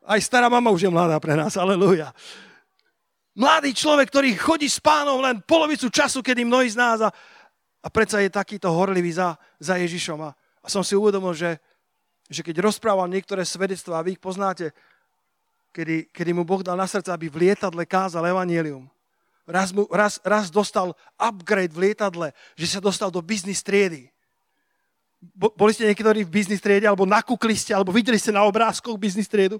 Aj 0.00 0.16
stará 0.24 0.48
mama 0.48 0.72
už 0.72 0.88
je 0.88 0.90
mladá 0.90 1.20
pre 1.20 1.36
nás, 1.36 1.60
aleluja. 1.60 2.16
Mladý 3.36 3.76
človek, 3.76 4.08
ktorý 4.08 4.32
chodí 4.40 4.64
s 4.70 4.80
pánom 4.80 5.20
len 5.20 5.44
polovicu 5.44 5.92
času, 5.92 6.24
kedy 6.24 6.48
mnohí 6.48 6.72
z 6.72 6.80
nás 6.80 7.04
a, 7.04 7.12
a 7.84 7.88
predsa 7.92 8.24
je 8.24 8.32
takýto 8.32 8.72
horlivý 8.72 9.12
za, 9.12 9.36
za 9.60 9.76
Ježišom. 9.76 10.16
A, 10.24 10.32
a 10.64 10.66
som 10.72 10.80
si 10.80 10.96
uvedomil, 10.96 11.36
že, 11.36 11.60
že 12.32 12.40
keď 12.40 12.64
rozprával 12.64 13.10
niektoré 13.12 13.44
svedectvá, 13.44 14.00
a 14.00 14.04
vy 14.06 14.16
ich 14.16 14.22
poznáte, 14.22 14.72
kedy, 15.74 16.06
kedy 16.14 16.30
mu 16.30 16.46
Boh 16.46 16.62
dal 16.62 16.78
na 16.78 16.86
srdce, 16.86 17.10
aby 17.10 17.26
v 17.26 17.50
lietadle 17.50 17.82
kázal 17.82 18.22
evanielium. 18.30 18.86
Raz, 19.44 19.74
mu, 19.74 19.84
raz, 19.90 20.22
raz 20.22 20.48
dostal 20.48 20.94
upgrade 21.18 21.74
v 21.74 21.90
lietadle, 21.90 22.30
že 22.54 22.78
sa 22.78 22.80
dostal 22.80 23.10
do 23.10 23.18
biznis 23.18 23.60
triedy. 23.60 24.08
Bo, 25.34 25.50
boli 25.52 25.74
ste 25.74 25.90
niektorí 25.90 26.22
v 26.22 26.30
biznis 26.30 26.62
triede, 26.62 26.86
alebo 26.86 27.04
nakúkli 27.04 27.58
ste, 27.58 27.74
alebo 27.74 27.92
videli 27.92 28.16
ste 28.16 28.32
na 28.32 28.46
obrázkoch 28.46 28.96
biznis 28.96 29.28
triedu? 29.28 29.58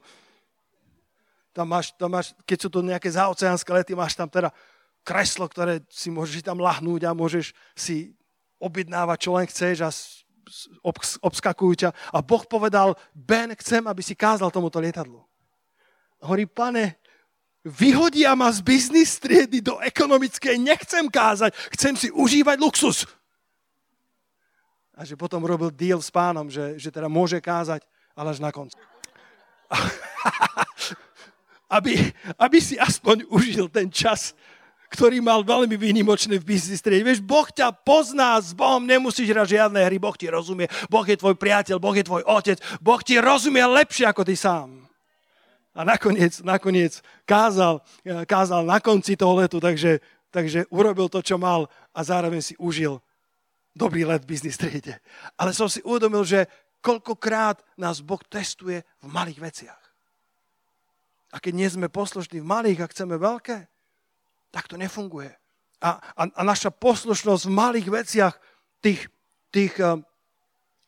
Tam 1.52 1.66
máš, 1.68 1.92
tam 1.98 2.14
máš, 2.14 2.32
keď 2.48 2.58
sú 2.62 2.68
to 2.70 2.80
nejaké 2.80 3.10
zaoceánske 3.10 3.70
lety, 3.74 3.92
máš 3.92 4.16
tam 4.16 4.30
teda 4.30 4.54
kreslo, 5.04 5.44
ktoré 5.44 5.84
si 5.92 6.08
môžeš 6.08 6.40
tam 6.40 6.62
lahnúť 6.62 7.04
a 7.04 7.12
môžeš 7.12 7.52
si 7.76 8.16
objednávať, 8.56 9.18
čo 9.20 9.30
len 9.36 9.46
chceš 9.50 9.76
a 9.84 9.90
obskakujú 11.20 11.72
ťa. 11.84 11.90
A 12.12 12.24
Boh 12.24 12.44
povedal, 12.48 12.96
Ben, 13.12 13.52
chcem, 13.60 13.84
aby 13.84 14.00
si 14.00 14.16
kázal 14.16 14.48
tomuto 14.48 14.80
lietadlu. 14.80 15.20
Hovorí, 16.24 16.48
pane, 16.48 16.96
vyhodia 17.68 18.32
ma 18.32 18.48
z 18.48 18.64
biznis 18.64 19.20
triedy 19.20 19.60
do 19.60 19.76
ekonomickej, 19.76 20.56
nechcem 20.56 21.04
kázať, 21.12 21.52
chcem 21.76 21.92
si 22.00 22.08
užívať 22.08 22.56
luxus. 22.56 23.04
A 24.96 25.04
že 25.04 25.20
potom 25.20 25.44
robil 25.44 25.68
deal 25.68 26.00
s 26.00 26.08
pánom, 26.08 26.48
že, 26.48 26.80
že 26.80 26.88
teda 26.88 27.12
môže 27.12 27.36
kázať, 27.44 27.84
ale 28.16 28.32
až 28.32 28.40
na 28.40 28.48
konci. 28.48 28.72
aby, 31.76 31.98
aby 32.40 32.58
si 32.60 32.80
aspoň 32.80 33.28
užil 33.28 33.68
ten 33.68 33.92
čas, 33.92 34.32
ktorý 34.88 35.20
mal 35.20 35.44
veľmi 35.44 35.76
výnimočný 35.76 36.40
v 36.40 36.56
biznis 36.56 36.80
triede. 36.80 37.04
Vieš, 37.04 37.20
Boh 37.20 37.50
ťa 37.50 37.74
pozná, 37.84 38.40
s 38.40 38.56
Bohom 38.56 38.80
nemusíš 38.80 39.28
hrať 39.28 39.60
žiadne 39.60 39.82
hry, 39.82 40.00
Boh 40.00 40.14
ti 40.14 40.30
rozumie, 40.30 40.70
Boh 40.86 41.04
je 41.04 41.20
tvoj 41.20 41.36
priateľ, 41.36 41.76
Boh 41.82 41.92
je 41.92 42.06
tvoj 42.06 42.22
otec, 42.24 42.62
Boh 42.78 43.02
ti 43.02 43.18
rozumie 43.20 43.66
lepšie 43.66 44.08
ako 44.08 44.24
ty 44.24 44.38
sám 44.38 44.83
a 45.74 45.82
nakoniec, 45.82 46.38
nakoniec 46.46 47.02
kázal, 47.26 47.82
kázal 48.30 48.62
na 48.62 48.78
konci 48.78 49.18
toho 49.18 49.34
letu, 49.42 49.58
takže, 49.58 49.98
takže 50.30 50.70
urobil 50.70 51.10
to, 51.10 51.18
čo 51.18 51.34
mal 51.34 51.66
a 51.90 52.00
zároveň 52.06 52.40
si 52.40 52.54
užil 52.62 53.02
dobrý 53.74 54.06
let 54.06 54.22
v 54.22 54.30
biznis 54.38 54.54
triede. 54.54 55.02
Ale 55.34 55.50
som 55.50 55.66
si 55.66 55.82
uvedomil, 55.82 56.22
že 56.22 56.46
koľkokrát 56.78 57.58
nás 57.74 57.98
Boh 57.98 58.22
testuje 58.22 58.86
v 59.02 59.06
malých 59.10 59.40
veciach. 59.42 59.82
A 61.34 61.42
keď 61.42 61.52
nie 61.58 61.66
sme 61.66 61.90
poslušní 61.90 62.38
v 62.38 62.46
malých 62.46 62.86
a 62.86 62.90
chceme 62.94 63.18
veľké, 63.18 63.66
tak 64.54 64.70
to 64.70 64.78
nefunguje. 64.78 65.34
A, 65.82 65.98
a, 66.14 66.22
a 66.30 66.42
naša 66.46 66.70
poslušnosť 66.70 67.50
v 67.50 67.56
malých 67.58 67.88
veciach, 67.90 68.34
tých, 68.78 69.10
tých 69.50 69.74
eh, 69.82 69.98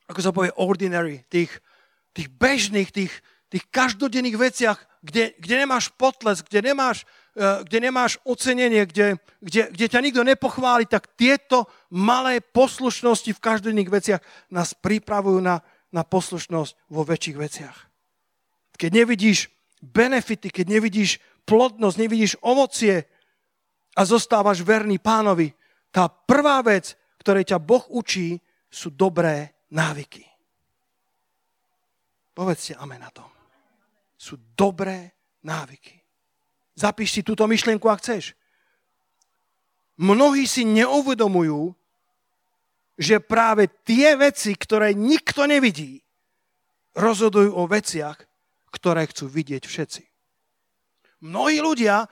ako 0.07 0.19
sa 0.23 0.31
povie, 0.31 0.55
ordinary, 0.55 1.27
tých, 1.27 1.51
tých 2.15 2.31
bežných, 2.31 2.87
tých, 2.95 3.11
tých 3.47 3.65
každodenných 3.71 4.37
veciach, 4.37 4.79
kde, 5.03 5.31
kde 5.39 5.55
nemáš 5.63 5.87
potles, 5.95 6.43
kde 6.43 6.73
nemáš, 6.73 7.07
uh, 7.39 7.63
kde 7.63 7.77
nemáš 7.79 8.19
ocenenie, 8.27 8.83
kde, 8.83 9.15
kde, 9.39 9.71
kde 9.71 9.85
ťa 9.87 9.99
nikto 10.03 10.21
nepochváli, 10.27 10.83
tak 10.83 11.07
tieto 11.15 11.71
malé 11.87 12.43
poslušnosti 12.43 13.31
v 13.31 13.43
každodenných 13.43 13.93
veciach 13.93 14.21
nás 14.51 14.75
pripravujú 14.75 15.39
na, 15.39 15.63
na 15.95 16.03
poslušnosť 16.03 16.91
vo 16.91 17.07
väčších 17.07 17.37
veciach. 17.39 17.77
Keď 18.75 18.91
nevidíš 18.93 19.47
benefity, 19.79 20.51
keď 20.51 20.65
nevidíš 20.67 21.23
plodnosť, 21.47 21.97
nevidíš 21.97 22.33
ovocie 22.43 23.07
a 23.95 24.01
zostávaš 24.03 24.61
verný 24.61 24.99
pánovi, 24.99 25.55
tá 25.89 26.11
prvá 26.11 26.59
vec, 26.61 26.99
ktorej 27.23 27.47
ťa 27.47 27.63
Boh 27.63 27.81
učí, 27.89 28.37
sú 28.67 28.91
dobré 28.91 29.55
návyky. 29.71 30.27
Povedzte 32.35 32.77
amen 32.77 33.01
na 33.01 33.09
tom 33.09 33.36
sú 34.17 34.41
dobré 34.57 35.13
návyky. 35.45 36.01
Zapíš 36.73 37.17
si 37.17 37.21
túto 37.21 37.45
myšlienku, 37.45 37.85
ak 37.85 38.01
chceš. 38.01 38.33
Mnohí 39.97 40.45
si 40.45 40.65
neuvedomujú, 40.65 41.73
že 42.97 43.21
práve 43.21 43.69
tie 43.85 44.17
veci, 44.17 44.57
ktoré 44.57 44.93
nikto 44.93 45.45
nevidí, 45.45 46.01
rozhodujú 46.97 47.53
o 47.53 47.69
veciach, 47.69 48.17
ktoré 48.73 49.05
chcú 49.09 49.29
vidieť 49.29 49.63
všetci. 49.65 50.03
Mnohí 51.21 51.61
ľudia 51.61 52.05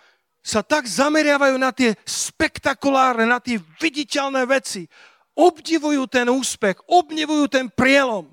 sa 0.46 0.62
tak 0.62 0.86
zameriavajú 0.86 1.58
na 1.58 1.74
tie 1.74 1.98
spektakulárne, 2.06 3.26
na 3.26 3.42
tie 3.42 3.58
viditeľné 3.82 4.46
veci. 4.46 4.86
Obdivujú 5.34 6.06
ten 6.06 6.30
úspech, 6.30 6.86
obdivujú 6.86 7.50
ten 7.50 7.66
prielom. 7.70 8.30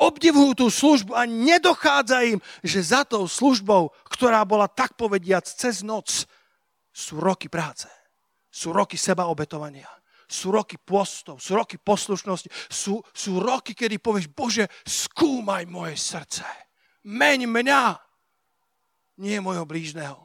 Obdivujú 0.00 0.64
tú 0.64 0.66
službu 0.72 1.12
a 1.12 1.28
nedochádza 1.28 2.24
im, 2.24 2.40
že 2.64 2.80
za 2.80 3.04
tou 3.04 3.28
službou, 3.28 3.92
ktorá 4.08 4.40
bola 4.48 4.64
tak 4.64 4.96
povediac 4.96 5.44
cez 5.44 5.84
noc, 5.84 6.24
sú 6.88 7.20
roky 7.20 7.52
práce. 7.52 7.84
Sú 8.48 8.72
roky 8.72 8.96
sebaobetovania. 8.96 9.86
Sú 10.30 10.54
roky 10.54 10.78
postov, 10.78 11.42
sú 11.42 11.58
roky 11.58 11.74
poslušnosti, 11.74 12.48
sú, 12.70 13.02
sú 13.10 13.42
roky, 13.42 13.74
kedy 13.74 13.98
povieš, 13.98 14.30
Bože, 14.30 14.70
skúmaj 14.86 15.66
moje 15.66 15.98
srdce. 15.98 16.46
Meň 17.02 17.50
mňa, 17.50 17.98
nie 19.18 19.42
môjho 19.42 19.66
blížneho. 19.66 20.22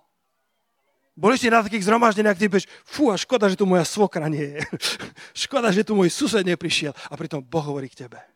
Boli 1.17 1.41
ste 1.41 1.49
na 1.49 1.65
takých 1.65 1.89
zhromaždeniach, 1.89 2.37
kde 2.37 2.53
povieš, 2.53 2.69
fú, 2.85 3.09
a 3.09 3.17
škoda, 3.17 3.49
že 3.49 3.57
tu 3.57 3.65
moja 3.65 3.81
svokra 3.81 4.29
nie 4.29 4.55
je. 4.55 4.61
škoda, 5.47 5.73
že 5.73 5.81
tu 5.81 5.97
môj 5.97 6.13
sused 6.13 6.45
neprišiel. 6.45 6.93
A 7.09 7.17
pritom 7.17 7.41
Boh 7.41 7.65
hovorí 7.65 7.89
k 7.89 8.05
tebe. 8.05 8.34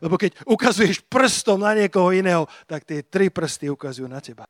Lebo 0.00 0.16
keď 0.16 0.40
ukazuješ 0.48 1.04
prstom 1.10 1.60
na 1.60 1.76
niekoho 1.76 2.14
iného, 2.14 2.48
tak 2.64 2.88
tie 2.88 3.04
tri 3.04 3.28
prsty 3.28 3.68
ukazujú 3.68 4.08
na 4.08 4.22
teba. 4.22 4.48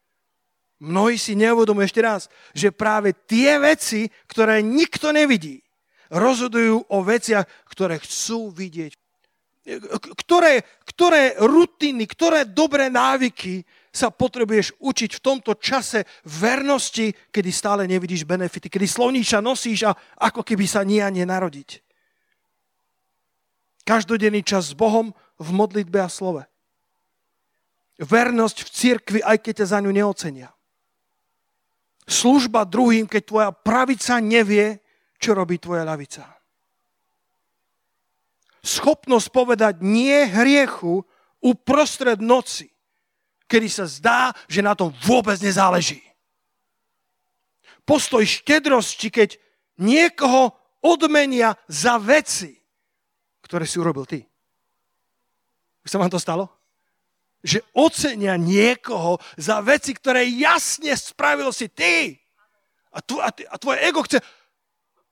Mnohí 0.83 1.15
si 1.19 1.39
neuvedomujú 1.39 1.87
ešte 1.87 2.03
raz, 2.03 2.27
že 2.55 2.75
práve 2.75 3.15
tie 3.27 3.59
veci, 3.63 4.11
ktoré 4.27 4.63
nikto 4.63 5.15
nevidí, 5.15 5.63
rozhodujú 6.11 6.91
o 6.91 6.99
veciach, 7.07 7.47
ktoré 7.71 8.03
chcú 8.03 8.51
vidieť. 8.51 8.93
Ktoré, 10.27 10.67
ktoré 10.83 11.39
rutiny, 11.39 12.03
ktoré 12.11 12.43
dobré 12.43 12.91
návyky 12.91 13.63
sa 13.95 14.11
potrebuješ 14.11 14.75
učiť 14.83 15.11
v 15.21 15.23
tomto 15.23 15.55
čase 15.55 16.03
vernosti, 16.27 17.15
kedy 17.31 17.51
stále 17.55 17.87
nevidíš 17.87 18.27
benefity, 18.27 18.67
kedy 18.67 18.91
slovníča 18.91 19.39
nosíš 19.39 19.87
a 19.87 19.95
ako 20.19 20.43
keby 20.43 20.67
sa 20.67 20.83
nie 20.83 20.99
a 20.99 21.13
narodiť. 21.13 21.79
Každodenný 23.87 24.43
čas 24.43 24.73
s 24.73 24.75
Bohom 24.75 25.15
v 25.43 25.51
modlitbe 25.51 25.99
a 25.99 26.09
slove. 26.09 26.47
Vernosť 27.99 28.59
v 28.65 28.69
cirkvi, 28.71 29.21
aj 29.21 29.39
keď 29.43 29.63
ťa 29.63 29.67
za 29.67 29.79
ňu 29.83 29.93
neocenia. 29.93 30.51
Služba 32.07 32.67
druhým, 32.67 33.07
keď 33.07 33.23
tvoja 33.27 33.51
pravica 33.51 34.19
nevie, 34.19 34.83
čo 35.19 35.35
robí 35.35 35.59
tvoja 35.59 35.87
lavica. 35.87 36.27
Schopnosť 38.63 39.29
povedať 39.31 39.75
nie 39.83 40.27
hriechu 40.31 41.03
uprostred 41.43 42.23
noci 42.23 42.73
kedy 43.53 43.69
sa 43.69 43.85
zdá, 43.85 44.21
že 44.49 44.65
na 44.65 44.73
tom 44.73 44.89
vôbec 45.05 45.37
nezáleží. 45.45 46.01
Postoj 47.85 48.25
štedrosti, 48.25 49.13
keď 49.13 49.37
niekoho 49.77 50.57
odmenia 50.81 51.53
za 51.69 52.01
veci, 52.01 52.57
ktoré 53.45 53.69
si 53.69 53.77
urobil 53.77 54.09
ty. 54.09 54.25
Už 55.83 55.91
sa 55.91 55.99
vám 55.99 56.11
to 56.11 56.23
stalo? 56.23 56.47
Že 57.43 57.59
ocenia 57.75 58.39
niekoho 58.39 59.19
za 59.35 59.59
veci, 59.59 59.91
ktoré 59.95 60.23
jasne 60.31 60.95
spravil 60.95 61.51
si 61.51 61.67
ty. 61.67 62.15
A, 62.95 63.03
tu, 63.03 63.19
a, 63.19 63.35
ty, 63.35 63.43
a 63.49 63.57
tvoje 63.59 63.83
ego 63.83 64.05
chce, 64.07 64.23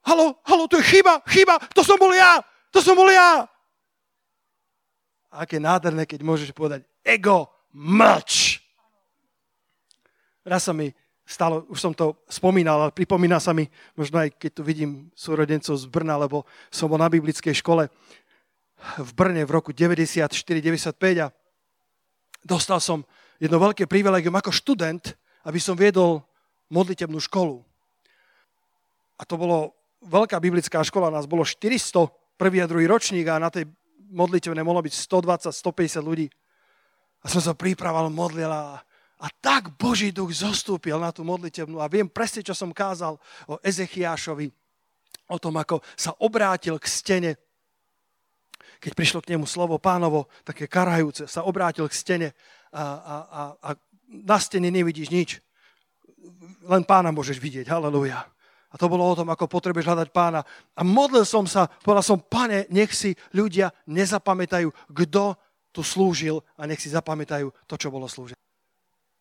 halo, 0.04 0.38
halo, 0.44 0.68
to 0.68 0.78
je 0.78 1.00
chyba, 1.00 1.24
chyba, 1.26 1.56
to 1.72 1.80
som 1.80 1.96
bol 1.96 2.12
ja, 2.12 2.44
to 2.68 2.84
som 2.84 2.92
bol 2.92 3.08
ja. 3.08 3.48
A 5.32 5.48
aké 5.48 5.56
nádherné, 5.56 6.04
keď 6.04 6.20
môžeš 6.20 6.50
povedať, 6.52 6.84
ego, 7.00 7.48
mlč. 7.72 8.60
Raz 10.44 10.68
sa 10.68 10.74
mi 10.76 10.92
stalo, 11.30 11.62
už 11.70 11.78
som 11.78 11.94
to 11.94 12.18
spomínal, 12.26 12.82
ale 12.82 12.92
pripomína 12.92 13.38
sa 13.38 13.54
mi, 13.54 13.70
možno 13.94 14.18
aj 14.18 14.34
keď 14.34 14.50
tu 14.50 14.62
vidím 14.66 14.90
súrodencov 15.14 15.78
z 15.78 15.86
Brna, 15.86 16.18
lebo 16.18 16.42
som 16.74 16.90
bol 16.90 16.98
na 16.98 17.06
biblickej 17.06 17.54
škole 17.54 17.86
v 18.80 19.10
Brne 19.12 19.44
v 19.44 19.50
roku 19.52 19.70
94-95 19.76 20.96
a 21.20 21.26
dostal 22.44 22.80
som 22.80 23.04
jedno 23.36 23.60
veľké 23.60 23.84
privilegium 23.84 24.36
ako 24.36 24.52
študent, 24.52 25.16
aby 25.44 25.60
som 25.60 25.76
viedol 25.76 26.24
modlitebnú 26.72 27.20
školu. 27.20 27.60
A 29.20 29.22
to 29.28 29.36
bolo 29.36 29.76
veľká 30.04 30.40
biblická 30.40 30.80
škola, 30.80 31.12
nás 31.12 31.28
bolo 31.28 31.44
400, 31.44 32.08
prvý 32.40 32.64
a 32.64 32.70
druhý 32.70 32.88
ročník 32.88 33.28
a 33.28 33.36
na 33.36 33.52
tej 33.52 33.68
modlitevnej 34.10 34.64
mohlo 34.64 34.80
byť 34.80 34.94
120-150 35.52 36.00
ľudí. 36.00 36.26
A 37.20 37.28
som 37.28 37.44
sa 37.44 37.52
pripravoval, 37.52 38.08
modlil 38.08 38.48
a, 38.48 38.80
a 39.20 39.26
tak 39.44 39.76
Boží 39.76 40.08
duch 40.08 40.32
zostúpil 40.32 40.96
na 40.96 41.12
tú 41.12 41.20
modlitevnú 41.20 41.84
a 41.84 41.90
viem 41.92 42.08
presne, 42.08 42.40
čo 42.40 42.56
som 42.56 42.72
kázal 42.72 43.20
o 43.44 43.60
Ezechiášovi, 43.60 44.48
o 45.28 45.36
tom, 45.36 45.60
ako 45.60 45.84
sa 45.92 46.16
obrátil 46.24 46.80
k 46.80 46.86
stene, 46.88 47.30
keď 48.80 48.92
prišlo 48.96 49.20
k 49.20 49.36
nemu 49.36 49.44
slovo 49.44 49.76
pánovo, 49.76 50.32
také 50.42 50.64
karajúce, 50.64 51.28
sa 51.28 51.44
obrátil 51.44 51.84
k 51.86 51.94
stene 51.94 52.28
a, 52.72 52.82
a, 52.82 53.16
a, 53.28 53.40
a 53.60 53.68
na 54.08 54.40
stene 54.40 54.72
nevidíš 54.72 55.12
nič. 55.12 55.30
Len 56.64 56.82
pána 56.82 57.12
môžeš 57.12 57.36
vidieť, 57.36 57.68
halleluja. 57.68 58.24
A 58.70 58.74
to 58.78 58.86
bolo 58.86 59.02
o 59.02 59.18
tom, 59.18 59.28
ako 59.28 59.50
potrebuješ 59.50 59.86
hľadať 59.86 60.08
pána. 60.14 60.46
A 60.78 60.82
modlil 60.86 61.26
som 61.26 61.42
sa, 61.44 61.66
povedal 61.66 62.06
som, 62.06 62.18
pane, 62.22 62.70
nech 62.70 62.94
si 62.94 63.12
ľudia 63.34 63.74
nezapamätajú, 63.90 64.70
kto 64.94 65.34
tu 65.74 65.82
slúžil 65.82 66.42
a 66.54 66.66
nech 66.66 66.78
si 66.78 66.90
zapamätajú 66.90 67.50
to, 67.66 67.74
čo 67.74 67.90
bolo 67.90 68.06
slúžiť. 68.06 68.38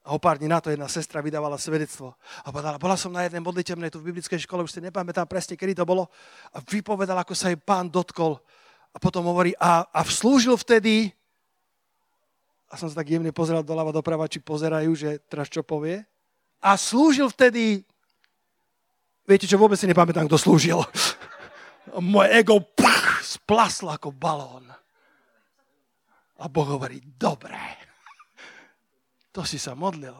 A 0.05 0.15
o 0.15 0.21
pár 0.21 0.41
dní 0.41 0.49
na 0.49 0.61
to 0.61 0.73
jedna 0.73 0.89
sestra 0.89 1.21
vydávala 1.21 1.57
svedectvo. 1.57 2.17
A 2.45 2.49
povedala, 2.49 2.81
bola 2.81 2.97
som 2.97 3.13
na 3.13 3.25
jednej 3.25 3.45
modlitevnej 3.45 3.93
tu 3.93 4.01
v 4.01 4.09
biblickej 4.13 4.41
škole, 4.41 4.65
už 4.65 4.73
si 4.73 4.81
nepamätám 4.81 5.29
presne, 5.29 5.53
kedy 5.53 5.77
to 5.77 5.85
bolo. 5.85 6.09
A 6.53 6.61
vypovedala, 6.61 7.21
ako 7.21 7.33
sa 7.37 7.53
jej 7.53 7.59
pán 7.59 7.89
dotkol. 7.89 8.41
A 8.93 8.97
potom 8.97 9.25
hovorí, 9.29 9.53
a, 9.61 9.85
a 9.89 10.01
slúžil 10.05 10.57
vtedy, 10.57 11.13
a 12.69 12.77
som 12.77 12.85
sa 12.85 13.01
tak 13.01 13.09
jemne 13.09 13.33
pozeral 13.33 13.65
doľava 13.65 13.89
doprava, 13.89 14.29
či 14.29 14.41
pozerajú, 14.41 14.93
že 14.93 15.17
teraz 15.25 15.49
čo 15.49 15.65
povie. 15.65 16.05
A 16.61 16.77
slúžil 16.77 17.25
vtedy, 17.33 17.81
viete 19.25 19.49
čo, 19.49 19.57
vôbec 19.57 19.77
si 19.77 19.89
nepamätám, 19.89 20.29
kto 20.29 20.37
slúžil. 20.37 20.77
Moje 21.97 22.29
ego 22.37 22.61
pach, 22.61 23.25
splaslo 23.25 23.89
ako 23.89 24.13
balón. 24.13 24.69
A 26.39 26.45
Boh 26.45 26.69
hovorí, 26.69 27.01
dobre, 27.01 27.57
to 29.33 29.41
si 29.41 29.57
sa 29.57 29.73
modlil. 29.73 30.15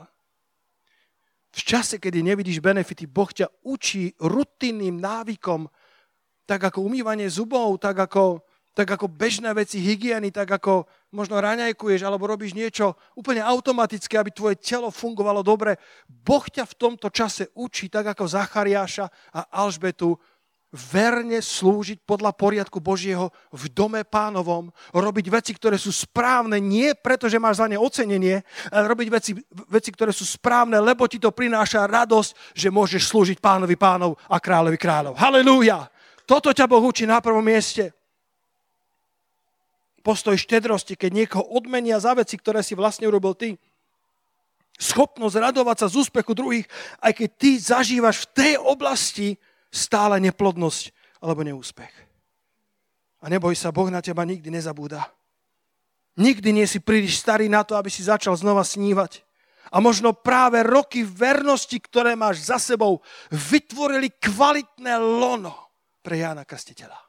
V 1.54 1.62
čase, 1.62 2.02
kedy 2.02 2.22
nevidíš 2.22 2.62
benefity, 2.62 3.06
Boh 3.06 3.30
ťa 3.30 3.50
učí 3.66 4.14
rutinným 4.22 4.98
návykom, 4.98 5.70
tak 6.50 6.66
ako 6.66 6.82
umývanie 6.82 7.30
zubov, 7.30 7.78
tak 7.78 8.10
ako, 8.10 8.42
tak 8.80 8.96
ako 8.96 9.12
bežné 9.12 9.52
veci 9.52 9.84
hygieny, 9.84 10.32
tak 10.32 10.48
ako 10.56 10.88
možno 11.12 11.44
raňajkuješ 11.44 12.00
alebo 12.08 12.32
robíš 12.32 12.56
niečo 12.56 12.96
úplne 13.12 13.44
automatické, 13.44 14.16
aby 14.16 14.32
tvoje 14.32 14.56
telo 14.56 14.88
fungovalo 14.88 15.44
dobre. 15.44 15.76
Boh 16.08 16.48
ťa 16.48 16.64
v 16.64 16.78
tomto 16.80 17.12
čase 17.12 17.52
učí, 17.60 17.92
tak 17.92 18.16
ako 18.16 18.32
Zachariáša 18.32 19.36
a 19.36 19.52
Alžbetu, 19.52 20.16
verne 20.72 21.42
slúžiť 21.44 22.06
podľa 22.06 22.32
poriadku 22.32 22.80
Božieho 22.80 23.34
v 23.52 23.64
dome 23.68 24.06
pánovom, 24.06 24.70
robiť 24.96 25.26
veci, 25.28 25.52
ktoré 25.58 25.76
sú 25.76 25.90
správne, 25.92 26.62
nie 26.62 26.94
preto, 26.96 27.26
že 27.28 27.42
máš 27.42 27.60
za 27.60 27.68
ne 27.68 27.76
ocenenie, 27.76 28.46
ale 28.70 28.86
robiť 28.88 29.08
veci, 29.10 29.32
veci, 29.68 29.90
ktoré 29.92 30.14
sú 30.14 30.24
správne, 30.24 30.80
lebo 30.80 31.10
ti 31.10 31.20
to 31.20 31.34
prináša 31.36 31.84
radosť, 31.90 32.56
že 32.56 32.70
môžeš 32.72 33.12
slúžiť 33.12 33.38
pánovi 33.44 33.76
pánov 33.76 34.16
a 34.30 34.40
kráľovi 34.40 34.78
kráľov. 34.80 35.18
Halelúja! 35.20 35.90
Toto 36.30 36.54
ťa 36.54 36.70
Boh 36.70 36.86
učí 36.86 37.10
na 37.10 37.18
prvom 37.18 37.42
mieste. 37.42 37.99
Postoj 40.00 40.40
štedrosti, 40.40 40.96
keď 40.96 41.12
niekoho 41.12 41.46
odmenia 41.52 42.00
za 42.00 42.16
veci, 42.16 42.40
ktoré 42.40 42.64
si 42.64 42.74
vlastne 42.74 43.08
urobil 43.08 43.36
ty. 43.36 43.60
Schopnosť 44.80 45.36
radovať 45.36 45.78
sa 45.84 45.88
z 45.92 46.00
úspechu 46.00 46.32
druhých, 46.32 46.68
aj 47.04 47.12
keď 47.20 47.30
ty 47.36 47.52
zažívaš 47.60 48.24
v 48.24 48.30
tej 48.32 48.54
oblasti, 48.64 49.36
stále 49.68 50.18
neplodnosť 50.24 50.96
alebo 51.20 51.44
neúspech. 51.44 51.94
A 53.20 53.26
neboj 53.28 53.52
sa, 53.54 53.76
Boh 53.76 53.92
na 53.92 54.00
teba 54.00 54.24
nikdy 54.24 54.48
nezabúda. 54.48 55.12
Nikdy 56.16 56.56
nie 56.56 56.68
si 56.68 56.80
príliš 56.80 57.20
starý 57.20 57.52
na 57.52 57.68
to, 57.68 57.76
aby 57.76 57.92
si 57.92 58.08
začal 58.08 58.36
znova 58.40 58.64
snívať. 58.64 59.24
A 59.70 59.84
možno 59.84 60.16
práve 60.16 60.64
roky 60.64 61.04
vernosti, 61.04 61.78
ktoré 61.78 62.16
máš 62.16 62.48
za 62.48 62.58
sebou, 62.58 63.04
vytvorili 63.30 64.10
kvalitné 64.16 64.98
lono 64.98 65.54
pre 66.02 66.24
Jána 66.24 66.48
Kastiteľa. 66.48 67.09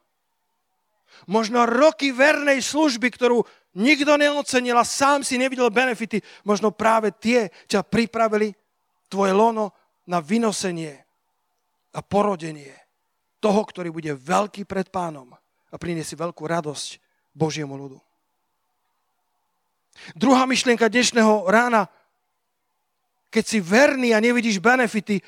Možno 1.28 1.68
roky 1.68 2.12
vernej 2.14 2.64
služby, 2.64 3.12
ktorú 3.12 3.44
nikto 3.76 4.16
neocenil 4.16 4.78
a 4.78 4.86
sám 4.86 5.20
si 5.26 5.36
nevidel 5.36 5.68
benefity, 5.68 6.22
možno 6.46 6.72
práve 6.72 7.12
tie 7.12 7.52
ťa 7.68 7.84
pripravili 7.84 8.54
tvoje 9.10 9.32
lono 9.34 9.74
na 10.06 10.22
vynosenie 10.22 10.96
a 11.94 12.00
porodenie 12.00 12.72
toho, 13.42 13.60
ktorý 13.64 13.90
bude 13.90 14.12
veľký 14.14 14.68
pred 14.68 14.88
pánom 14.88 15.34
a 15.70 15.76
priniesie 15.78 16.18
veľkú 16.18 16.44
radosť 16.46 16.98
Božiemu 17.34 17.74
ľudu. 17.78 17.98
Druhá 20.14 20.46
myšlienka 20.46 20.86
dnešného 20.86 21.46
rána, 21.50 21.90
keď 23.30 23.44
si 23.46 23.58
verný 23.62 24.14
a 24.14 24.22
nevidíš 24.22 24.58
benefity, 24.58 25.22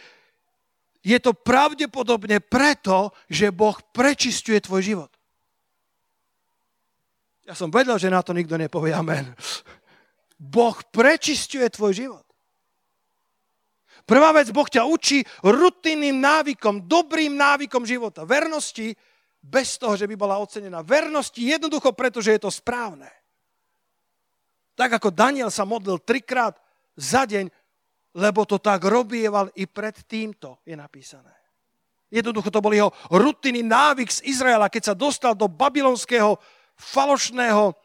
je 1.03 1.19
to 1.19 1.35
pravdepodobne 1.35 2.39
preto, 2.39 3.11
že 3.27 3.51
Boh 3.51 3.75
prečistuje 3.91 4.63
tvoj 4.63 4.83
život. 4.83 5.11
Ja 7.43 7.59
som 7.59 7.71
vedel, 7.75 7.99
že 7.99 8.13
na 8.13 8.23
to 8.23 8.31
nikto 8.31 8.55
nepovie 8.55 8.95
amen. 8.95 9.35
Boh 10.39 10.75
prečistuje 10.91 11.67
tvoj 11.71 11.93
život. 11.95 12.27
Prvá 14.03 14.35
vec, 14.35 14.51
Boh 14.51 14.67
ťa 14.67 14.83
učí 14.83 15.23
rutinným 15.47 16.19
návykom, 16.19 16.91
dobrým 16.91 17.39
návykom 17.39 17.87
života. 17.87 18.27
Vernosti 18.27 18.95
bez 19.43 19.79
toho, 19.79 19.95
že 19.95 20.07
by 20.11 20.15
bola 20.19 20.39
ocenená. 20.39 20.83
Vernosti 20.83 21.43
jednoducho 21.43 21.95
preto, 21.95 22.19
že 22.19 22.39
je 22.39 22.43
to 22.43 22.51
správne. 22.51 23.11
Tak 24.75 24.99
ako 24.99 25.15
Daniel 25.15 25.51
sa 25.51 25.63
modlil 25.63 26.03
trikrát 26.03 26.59
za 26.99 27.27
deň, 27.27 27.51
lebo 28.19 28.43
to 28.47 28.59
tak 28.59 28.83
robieval 28.87 29.51
i 29.55 29.67
pred 29.67 29.95
týmto, 30.07 30.63
je 30.67 30.75
napísané. 30.75 31.33
Jednoducho 32.13 32.53
to 32.53 32.61
bol 32.61 32.75
jeho 32.75 32.93
rutinný 33.09 33.65
návyk 33.65 34.11
z 34.13 34.21
Izraela, 34.29 34.69
keď 34.69 34.93
sa 34.93 34.95
dostal 34.99 35.33
do 35.33 35.49
babylonského 35.49 36.37
falošného 36.83 37.79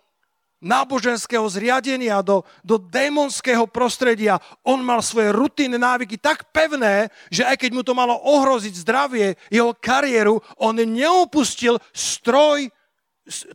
náboženského 0.58 1.46
zriadenia, 1.46 2.26
do, 2.26 2.42
do 2.66 2.82
démonského 2.82 3.70
prostredia. 3.70 4.42
On 4.66 4.82
mal 4.82 5.06
svoje 5.06 5.30
rutinné 5.30 5.78
návyky 5.78 6.18
tak 6.18 6.50
pevné, 6.50 7.14
že 7.30 7.46
aj 7.46 7.62
keď 7.62 7.70
mu 7.78 7.86
to 7.86 7.94
malo 7.94 8.18
ohroziť 8.18 8.74
zdravie, 8.82 9.38
jeho 9.54 9.78
kariéru, 9.78 10.42
on 10.58 10.74
neopustil 10.74 11.78
stroj 11.94 12.74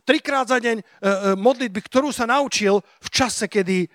trikrát 0.07 0.47
za 0.47 0.61
deň 0.61 0.79
e, 0.79 0.83
e, 0.83 1.09
modlitby, 1.35 1.79
ktorú 1.81 2.13
sa 2.13 2.29
naučil 2.29 2.79
v 2.79 3.09
čase, 3.09 3.49
kedy, 3.49 3.89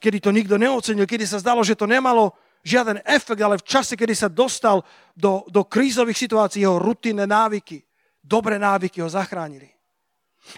kedy 0.00 0.18
to 0.18 0.34
nikto 0.34 0.56
neocenil, 0.56 1.06
kedy 1.06 1.28
sa 1.28 1.38
zdalo, 1.38 1.60
že 1.62 1.78
to 1.78 1.86
nemalo 1.86 2.32
žiaden 2.64 2.98
efekt, 3.04 3.38
ale 3.38 3.60
v 3.60 3.66
čase, 3.68 3.94
kedy 3.94 4.14
sa 4.16 4.32
dostal 4.32 4.82
do, 5.12 5.44
do 5.52 5.62
krízových 5.68 6.16
situácií, 6.16 6.64
jeho 6.64 6.80
rutinné 6.80 7.28
návyky, 7.28 7.84
dobré 8.24 8.56
návyky 8.56 9.04
ho 9.04 9.10
zachránili. 9.10 9.68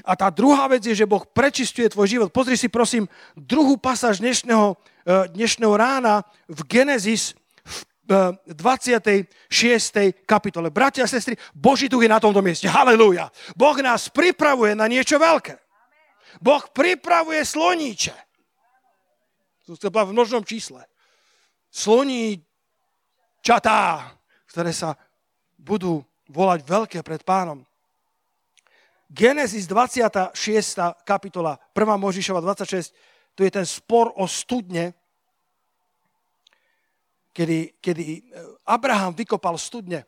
A 0.04 0.16
tá 0.16 0.32
druhá 0.32 0.64
vec 0.68 0.80
je, 0.84 0.96
že 0.96 1.08
Boh 1.08 1.22
prečistuje 1.28 1.92
tvoj 1.92 2.08
život. 2.08 2.28
Pozri 2.32 2.56
si 2.56 2.72
prosím 2.72 3.04
druhú 3.36 3.76
pasáž 3.76 4.18
dnešného, 4.18 4.76
eh, 5.04 5.28
dnešného 5.28 5.74
rána 5.76 6.24
v 6.48 6.60
Genesis 6.64 7.36
v 8.04 8.36
26. 8.48 10.12
Eh, 10.12 10.12
kapitole. 10.24 10.68
Bratia 10.72 11.04
a 11.04 11.08
sestry, 11.08 11.36
Boží 11.52 11.88
duch 11.88 12.04
je 12.04 12.12
na 12.12 12.20
tomto 12.20 12.40
mieste. 12.40 12.68
Halelúja. 12.68 13.28
Boh 13.56 13.76
nás 13.80 14.08
pripravuje 14.08 14.76
na 14.76 14.88
niečo 14.88 15.20
veľké. 15.20 15.56
Boh 16.40 16.64
pripravuje 16.72 17.44
sloníče. 17.44 18.14
Som 19.64 19.76
chcel 19.80 19.88
v 19.88 20.12
množnom 20.12 20.44
čísle. 20.44 20.84
Sloní 21.72 22.44
čatá, 23.40 24.12
ktoré 24.48 24.72
sa 24.76 24.96
budú 25.56 26.04
volať 26.28 26.60
veľké 26.64 26.98
pred 27.00 27.24
pánom. 27.24 27.64
Genesis 29.14 29.70
26. 29.70 30.34
kapitola, 31.06 31.54
1. 31.70 31.86
Možišova 31.86 32.42
26, 32.42 32.90
tu 33.38 33.46
je 33.46 33.50
ten 33.50 33.62
spor 33.62 34.10
o 34.18 34.26
studne, 34.26 34.90
kedy, 37.30 37.78
kedy 37.78 38.02
e, 38.02 38.18
Abraham 38.66 39.14
vykopal 39.14 39.54
studne. 39.54 40.02
E, 40.02 40.06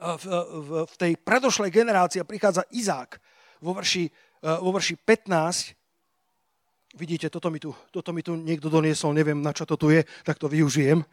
v, 0.00 0.24
v, 0.24 0.68
v 0.88 0.94
tej 0.96 1.12
predošlej 1.20 1.68
generácii 1.68 2.24
prichádza 2.24 2.64
Izák 2.72 3.20
vo 3.60 3.76
verši, 3.76 4.08
e, 4.08 4.48
vo 4.48 4.72
verši 4.72 4.96
15. 4.96 6.96
Vidíte, 6.96 7.28
toto 7.28 7.52
mi, 7.52 7.60
tu, 7.60 7.76
toto 7.92 8.16
mi 8.16 8.24
tu 8.24 8.32
niekto 8.32 8.72
doniesol, 8.72 9.12
neviem, 9.12 9.44
na 9.44 9.52
čo 9.52 9.68
to 9.68 9.76
tu 9.76 9.92
je, 9.92 10.08
tak 10.24 10.40
to 10.40 10.48
využijem. 10.48 11.04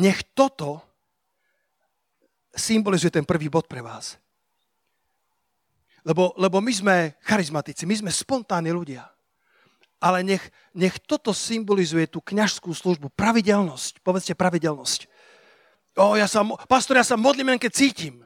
Nech 0.00 0.32
toto 0.32 0.80
symbolizuje 2.56 3.12
ten 3.12 3.28
prvý 3.28 3.52
bod 3.52 3.68
pre 3.68 3.84
vás. 3.84 4.23
Lebo, 6.04 6.36
lebo 6.36 6.60
my 6.60 6.72
sme 6.72 6.96
charizmatici, 7.24 7.88
my 7.88 7.96
sme 7.96 8.12
spontánni 8.12 8.68
ľudia. 8.68 9.08
Ale 10.04 10.20
nech, 10.20 10.44
nech 10.76 11.00
toto 11.00 11.32
symbolizuje 11.32 12.04
tú 12.12 12.20
kňažskú 12.20 12.68
službu, 12.76 13.08
pravidelnosť. 13.16 14.04
Povedzte 14.04 14.36
pravidelnosť. 14.36 15.08
O, 15.96 16.12
ja 16.20 16.28
sa, 16.28 16.44
pastor, 16.68 17.00
ja 17.00 17.06
sa 17.06 17.16
modlím 17.16 17.56
len 17.56 17.60
keď 17.60 17.72
cítim. 17.72 18.20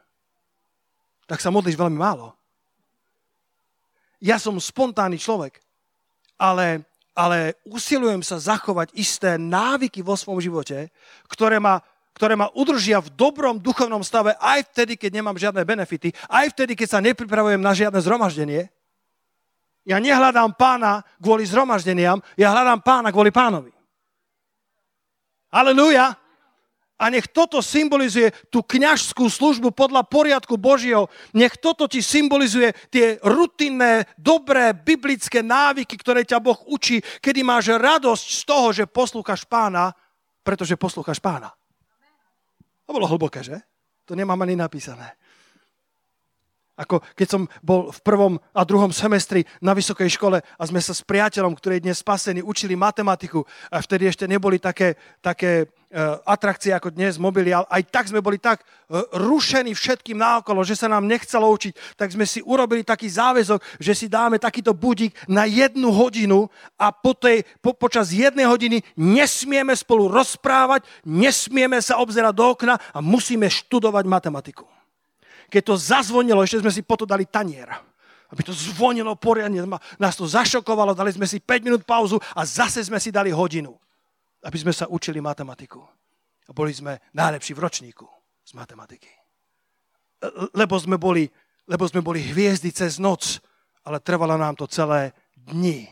Tak 1.30 1.38
sa 1.38 1.54
modlíš 1.54 1.78
veľmi 1.78 1.94
málo. 1.94 2.34
Ja 4.18 4.42
som 4.42 4.58
spontánny 4.58 5.22
človek, 5.22 5.62
ale, 6.34 6.82
ale 7.14 7.54
usilujem 7.62 8.26
sa 8.26 8.42
zachovať 8.42 8.90
isté 8.98 9.38
návyky 9.38 10.02
vo 10.02 10.18
svojom 10.18 10.42
živote, 10.42 10.90
ktoré 11.30 11.62
ma 11.62 11.78
ktoré 12.18 12.34
ma 12.34 12.50
udržia 12.50 12.98
v 12.98 13.14
dobrom 13.14 13.62
duchovnom 13.62 14.02
stave 14.02 14.34
aj 14.42 14.74
vtedy, 14.74 14.98
keď 14.98 15.22
nemám 15.22 15.38
žiadne 15.38 15.62
benefity, 15.62 16.10
aj 16.26 16.50
vtedy, 16.50 16.74
keď 16.74 16.88
sa 16.90 16.98
nepripravujem 16.98 17.62
na 17.62 17.70
žiadne 17.70 18.02
zhromaždenie. 18.02 18.66
Ja 19.86 20.02
nehľadám 20.02 20.58
pána 20.58 21.06
kvôli 21.22 21.46
zhromaždeniam, 21.46 22.18
ja 22.34 22.50
hľadám 22.50 22.82
pána 22.82 23.14
kvôli 23.14 23.30
pánovi. 23.30 23.70
Aleluja! 25.54 26.18
A 26.98 27.14
nech 27.14 27.30
toto 27.30 27.62
symbolizuje 27.62 28.34
tú 28.50 28.58
kňažskú 28.66 29.30
službu 29.30 29.70
podľa 29.70 30.02
poriadku 30.02 30.58
Božieho. 30.58 31.06
Nech 31.30 31.54
toto 31.54 31.86
ti 31.86 32.02
symbolizuje 32.02 32.74
tie 32.90 33.22
rutinné, 33.22 34.10
dobré 34.18 34.74
biblické 34.74 35.38
návyky, 35.38 35.94
ktoré 35.94 36.26
ťa 36.26 36.42
Boh 36.42 36.58
učí, 36.66 36.98
kedy 37.22 37.46
máš 37.46 37.70
radosť 37.70 38.26
z 38.26 38.40
toho, 38.42 38.68
že 38.74 38.90
poslúchaš 38.90 39.46
pána, 39.46 39.94
pretože 40.42 40.74
poslúchaš 40.74 41.22
pána. 41.22 41.54
To 42.88 42.96
bolo 42.96 43.04
hlboké, 43.04 43.44
že? 43.44 43.60
To 44.08 44.16
nemám 44.16 44.40
ani 44.40 44.56
napísané. 44.56 45.12
Ako 46.78 47.04
keď 47.12 47.28
som 47.28 47.42
bol 47.60 47.92
v 47.92 48.00
prvom 48.00 48.32
a 48.54 48.62
druhom 48.64 48.94
semestri 48.94 49.44
na 49.60 49.76
vysokej 49.76 50.14
škole 50.14 50.38
a 50.40 50.62
sme 50.64 50.80
sa 50.80 50.96
s 50.96 51.04
priateľom, 51.04 51.52
ktorý 51.52 51.82
je 51.82 51.84
dnes 51.90 52.00
spasený, 52.00 52.40
učili 52.40 52.78
matematiku 52.78 53.44
a 53.68 53.82
vtedy 53.82 54.08
ešte 54.08 54.24
neboli 54.24 54.56
také, 54.56 54.96
také 55.20 55.68
atrakcie 56.28 56.74
ako 56.74 56.92
dnes, 56.92 57.16
mobily, 57.16 57.52
ale 57.52 57.64
aj 57.72 57.82
tak 57.88 58.04
sme 58.12 58.20
boli 58.20 58.36
tak 58.36 58.60
uh, 58.60 59.08
rušení 59.16 59.72
všetkým 59.72 60.20
náokolo, 60.20 60.60
že 60.60 60.76
sa 60.76 60.84
nám 60.84 61.08
nechcelo 61.08 61.48
učiť, 61.48 61.96
tak 61.96 62.12
sme 62.12 62.28
si 62.28 62.44
urobili 62.44 62.84
taký 62.84 63.08
záväzok, 63.08 63.80
že 63.80 63.92
si 63.96 64.06
dáme 64.06 64.36
takýto 64.36 64.76
budík 64.76 65.16
na 65.24 65.48
jednu 65.48 65.88
hodinu 65.88 66.52
a 66.76 66.92
po 66.92 67.16
tej, 67.16 67.44
po, 67.64 67.72
počas 67.72 68.12
jednej 68.12 68.44
hodiny 68.44 68.84
nesmieme 69.00 69.72
spolu 69.72 70.12
rozprávať, 70.12 70.84
nesmieme 71.08 71.80
sa 71.80 71.96
obzerať 72.04 72.34
do 72.36 72.44
okna 72.52 72.76
a 72.76 72.98
musíme 73.00 73.48
študovať 73.48 74.04
matematiku 74.04 74.68
keď 75.48 75.62
to 75.64 75.74
zazvonilo, 75.80 76.44
ešte 76.44 76.60
sme 76.60 76.72
si 76.72 76.84
potom 76.84 77.08
dali 77.08 77.24
tanier. 77.24 77.72
Aby 78.28 78.44
to 78.44 78.52
zvonilo 78.52 79.16
poriadne, 79.16 79.64
nás 79.96 80.12
to 80.12 80.28
zašokovalo, 80.28 80.92
dali 80.92 81.08
sme 81.16 81.24
si 81.24 81.40
5 81.40 81.64
minút 81.64 81.82
pauzu 81.88 82.20
a 82.36 82.44
zase 82.44 82.84
sme 82.84 83.00
si 83.00 83.08
dali 83.08 83.32
hodinu, 83.32 83.72
aby 84.44 84.58
sme 84.58 84.72
sa 84.74 84.86
učili 84.86 85.18
matematiku. 85.18 85.82
A 86.48 86.50
boli 86.54 86.72
sme 86.72 87.00
najlepší 87.12 87.52
v 87.54 87.62
ročníku 87.62 88.06
z 88.46 88.52
matematiky. 88.56 89.10
Lebo 90.54 90.74
sme 90.80 90.96
boli, 90.96 91.28
lebo 91.68 91.84
sme 91.84 92.00
boli 92.00 92.24
hviezdy 92.24 92.72
cez 92.72 92.96
noc, 92.96 93.38
ale 93.84 94.00
trvalo 94.00 94.34
nám 94.40 94.56
to 94.56 94.66
celé 94.66 95.12
dni 95.36 95.86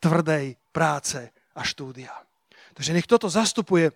tvrdej 0.00 0.56
práce 0.72 1.20
a 1.54 1.60
štúdia. 1.64 2.12
Takže 2.74 2.92
nech 2.92 3.08
toto 3.08 3.30
zastupuje 3.30 3.88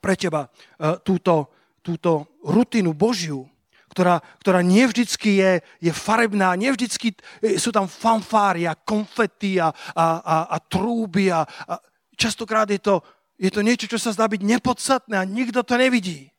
pre 0.00 0.14
teba 0.16 0.48
uh, 0.48 0.96
túto, 1.02 1.52
túto 1.84 2.40
rutinu 2.42 2.96
Božiu, 2.96 3.44
ktorá, 3.88 4.20
ktorá 4.40 4.60
nevždycky 4.62 5.40
je, 5.40 5.52
je 5.80 5.92
farebná, 5.92 6.52
nevždycky 6.54 7.16
e, 7.40 7.56
sú 7.56 7.72
tam 7.72 7.88
fanfári 7.88 8.68
a 8.68 8.76
konfety 8.76 9.56
a, 9.58 9.72
a, 9.72 10.06
a, 10.20 10.36
a 10.54 10.56
trúby 10.60 11.32
a, 11.32 11.42
a 11.42 11.74
častokrát 12.18 12.66
je 12.66 12.82
to, 12.82 13.06
je 13.38 13.48
to 13.54 13.62
niečo, 13.62 13.86
čo 13.86 14.02
sa 14.02 14.10
zdá 14.10 14.26
byť 14.26 14.42
nepodstatné 14.42 15.14
a 15.14 15.22
nikto 15.22 15.62
to 15.62 15.78
nevidí. 15.78 16.34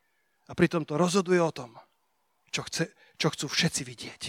A 0.52 0.54
pritom 0.54 0.84
to 0.84 1.00
rozhoduje 1.00 1.40
o 1.40 1.56
tom, 1.56 1.80
čo, 2.52 2.68
chce, 2.68 2.92
čo 3.16 3.32
chcú 3.32 3.48
všetci 3.48 3.82
vidieť. 3.88 4.22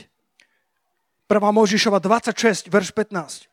1. 1.26 1.42
Možišova 1.42 1.98
26, 1.98 2.70
verš 2.70 2.94
15. 2.94 3.51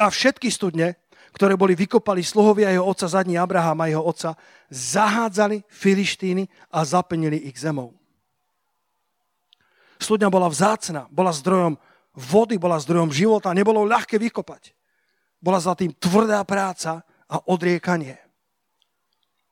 A 0.00 0.08
všetky 0.08 0.48
studne, 0.48 0.96
ktoré 1.36 1.54
boli 1.54 1.76
vykopali 1.76 2.24
sluhovia 2.24 2.72
jeho 2.72 2.88
otca 2.88 3.06
zadní 3.06 3.36
Abrahama 3.36 3.84
a 3.86 3.92
jeho 3.92 4.04
otca, 4.04 4.36
zahádzali 4.72 5.68
Filištíny 5.68 6.48
a 6.72 6.84
zaplnili 6.88 7.36
ich 7.36 7.60
zemou. 7.60 7.92
Studňa 10.00 10.32
bola 10.32 10.48
vzácna, 10.48 11.04
bola 11.12 11.28
zdrojom 11.28 11.76
vody, 12.16 12.56
bola 12.56 12.80
zdrojom 12.80 13.12
života, 13.12 13.52
nebolo 13.52 13.84
ľahké 13.84 14.16
vykopať. 14.16 14.72
Bola 15.40 15.58
za 15.58 15.72
tým 15.74 15.96
tvrdá 15.96 16.44
práca 16.44 17.00
a 17.26 17.36
odriekanie. 17.48 18.20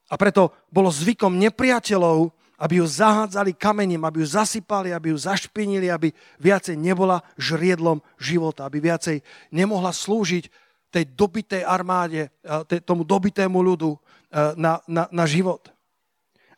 A 0.09 0.15
preto 0.17 0.53
bolo 0.73 0.89
zvykom 0.89 1.37
nepriateľov 1.37 2.39
aby 2.59 2.83
ju 2.83 2.87
zahádzali 2.91 3.55
kamením, 3.55 4.03
aby 4.03 4.27
ju 4.27 4.35
zasypali, 4.35 4.91
aby 4.91 5.15
ju 5.15 5.19
zašpinili, 5.19 5.87
aby 5.87 6.11
viacej 6.43 6.75
nebola 6.75 7.23
žriedlom 7.39 8.03
života, 8.19 8.67
aby 8.67 8.83
viacej 8.83 9.23
nemohla 9.55 9.95
slúžiť 9.95 10.51
tej 10.91 11.05
dobitej 11.15 11.63
armáde, 11.63 12.27
eh, 12.27 12.83
tomu 12.83 13.07
dobitému 13.07 13.63
ľudu 13.63 13.95
eh, 13.95 14.59
na, 14.59 14.83
na, 14.91 15.07
na 15.15 15.25
život. 15.25 15.71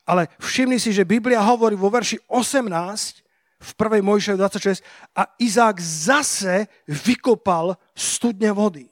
Ale 0.09 0.33
všimni 0.41 0.81
si, 0.81 0.97
že 0.97 1.05
Biblia 1.05 1.45
hovorí 1.45 1.77
vo 1.77 1.93
verši 1.93 2.17
18, 2.27 3.21
v 3.61 3.71
1. 3.77 4.01
Mojšej 4.01 4.37
26, 4.41 4.81
a 5.13 5.29
Izák 5.37 5.77
zase 5.85 6.65
vykopal 6.89 7.77
studne 7.93 8.57
vody, 8.57 8.89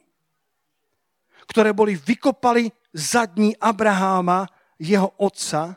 ktoré 1.49 1.73
boli 1.73 1.97
vykopali 1.97 2.69
za 2.93 3.25
dní 3.25 3.57
Abraháma, 3.57 4.45
jeho 4.77 5.09
otca, 5.17 5.73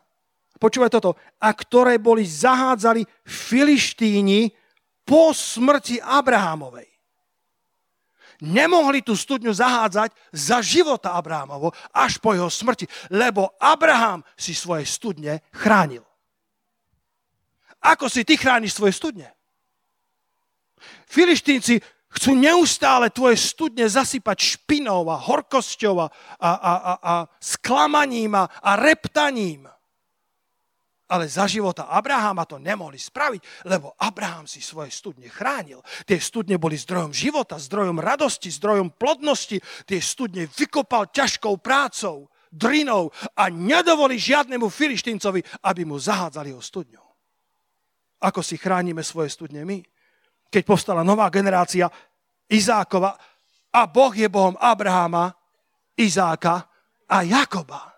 počúvaj 0.61 0.93
toto, 0.93 1.17
a 1.41 1.49
ktoré 1.51 1.97
boli 1.99 2.23
zahádzali 2.23 3.03
Filištíni 3.25 4.53
po 5.03 5.33
smrti 5.35 5.99
Abrahámovej. 5.99 6.87
Nemohli 8.43 9.07
tú 9.07 9.15
studňu 9.15 9.55
zahádzať 9.55 10.15
za 10.35 10.59
života 10.63 11.15
Abrahámovo 11.15 11.71
až 11.95 12.19
po 12.19 12.35
jeho 12.35 12.51
smrti, 12.51 12.91
lebo 13.11 13.55
Abraham 13.59 14.27
si 14.35 14.51
svoje 14.51 14.83
studne 14.87 15.47
chránil. 15.55 16.03
Ako 17.83 18.11
si 18.11 18.23
ty 18.27 18.39
chrániš 18.39 18.79
svoje 18.79 18.95
studne? 18.95 19.31
Filištínci 21.07 21.79
chcú 22.13 22.37
neustále 22.37 23.09
tvoje 23.09 23.41
studne 23.41 23.89
zasypať 23.89 24.39
špinou 24.61 25.09
a 25.09 25.17
horkosťou 25.17 25.97
a, 26.05 26.07
a, 26.39 26.53
a, 26.53 26.73
a, 26.75 26.93
a 27.01 27.15
sklamaním 27.41 28.37
a, 28.37 28.45
a 28.61 28.77
reptaním. 28.77 29.69
Ale 31.13 31.29
za 31.29 31.45
života 31.45 31.93
Abraháma 31.93 32.49
to 32.49 32.57
nemohli 32.57 32.97
spraviť, 32.97 33.69
lebo 33.69 33.93
Abraham 34.01 34.49
si 34.49 34.65
svoje 34.65 34.89
studne 34.89 35.29
chránil. 35.29 35.85
Tie 36.09 36.17
studne 36.17 36.57
boli 36.57 36.81
zdrojom 36.81 37.13
života, 37.13 37.61
zdrojom 37.61 38.01
radosti, 38.01 38.49
zdrojom 38.49 38.97
plodnosti. 38.97 39.61
Tie 39.85 40.01
studne 40.01 40.49
vykopal 40.49 41.13
ťažkou 41.13 41.61
prácou, 41.61 42.33
drinou 42.49 43.13
a 43.37 43.53
nedovolí 43.53 44.17
žiadnemu 44.17 44.73
filištíncovi, 44.73 45.65
aby 45.69 45.83
mu 45.85 46.01
zahádzali 46.01 46.57
ho 46.57 46.61
studňu. 46.65 47.05
Ako 48.25 48.41
si 48.41 48.57
chránime 48.57 49.05
svoje 49.05 49.37
studne 49.37 49.69
my? 49.69 49.85
Keď 50.53 50.63
povstala 50.69 51.01
nová 51.01 51.33
generácia 51.33 51.89
Izákova 52.53 53.17
a 53.73 53.81
Boh 53.89 54.13
je 54.13 54.29
Bohom 54.29 54.53
Abraháma, 54.61 55.33
Izáka 55.97 56.69
a 57.09 57.25
Jakoba 57.25 57.93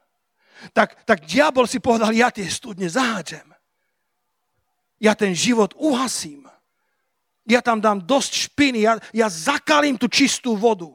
tak, 0.73 1.05
tak 1.05 1.27
diabol 1.27 1.69
si 1.69 1.83
povedal, 1.83 2.15
ja 2.15 2.33
tie 2.33 2.47
studne 2.49 2.89
zahádžem. 2.89 3.45
Ja 5.03 5.13
ten 5.13 5.37
život 5.37 5.75
uhasím. 5.77 6.49
Ja 7.45 7.61
tam 7.61 7.83
dám 7.83 8.01
dosť 8.01 8.49
špiny, 8.49 8.89
ja, 8.89 8.97
ja 9.13 9.29
zakalím 9.29 10.01
tú 10.01 10.09
čistú 10.09 10.57
vodu. 10.57 10.89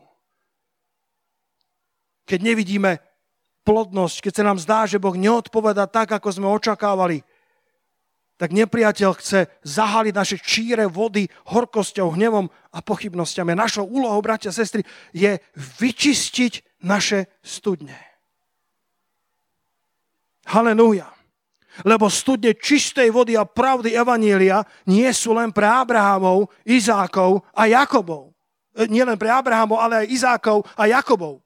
Keď 2.26 2.40
nevidíme 2.42 2.98
plodnosť, 3.62 4.26
keď 4.26 4.34
sa 4.34 4.44
nám 4.50 4.58
zdá, 4.58 4.90
že 4.90 4.98
Boh 4.98 5.14
neodpoveda 5.14 5.86
tak, 5.86 6.10
ako 6.10 6.34
sme 6.34 6.48
očakávali, 6.50 7.22
tak 8.40 8.56
nepriateľ 8.56 9.20
chce 9.20 9.52
zahaliť 9.68 10.14
naše 10.16 10.38
číre 10.40 10.88
vody 10.88 11.28
horkosťou, 11.52 12.16
hnevom 12.16 12.48
a 12.72 12.80
pochybnosťami. 12.80 13.52
Našou 13.52 13.84
úlohou, 13.84 14.24
bratia 14.24 14.48
a 14.48 14.56
sestry, 14.56 14.88
je 15.12 15.44
vyčistiť 15.60 16.80
naše 16.88 17.28
studne. 17.44 18.00
Halelúja. 20.48 21.12
Lebo 21.84 22.08
studne 22.08 22.56
čistej 22.56 23.12
vody 23.12 23.36
a 23.36 23.44
pravdy 23.44 23.92
Evanielia 23.92 24.64
nie 24.88 25.08
sú 25.12 25.36
len 25.36 25.52
pre 25.52 25.68
Abrahamov, 25.68 26.48
Izákov 26.64 27.44
a 27.52 27.68
Jakobov. 27.68 28.32
E, 28.72 28.88
nie 28.88 29.04
len 29.04 29.20
pre 29.20 29.32
Abrahamov, 29.32 29.84
ale 29.84 30.04
aj 30.04 30.12
Izákov 30.12 30.64
a 30.80 30.88
Jakobov. 30.88 31.44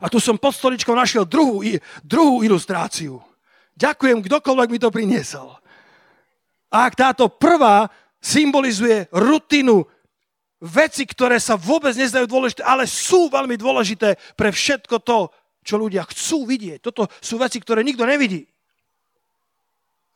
A 0.00 0.08
tu 0.12 0.20
som 0.20 0.36
pod 0.36 0.52
stoličkou 0.52 0.92
našiel 0.92 1.24
druhú, 1.24 1.64
druhú 2.04 2.44
ilustráciu. 2.44 3.20
Ďakujem, 3.76 4.22
kdokoľvek 4.24 4.68
mi 4.70 4.78
to 4.78 4.88
priniesol. 4.92 5.63
A 6.72 6.88
ak 6.88 6.94
táto 6.96 7.28
prvá 7.28 7.90
symbolizuje 8.22 9.08
rutinu, 9.12 9.84
veci, 10.64 11.04
ktoré 11.04 11.36
sa 11.36 11.60
vôbec 11.60 11.92
nezdajú 11.92 12.24
dôležité, 12.24 12.64
ale 12.64 12.88
sú 12.88 13.28
veľmi 13.28 13.60
dôležité 13.60 14.16
pre 14.32 14.48
všetko 14.48 14.96
to, 15.04 15.28
čo 15.60 15.76
ľudia 15.76 16.08
chcú 16.08 16.48
vidieť. 16.48 16.80
Toto 16.80 17.08
sú 17.20 17.36
veci, 17.36 17.60
ktoré 17.60 17.84
nikto 17.84 18.08
nevidí. 18.08 18.48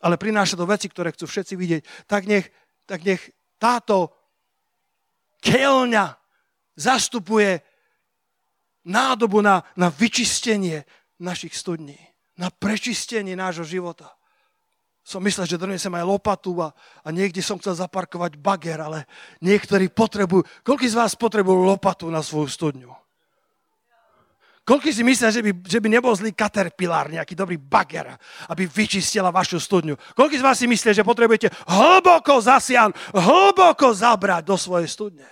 Ale 0.01 0.17
prináša 0.17 0.57
to 0.57 0.69
veci, 0.69 0.89
ktoré 0.89 1.13
chcú 1.13 1.29
všetci 1.29 1.55
vidieť. 1.59 1.83
Tak 2.09 2.23
nech, 2.25 2.47
tak 2.89 3.05
nech 3.05 3.21
táto 3.61 4.15
keľňa 5.43 6.17
zastupuje 6.79 7.61
nádobu 8.89 9.43
na, 9.43 9.67
na 9.75 9.91
vyčistenie 9.91 10.87
našich 11.19 11.53
studní, 11.53 11.99
na 12.39 12.49
prečistenie 12.49 13.35
nášho 13.35 13.67
života. 13.67 14.18
Som 15.09 15.25
myslel, 15.25 15.49
že 15.49 15.57
donesem 15.57 15.89
aj 15.89 16.05
lopatu 16.05 16.61
a, 16.61 16.69
a 17.01 17.09
niekde 17.09 17.41
som 17.41 17.57
chcel 17.57 17.73
zaparkovať 17.73 18.37
bager, 18.37 18.77
ale 18.77 19.09
niektorí 19.41 19.89
potrebujú... 19.89 20.45
Koľko 20.61 20.85
z 20.85 20.99
vás 21.01 21.17
potrebujú 21.17 21.65
lopatu 21.65 22.13
na 22.13 22.21
svoju 22.21 22.53
studňu? 22.53 22.93
Koľko 24.69 24.93
si 24.93 25.01
myslia, 25.01 25.33
že 25.33 25.41
by, 25.41 25.65
že 25.65 25.81
by 25.81 25.89
nebol 25.89 26.13
zlý 26.13 26.37
caterpillar, 26.37 27.09
nejaký 27.09 27.33
dobrý 27.33 27.57
bager, 27.57 28.21
aby 28.53 28.69
vyčistila 28.69 29.33
vašu 29.33 29.57
studňu? 29.57 29.97
Koľko 30.13 30.37
z 30.37 30.45
vás 30.45 30.61
si 30.61 30.69
myslia, 30.69 30.93
že 30.93 31.09
potrebujete 31.09 31.49
hlboko 31.73 32.37
zasian, 32.45 32.93
hlboko 33.17 33.89
zabrať 33.97 34.45
do 34.45 34.61
svojej 34.61 34.93
studne? 34.93 35.25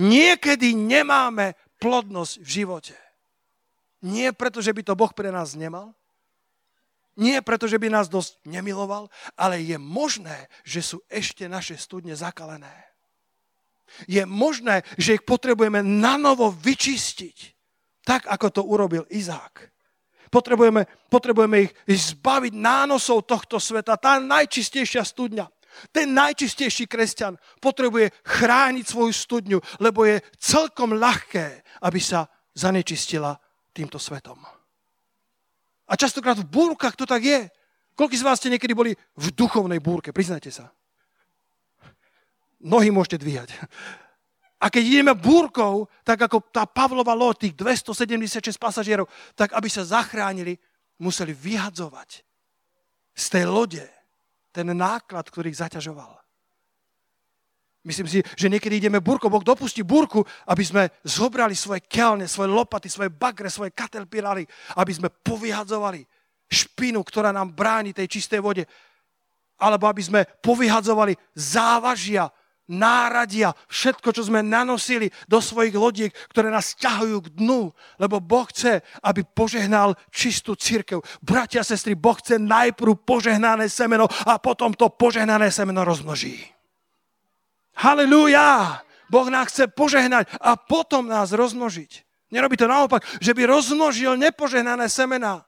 Niekedy 0.00 0.72
nemáme 0.72 1.60
plodnosť 1.76 2.40
v 2.40 2.48
živote. 2.48 2.96
Nie 4.00 4.32
preto, 4.32 4.64
že 4.64 4.72
by 4.72 4.80
to 4.80 4.96
Boh 4.96 5.12
pre 5.12 5.28
nás 5.28 5.52
nemal, 5.52 5.92
nie 7.20 7.36
preto, 7.44 7.68
že 7.68 7.76
by 7.76 7.92
nás 7.92 8.08
dosť 8.08 8.40
nemiloval, 8.48 9.12
ale 9.36 9.60
je 9.60 9.76
možné, 9.76 10.48
že 10.64 10.80
sú 10.80 11.04
ešte 11.06 11.44
naše 11.46 11.76
studne 11.76 12.16
zakalené. 12.16 12.72
Je 14.08 14.22
možné, 14.24 14.80
že 14.96 15.20
ich 15.20 15.24
potrebujeme 15.26 15.84
nanovo 15.84 16.48
vyčistiť 16.48 17.36
tak, 18.06 18.24
ako 18.26 18.46
to 18.50 18.62
urobil 18.64 19.04
Izák. 19.12 19.68
Potrebujeme, 20.30 20.86
potrebujeme 21.10 21.66
ich 21.66 21.72
zbaviť 21.90 22.54
nánosov 22.54 23.26
tohto 23.26 23.58
sveta. 23.58 23.98
Tá 23.98 24.22
najčistejšia 24.22 25.02
studňa, 25.02 25.50
ten 25.90 26.14
najčistejší 26.14 26.86
kresťan 26.86 27.34
potrebuje 27.58 28.14
chrániť 28.22 28.84
svoju 28.86 29.12
studňu, 29.12 29.58
lebo 29.82 30.06
je 30.06 30.22
celkom 30.38 30.94
ľahké, 30.94 31.66
aby 31.82 31.98
sa 31.98 32.30
zanečistila 32.54 33.34
týmto 33.74 33.98
svetom. 33.98 34.59
A 35.90 35.98
častokrát 35.98 36.38
v 36.38 36.46
búrkach 36.46 36.94
to 36.94 37.02
tak 37.02 37.26
je. 37.26 37.50
Koľko 37.98 38.14
z 38.14 38.22
vás 38.22 38.38
ste 38.38 38.54
niekedy 38.54 38.70
boli 38.70 38.94
v 38.94 39.26
duchovnej 39.34 39.82
búrke? 39.82 40.14
Priznajte 40.14 40.54
sa. 40.54 40.70
Nohy 42.62 42.94
môžete 42.94 43.18
dvíhať. 43.18 43.50
A 44.60 44.68
keď 44.68 44.82
ideme 44.84 45.16
búrkou, 45.16 45.88
tak 46.04 46.20
ako 46.20 46.44
tá 46.52 46.68
Pavlova 46.68 47.16
loď, 47.16 47.48
tých 47.48 47.54
276 47.56 48.60
pasažierov, 48.60 49.08
tak 49.32 49.56
aby 49.56 49.72
sa 49.72 49.88
zachránili, 49.88 50.60
museli 51.00 51.32
vyhadzovať 51.32 52.20
z 53.16 53.26
tej 53.32 53.44
lode 53.48 53.84
ten 54.52 54.68
náklad, 54.68 55.24
ktorý 55.32 55.48
ich 55.48 55.58
zaťažoval. 55.58 56.19
Myslím 57.80 58.04
si, 58.04 58.20
že 58.36 58.52
niekedy 58.52 58.76
ideme 58.76 59.00
búrkou, 59.00 59.32
Boh 59.32 59.40
dopustí 59.40 59.80
búrku, 59.80 60.20
aby 60.44 60.60
sme 60.60 60.82
zobrali 61.00 61.56
svoje 61.56 61.80
kelne, 61.88 62.28
svoje 62.28 62.52
lopaty, 62.52 62.92
svoje 62.92 63.08
bagre, 63.08 63.48
svoje 63.48 63.72
katelpirály, 63.72 64.44
aby 64.76 64.92
sme 64.92 65.08
povyhadzovali 65.08 66.04
špinu, 66.44 67.00
ktorá 67.00 67.32
nám 67.32 67.56
bráni 67.56 67.96
tej 67.96 68.20
čistej 68.20 68.44
vode. 68.44 68.68
Alebo 69.56 69.88
aby 69.88 70.04
sme 70.04 70.28
povyhadzovali 70.44 71.16
závažia, 71.32 72.28
náradia, 72.68 73.56
všetko, 73.72 74.12
čo 74.12 74.28
sme 74.28 74.44
nanosili 74.44 75.08
do 75.24 75.40
svojich 75.40 75.72
lodiek, 75.72 76.12
ktoré 76.30 76.52
nás 76.52 76.76
ťahujú 76.76 77.16
k 77.26 77.32
dnu, 77.32 77.72
lebo 77.96 78.20
Boh 78.20 78.44
chce, 78.52 78.84
aby 79.00 79.24
požehnal 79.24 79.96
čistú 80.12 80.52
církev. 80.52 81.00
Bratia 81.24 81.64
sestry, 81.64 81.96
Boh 81.96 82.14
chce 82.14 82.36
najprv 82.36 82.92
požehnané 83.08 83.72
semeno 83.72 84.04
a 84.28 84.36
potom 84.36 84.76
to 84.76 84.92
požehnané 84.92 85.48
semeno 85.48 85.80
rozmnoží. 85.80 86.59
Halelúja! 87.80 88.84
Boh 89.10 89.26
nás 89.26 89.50
chce 89.50 89.66
požehnať 89.66 90.30
a 90.38 90.54
potom 90.54 91.08
nás 91.08 91.34
rozmnožiť. 91.34 92.06
Nerobí 92.30 92.54
to 92.54 92.70
naopak, 92.70 93.02
že 93.18 93.34
by 93.34 93.42
rozmnožil 93.48 94.14
nepožehnané 94.14 94.86
semena. 94.86 95.42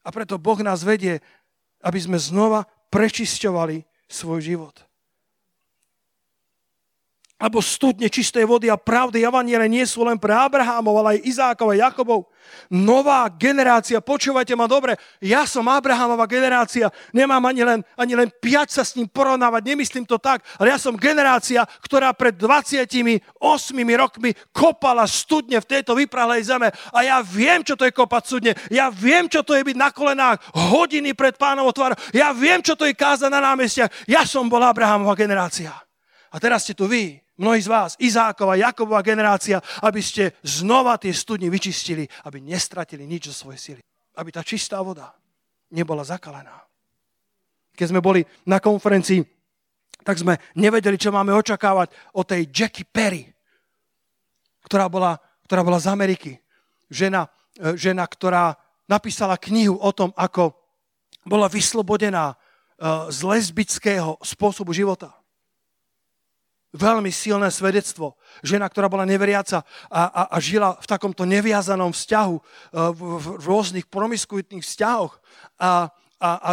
A 0.00 0.08
preto 0.08 0.40
Boh 0.40 0.56
nás 0.64 0.80
vedie, 0.80 1.20
aby 1.84 1.98
sme 2.00 2.16
znova 2.16 2.64
prečisťovali 2.88 3.84
svoj 4.08 4.40
život. 4.40 4.74
Alebo 7.42 7.58
studne 7.58 8.06
čistej 8.06 8.46
vody 8.46 8.70
a 8.70 8.78
pravdy. 8.78 9.26
Evaniele 9.26 9.66
nie 9.66 9.82
sú 9.82 10.06
len 10.06 10.14
pre 10.14 10.30
Abrahamov, 10.30 10.94
ale 11.02 11.18
aj 11.18 11.26
Izákov 11.26 11.74
a 11.74 11.90
Jakobov. 11.90 12.30
Nová 12.70 13.26
generácia, 13.34 13.98
počúvajte 13.98 14.54
ma 14.54 14.70
dobre, 14.70 14.94
ja 15.18 15.42
som 15.42 15.66
Abrahamova 15.66 16.30
generácia, 16.30 16.86
nemám 17.10 17.42
ani 17.50 17.62
len, 17.66 17.80
ani 17.98 18.14
len 18.14 18.28
piať 18.30 18.78
sa 18.78 18.82
s 18.86 18.94
ním 18.94 19.10
porovnávať, 19.10 19.62
nemyslím 19.74 20.06
to 20.06 20.22
tak, 20.22 20.46
ale 20.60 20.70
ja 20.70 20.78
som 20.78 20.94
generácia, 20.94 21.66
ktorá 21.82 22.14
pred 22.14 22.38
28 22.38 23.18
rokmi 23.98 24.30
kopala 24.54 25.06
studne 25.10 25.58
v 25.58 25.66
tejto 25.66 25.98
vyprahlej 25.98 26.46
zeme. 26.46 26.70
A 26.94 26.98
ja 27.02 27.18
viem, 27.24 27.66
čo 27.66 27.74
to 27.74 27.88
je 27.88 27.94
kopať 27.94 28.22
studne, 28.22 28.52
ja 28.70 28.86
viem, 28.92 29.26
čo 29.26 29.42
to 29.42 29.58
je 29.58 29.66
byť 29.66 29.76
na 29.78 29.90
kolenách 29.90 30.38
hodiny 30.54 31.16
pred 31.16 31.34
pánom 31.34 31.66
tvárou, 31.74 31.98
ja 32.14 32.30
viem, 32.30 32.62
čo 32.62 32.78
to 32.78 32.86
je 32.86 32.94
kázať 32.94 33.32
na 33.32 33.42
námestiach, 33.42 33.90
ja 34.06 34.22
som 34.28 34.46
bol 34.46 34.62
Abrahamova 34.62 35.16
generácia. 35.18 35.72
A 36.32 36.40
teraz 36.40 36.64
ste 36.64 36.72
tu 36.72 36.88
vy, 36.88 37.22
mnohí 37.42 37.58
z 37.58 37.66
vás, 37.66 37.90
Izákova, 37.98 38.54
Jakobova 38.54 39.02
generácia, 39.02 39.58
aby 39.82 39.98
ste 39.98 40.38
znova 40.46 40.94
tie 41.02 41.10
studne 41.10 41.50
vyčistili, 41.50 42.06
aby 42.30 42.38
nestratili 42.38 43.02
nič 43.02 43.34
zo 43.34 43.34
svojej 43.34 43.60
sily. 43.60 43.82
Aby 44.14 44.30
tá 44.30 44.46
čistá 44.46 44.78
voda 44.78 45.10
nebola 45.74 46.06
zakalená. 46.06 46.62
Keď 47.74 47.86
sme 47.90 47.98
boli 47.98 48.22
na 48.46 48.62
konferencii, 48.62 49.26
tak 50.06 50.22
sme 50.22 50.38
nevedeli, 50.54 50.94
čo 50.94 51.10
máme 51.10 51.34
očakávať 51.34 52.14
o 52.14 52.22
tej 52.22 52.46
Jackie 52.54 52.86
Perry, 52.86 53.26
ktorá 54.62 54.86
bola, 54.86 55.18
ktorá 55.50 55.66
bola 55.66 55.82
z 55.82 55.90
Ameriky. 55.90 56.38
Žena, 56.92 57.26
e, 57.58 57.74
žena, 57.74 58.06
ktorá 58.06 58.54
napísala 58.86 59.40
knihu 59.40 59.78
o 59.78 59.90
tom, 59.90 60.14
ako 60.14 60.54
bola 61.24 61.46
vyslobodená 61.48 62.34
e, 62.34 62.36
z 63.08 63.18
lesbického 63.24 64.18
spôsobu 64.20 64.74
života 64.74 65.21
veľmi 66.72 67.12
silné 67.12 67.52
svedectvo. 67.52 68.16
Žena, 68.40 68.66
ktorá 68.66 68.88
bola 68.88 69.04
neveriaca 69.04 69.62
a, 69.92 70.02
a, 70.08 70.22
a 70.32 70.36
žila 70.40 70.76
v 70.80 70.86
takomto 70.88 71.28
neviazanom 71.28 71.92
vzťahu, 71.92 72.34
e, 72.36 72.42
v, 72.96 73.00
v 73.20 73.44
rôznych 73.44 73.86
promiskuitných 73.92 74.64
vzťahoch 74.64 75.20
a, 75.60 75.92
a, 76.16 76.30
a, 76.40 76.52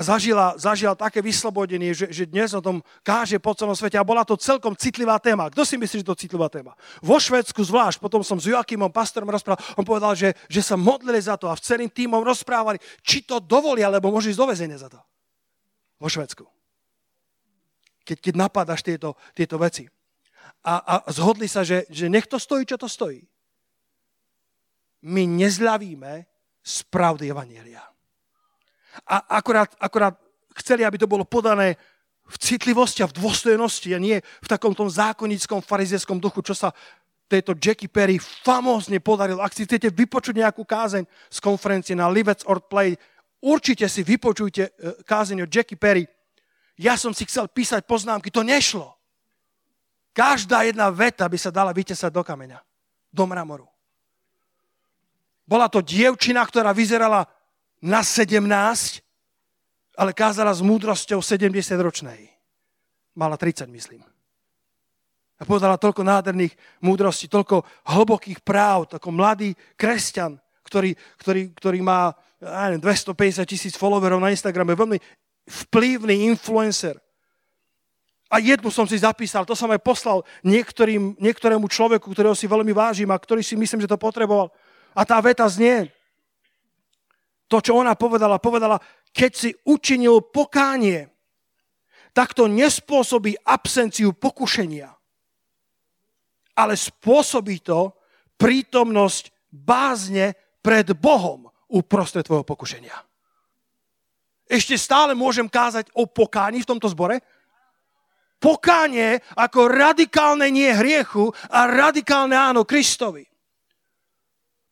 zažila, 0.00 0.56
zažila 0.56 0.94
také 0.96 1.20
vyslobodenie, 1.20 1.92
že, 1.92 2.08
že 2.08 2.24
dnes 2.24 2.54
o 2.56 2.64
tom 2.64 2.80
káže 3.04 3.36
po 3.36 3.52
celom 3.52 3.76
svete 3.76 4.00
a 4.00 4.06
bola 4.06 4.24
to 4.24 4.40
celkom 4.40 4.72
citlivá 4.72 5.20
téma. 5.20 5.52
Kto 5.52 5.66
si 5.68 5.76
myslí, 5.76 6.00
že 6.00 6.08
to 6.08 6.16
citlivá 6.16 6.48
téma? 6.48 6.72
Vo 7.04 7.20
Švedsku 7.20 7.60
zvlášť, 7.60 8.00
potom 8.00 8.24
som 8.24 8.40
s 8.40 8.48
Joakimom, 8.48 8.88
pastorom 8.88 9.28
rozprával, 9.28 9.60
on 9.76 9.84
povedal, 9.84 10.16
že, 10.16 10.32
že 10.48 10.64
sa 10.64 10.80
modlili 10.80 11.20
za 11.20 11.36
to 11.36 11.50
a 11.50 11.58
v 11.58 11.64
celým 11.64 11.90
týmom 11.92 12.24
rozprávali, 12.24 12.80
či 13.04 13.20
to 13.20 13.36
dovolia, 13.42 13.92
lebo 13.92 14.08
môže 14.08 14.32
ísť 14.32 14.40
do 14.40 14.48
za 14.80 14.88
to. 14.88 15.00
Vo 15.98 16.08
Švedsku 16.08 16.57
keď, 18.08 18.18
keď 18.24 18.34
napadaš 18.40 18.80
tieto, 18.80 19.12
tieto 19.36 19.60
veci. 19.60 19.84
A, 20.64 20.80
a 20.80 20.94
zhodli 21.12 21.44
sa, 21.44 21.60
že, 21.60 21.84
že 21.92 22.08
nech 22.08 22.24
to 22.24 22.40
stojí, 22.40 22.64
čo 22.64 22.80
to 22.80 22.88
stojí. 22.88 23.20
My 25.04 25.28
nezľavíme 25.28 26.24
z 26.64 26.76
pravdy 26.88 27.28
Evanielia. 27.28 27.84
A 29.04 29.38
akorát, 29.38 29.70
akorát 29.78 30.16
chceli, 30.56 30.82
aby 30.82 30.96
to 30.98 31.06
bolo 31.06 31.28
podané 31.28 31.76
v 32.28 32.36
citlivosti 32.36 33.04
a 33.04 33.08
v 33.08 33.16
dôstojnosti 33.16 33.88
a 33.94 34.02
nie 34.02 34.18
v 34.20 34.50
takom 34.50 34.74
tom 34.74 34.90
zákonnickom 34.90 35.64
farizejskom 35.64 36.18
duchu, 36.20 36.42
čo 36.44 36.56
sa 36.56 36.74
tejto 37.28 37.54
Jackie 37.56 37.92
Perry 37.92 38.16
famózne 38.18 38.98
podarilo. 38.98 39.44
Ak 39.44 39.52
si 39.52 39.68
chcete 39.68 39.92
vypočuť 39.92 40.40
nejakú 40.40 40.64
kázeň 40.64 41.04
z 41.06 41.38
konferencie 41.44 41.94
na 41.94 42.08
Livets 42.08 42.44
or 42.48 42.64
Play, 42.64 42.96
určite 43.44 43.86
si 43.86 44.00
vypočujte 44.00 44.62
e, 44.64 44.70
kázeň 45.04 45.44
od 45.44 45.52
Jackie 45.52 45.76
Perry 45.76 46.08
ja 46.78 46.94
som 46.94 47.10
si 47.10 47.26
chcel 47.26 47.50
písať 47.50 47.82
poznámky, 47.82 48.30
to 48.30 48.46
nešlo. 48.46 48.94
Každá 50.14 50.62
jedna 50.62 50.88
veta 50.94 51.26
by 51.26 51.38
sa 51.38 51.50
dala 51.50 51.74
vytesať 51.74 52.14
do 52.14 52.22
kameňa, 52.22 52.62
do 53.10 53.24
mramoru. 53.26 53.66
Bola 55.42 55.66
to 55.66 55.82
dievčina, 55.82 56.46
ktorá 56.46 56.70
vyzerala 56.70 57.26
na 57.82 58.06
17, 58.06 58.38
ale 59.98 60.10
kázala 60.14 60.54
s 60.54 60.62
múdrosťou 60.62 61.18
70-ročnej. 61.18 62.30
Mala 63.18 63.34
30, 63.34 63.66
myslím. 63.74 64.06
A 65.38 65.46
povedala 65.46 65.78
toľko 65.78 66.02
nádherných 66.02 66.54
múdrostí, 66.82 67.26
toľko 67.30 67.62
hlbokých 67.86 68.42
práv, 68.42 68.90
ako 68.90 69.10
mladý 69.10 69.54
kresťan, 69.78 70.38
ktorý, 70.66 70.94
ktorý, 71.18 71.42
ktorý 71.54 71.78
má 71.82 72.14
neviem, 72.38 72.82
250 72.82 73.42
tisíc 73.46 73.74
followerov 73.74 74.22
na 74.22 74.30
Instagrame, 74.30 74.78
veľmi 74.78 74.98
vplyvný 75.48 76.28
influencer. 76.28 77.00
A 78.28 78.44
jednu 78.44 78.68
som 78.68 78.84
si 78.84 79.00
zapísal, 79.00 79.48
to 79.48 79.56
som 79.56 79.72
aj 79.72 79.80
poslal 79.80 80.20
niektorým, 80.44 81.16
niektorému 81.16 81.64
človeku, 81.64 82.12
ktorého 82.12 82.36
si 82.36 82.44
veľmi 82.44 82.76
vážim 82.76 83.08
a 83.08 83.16
ktorý 83.16 83.40
si 83.40 83.56
myslím, 83.56 83.80
že 83.80 83.88
to 83.88 83.96
potreboval. 83.96 84.52
A 84.92 85.08
tá 85.08 85.16
veta 85.24 85.48
znie, 85.48 85.88
to, 87.48 87.64
čo 87.64 87.72
ona 87.80 87.96
povedala, 87.96 88.36
povedala, 88.36 88.76
keď 89.16 89.32
si 89.32 89.50
učinil 89.64 90.28
pokánie, 90.28 91.08
tak 92.12 92.36
to 92.36 92.44
nespôsobí 92.44 93.40
absenciu 93.48 94.12
pokušenia, 94.12 94.92
ale 96.52 96.74
spôsobí 96.76 97.64
to 97.64 97.96
prítomnosť 98.36 99.32
bázne 99.48 100.36
pred 100.60 100.92
Bohom 100.92 101.48
uprostred 101.72 102.28
tvojho 102.28 102.44
pokušenia. 102.44 103.07
Ešte 104.48 104.80
stále 104.80 105.12
môžem 105.12 105.44
kázať 105.44 105.92
o 105.92 106.08
pokáni 106.08 106.64
v 106.64 106.68
tomto 106.72 106.88
zbore? 106.88 107.20
Pokánie 108.40 109.20
ako 109.36 109.68
radikálne 109.68 110.48
nie 110.48 110.72
hriechu 110.72 111.28
a 111.52 111.68
radikálne 111.68 112.32
áno 112.32 112.64
Kristovi. 112.64 113.28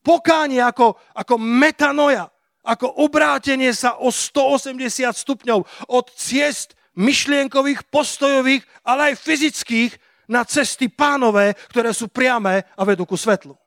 Pokánie 0.01 0.63
ako, 0.63 0.97
ako 1.13 1.35
metanoja, 1.37 2.31
ako 2.65 3.05
obrátenie 3.05 3.75
sa 3.77 4.01
o 4.01 4.09
180 4.09 5.13
stupňov 5.13 5.61
od 5.93 6.07
ciest 6.15 6.79
myšlienkových, 6.97 7.85
postojových, 7.93 8.65
ale 8.87 9.13
aj 9.13 9.21
fyzických 9.21 9.93
na 10.31 10.47
cesty 10.47 10.89
pánové, 10.89 11.59
ktoré 11.69 11.91
sú 11.91 12.09
priame 12.09 12.65
a 12.75 12.83
vedú 12.87 13.05
ku 13.05 13.19
svetlu. 13.19 13.59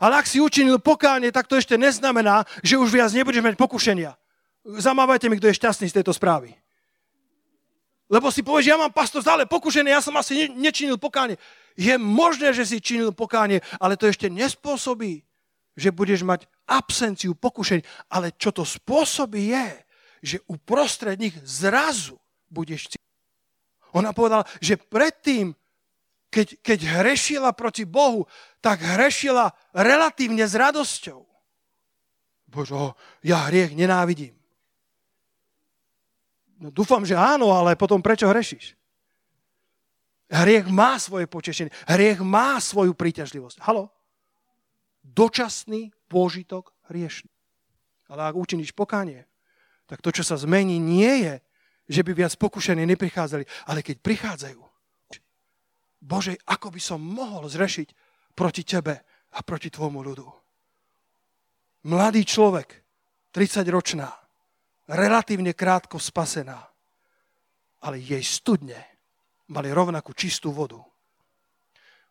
Ale 0.00 0.18
ak 0.18 0.26
si 0.26 0.42
učinil 0.42 0.82
pokánie, 0.82 1.30
tak 1.30 1.46
to 1.46 1.60
ešte 1.60 1.78
neznamená, 1.78 2.42
že 2.64 2.80
už 2.80 2.90
viac 2.90 3.12
nebudeš 3.14 3.44
mať 3.44 3.54
pokušenia. 3.54 4.16
Zamávajte 4.62 5.26
mi, 5.26 5.38
kto 5.38 5.50
je 5.50 5.58
šťastný 5.58 5.90
z 5.90 5.96
tejto 5.98 6.14
správy. 6.14 6.54
Lebo 8.12 8.28
si 8.28 8.44
povieš, 8.44 8.68
ja 8.68 8.76
mám 8.76 8.92
pastor 8.92 9.24
stále 9.24 9.48
pokušený, 9.48 9.88
ja 9.88 10.04
som 10.04 10.12
asi 10.20 10.36
ne, 10.36 10.68
nečinil 10.68 11.00
pokánie. 11.00 11.40
Je 11.74 11.96
možné, 11.96 12.52
že 12.52 12.68
si 12.68 12.76
činil 12.78 13.16
pokánie, 13.16 13.64
ale 13.80 13.96
to 13.96 14.04
ešte 14.04 14.28
nespôsobí, 14.28 15.24
že 15.72 15.88
budeš 15.88 16.20
mať 16.20 16.44
absenciu 16.68 17.32
pokušení. 17.32 17.80
Ale 18.12 18.36
čo 18.36 18.52
to 18.52 18.68
spôsobí 18.68 19.56
je, 19.56 19.68
že 20.22 20.36
uprostred 20.44 21.16
nich 21.16 21.32
zrazu 21.40 22.20
budeš 22.52 22.92
cítiť. 22.92 23.10
Ona 23.96 24.12
povedala, 24.12 24.44
že 24.60 24.76
predtým, 24.76 25.56
keď, 26.28 26.60
keď 26.60 26.78
hrešila 27.00 27.50
proti 27.56 27.88
Bohu, 27.88 28.28
tak 28.60 28.84
hrešila 28.84 29.52
relatívne 29.72 30.44
s 30.44 30.52
radosťou. 30.52 31.24
Bože, 32.52 32.76
ja 33.24 33.48
hriech 33.48 33.72
nenávidím. 33.72 34.41
No 36.62 36.70
dúfam, 36.70 37.02
že 37.02 37.18
áno, 37.18 37.50
ale 37.50 37.74
potom 37.74 37.98
prečo 37.98 38.30
hrešíš? 38.30 38.78
Hriech 40.30 40.70
má 40.70 40.94
svoje 41.02 41.26
potešenie. 41.26 41.74
Hriech 41.90 42.22
má 42.22 42.62
svoju 42.62 42.94
príťažlivosť. 42.94 43.58
Halo? 43.66 43.90
Dočasný 45.02 45.90
pôžitok 46.06 46.70
hriešný. 46.86 47.28
Ale 48.06 48.30
ak 48.30 48.38
učiníš 48.38 48.70
pokánie, 48.70 49.26
tak 49.90 49.98
to, 50.00 50.14
čo 50.14 50.22
sa 50.22 50.38
zmení, 50.38 50.78
nie 50.78 51.26
je, 51.26 51.34
že 51.90 52.06
by 52.06 52.14
viac 52.14 52.32
pokušení 52.38 52.86
neprichádzali, 52.94 53.44
ale 53.66 53.82
keď 53.82 53.96
prichádzajú, 53.98 54.62
Bože, 56.02 56.38
ako 56.46 56.70
by 56.70 56.80
som 56.82 56.98
mohol 57.02 57.46
zrešiť 57.50 57.94
proti 58.38 58.62
tebe 58.62 59.02
a 59.34 59.38
proti 59.42 59.70
tvojmu 59.70 60.00
ľudu. 60.02 60.26
Mladý 61.90 62.22
človek, 62.22 62.82
30 63.34 63.66
ročná, 63.70 64.21
relatívne 64.92 65.56
krátko 65.56 65.96
spasená, 65.96 66.60
ale 67.82 67.96
jej 67.98 68.22
studne 68.22 68.76
mali 69.48 69.72
rovnakú 69.72 70.12
čistú 70.12 70.52
vodu. 70.52 70.78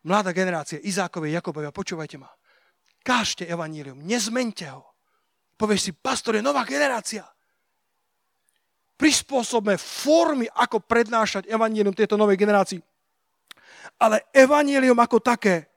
Mladá 0.02 0.34
generácia, 0.34 0.82
Izákovia, 0.82 1.40
Jakobovia, 1.40 1.70
počúvajte 1.70 2.18
ma. 2.18 2.30
Kážte 3.06 3.46
evanílium, 3.46 4.02
nezmente 4.02 4.66
ho. 4.66 4.86
Povieš 5.58 5.82
si, 5.82 5.92
pastor, 5.94 6.38
je 6.38 6.44
nová 6.46 6.66
generácia. 6.66 7.26
Prispôsobme 8.98 9.78
formy, 9.78 10.50
ako 10.50 10.82
prednášať 10.82 11.50
evanílium 11.50 11.94
tejto 11.94 12.18
novej 12.18 12.38
generácii. 12.38 12.82
Ale 14.02 14.26
evanílium 14.34 14.98
ako 14.98 15.22
také 15.22 15.70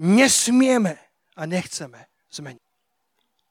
nesmieme 0.00 0.96
a 1.36 1.44
nechceme 1.44 2.08
zmeniť 2.32 2.63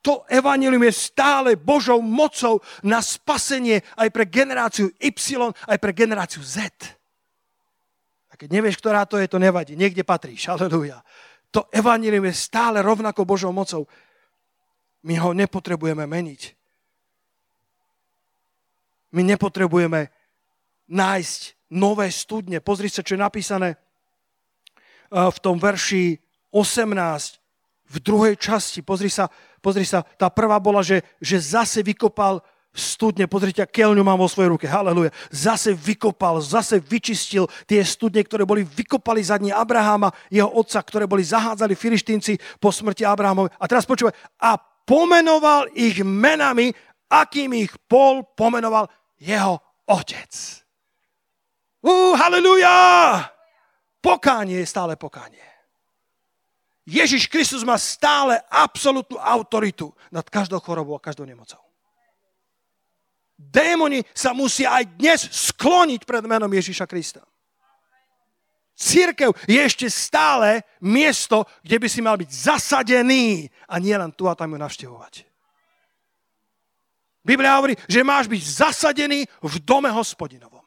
to 0.04 0.28
evanilium 0.28 0.84
je 0.84 0.92
stále 0.92 1.56
Božou 1.56 2.04
mocou 2.04 2.60
na 2.84 3.00
spasenie 3.00 3.80
aj 3.96 4.12
pre 4.12 4.28
generáciu 4.28 4.92
Y, 5.00 5.56
aj 5.64 5.78
pre 5.80 5.96
generáciu 5.96 6.44
Z. 6.44 6.68
A 8.28 8.36
keď 8.36 8.52
nevieš, 8.52 8.84
ktorá 8.84 9.08
to 9.08 9.16
je, 9.16 9.32
to 9.32 9.40
nevadí. 9.40 9.80
Niekde 9.80 10.04
patríš. 10.04 10.52
Aleluja. 10.52 11.00
To 11.54 11.70
evanílium 11.70 12.26
je 12.28 12.36
stále 12.36 12.82
rovnako 12.82 13.24
Božou 13.24 13.54
mocou. 13.56 13.88
My 15.06 15.22
ho 15.22 15.32
nepotrebujeme 15.32 16.04
meniť. 16.04 16.42
My 19.14 19.22
nepotrebujeme 19.22 20.10
nájsť 20.90 21.70
nové 21.78 22.10
studne. 22.10 22.58
Pozri 22.60 22.90
sa, 22.90 23.06
čo 23.06 23.14
je 23.14 23.22
napísané 23.22 23.78
uh, 23.78 25.30
v 25.30 25.38
tom 25.40 25.62
verši 25.62 26.18
18 26.50 27.94
v 27.94 27.98
druhej 28.02 28.34
časti. 28.42 28.82
Pozri 28.82 29.14
sa, 29.14 29.30
pozri 29.64 29.88
sa 29.88 30.04
tá 30.04 30.28
prvá 30.28 30.60
bola, 30.60 30.84
že, 30.84 31.00
že 31.24 31.40
zase 31.40 31.80
vykopal 31.80 32.44
studne, 32.74 33.30
pozrite, 33.30 33.64
keľňu 33.70 34.02
mám 34.02 34.18
vo 34.18 34.28
svojej 34.28 34.50
ruke, 34.50 34.66
haleluja. 34.66 35.14
Zase 35.30 35.78
vykopal, 35.78 36.42
zase 36.42 36.82
vyčistil 36.82 37.46
tie 37.70 37.86
studne, 37.86 38.26
ktoré 38.26 38.44
boli 38.44 38.66
vykopali 38.66 39.22
za 39.22 39.38
dní 39.38 39.54
Abraháma, 39.54 40.12
jeho 40.34 40.50
otca, 40.50 40.82
ktoré 40.82 41.06
boli 41.06 41.22
zahádzali 41.22 41.78
filištínci 41.78 42.58
po 42.58 42.74
smrti 42.74 43.06
Abrahámovi. 43.06 43.54
A 43.62 43.70
teraz 43.70 43.86
počúvaj, 43.86 44.18
a 44.42 44.58
pomenoval 44.84 45.70
ich 45.78 46.02
menami, 46.02 46.74
akým 47.08 47.54
ich 47.62 47.72
Pol 47.86 48.26
pomenoval 48.34 48.90
jeho 49.22 49.62
otec. 49.86 50.34
Uh, 51.86 52.18
haleluja! 52.18 53.22
Pokánie 54.02 54.60
je 54.60 54.68
stále 54.68 54.98
pokánie. 55.00 55.53
Ježiš 56.84 57.32
Kristus 57.32 57.64
má 57.64 57.80
stále 57.80 58.44
absolútnu 58.52 59.16
autoritu 59.16 59.96
nad 60.12 60.28
každou 60.28 60.60
chorobou 60.60 61.00
a 61.00 61.04
každou 61.04 61.24
nemocou. 61.24 61.60
Démoni 63.40 64.04
sa 64.12 64.36
musia 64.36 64.72
aj 64.72 64.84
dnes 65.00 65.20
skloniť 65.52 66.04
pred 66.04 66.24
menom 66.28 66.52
Ježiša 66.52 66.88
Krista. 66.88 67.24
Církev 68.74 69.32
je 69.46 69.60
ešte 69.62 69.88
stále 69.88 70.66
miesto, 70.82 71.46
kde 71.62 71.78
by 71.78 71.88
si 71.88 72.02
mal 72.02 72.18
byť 72.18 72.30
zasadený 72.30 73.48
a 73.70 73.78
nie 73.78 73.94
len 73.94 74.12
tu 74.12 74.26
a 74.26 74.34
tam 74.34 74.52
ju 74.52 74.58
navštevovať. 74.58 75.14
Biblia 77.24 77.56
hovorí, 77.56 77.80
že 77.88 78.04
máš 78.04 78.28
byť 78.28 78.42
zasadený 78.44 79.24
v 79.40 79.56
dome 79.64 79.88
hospodinovom. 79.88 80.66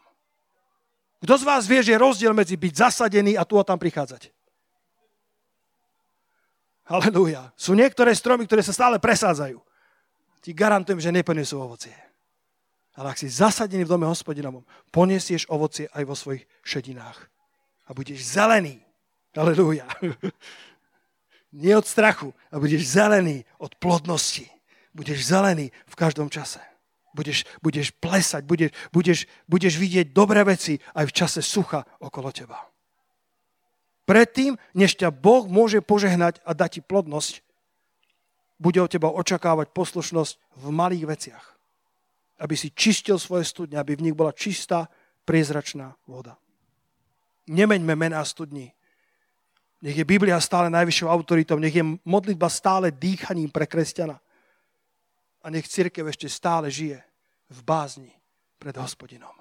Kto 1.21 1.35
z 1.37 1.45
vás 1.45 1.69
vie, 1.69 1.83
že 1.85 1.93
je 1.93 2.01
rozdiel 2.01 2.33
medzi 2.33 2.57
byť 2.57 2.73
zasadený 2.89 3.37
a 3.37 3.45
tu 3.45 3.61
a 3.61 3.67
tam 3.67 3.77
prichádzať? 3.77 4.36
Halelúja. 6.87 7.51
Sú 7.59 7.75
niektoré 7.75 8.15
stromy, 8.15 8.47
ktoré 8.47 8.63
sa 8.63 8.71
stále 8.71 9.03
presádzajú. 9.03 9.59
Ti 10.39 10.51
garantujem, 10.55 11.03
že 11.03 11.11
neponesú 11.11 11.59
ovocie. 11.59 11.95
Ale 12.95 13.11
ak 13.11 13.19
si 13.19 13.27
zasadený 13.27 13.85
v 13.85 13.93
dome 13.93 14.07
hospodinovom, 14.07 14.63
poniesieš 14.95 15.51
ovocie 15.51 15.91
aj 15.91 16.07
vo 16.07 16.15
svojich 16.15 16.47
šedinách. 16.63 17.19
A 17.87 17.93
budeš 17.93 18.23
zelený. 18.23 18.79
Halelúja. 19.35 19.85
Nie 21.61 21.77
od 21.77 21.87
strachu, 21.87 22.31
a 22.53 22.57
budeš 22.63 22.87
zelený 22.95 23.43
od 23.59 23.75
plodnosti. 23.77 24.47
Budeš 24.95 25.27
zelený 25.27 25.75
v 25.91 25.95
každom 25.99 26.31
čase. 26.31 26.63
Budeš, 27.13 27.49
budeš 27.65 27.91
plesať, 27.97 28.45
budeš, 28.45 28.71
budeš, 28.93 29.19
budeš 29.49 29.75
vidieť 29.81 30.13
dobré 30.13 30.45
veci 30.45 30.77
aj 30.95 31.05
v 31.09 31.17
čase 31.17 31.41
sucha 31.41 31.83
okolo 32.01 32.29
teba. 32.29 32.61
Predtým, 34.07 34.55
než 34.71 34.95
ťa 34.95 35.11
Boh 35.11 35.51
môže 35.51 35.83
požehnať 35.83 36.39
a 36.47 36.55
dať 36.55 36.79
ti 36.79 36.81
plodnosť, 36.81 37.43
bude 38.57 38.81
od 38.81 38.89
teba 38.89 39.13
očakávať 39.13 39.75
poslušnosť 39.75 40.35
v 40.63 40.67
malých 40.71 41.05
veciach. 41.05 41.45
Aby 42.41 42.55
si 42.57 42.73
čistil 42.73 43.19
svoje 43.19 43.45
studne, 43.45 43.77
aby 43.77 43.99
v 43.99 44.09
nich 44.09 44.17
bola 44.17 44.33
čistá, 44.33 44.89
priezračná 45.27 45.93
voda. 46.07 46.39
Nemeňme 47.51 47.99
mená 47.99 48.23
studní. 48.25 48.71
Nech 49.83 49.99
je 49.99 50.07
Biblia 50.09 50.41
stále 50.41 50.71
najvyššou 50.71 51.11
autoritou, 51.11 51.59
nech 51.59 51.75
je 51.75 51.85
modlitba 52.07 52.49
stále 52.49 52.95
dýchaním 52.95 53.51
pre 53.51 53.67
kresťana. 53.67 54.17
A 55.43 55.47
nech 55.51 55.69
církev 55.69 56.07
ešte 56.09 56.31
stále 56.31 56.71
žije 56.71 57.03
v 57.51 57.59
bázni 57.63 58.11
pred 58.59 58.75
hospodinom. 58.79 59.35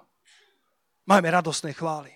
Majme 1.06 1.30
radostné 1.30 1.74
chvály. 1.74 2.12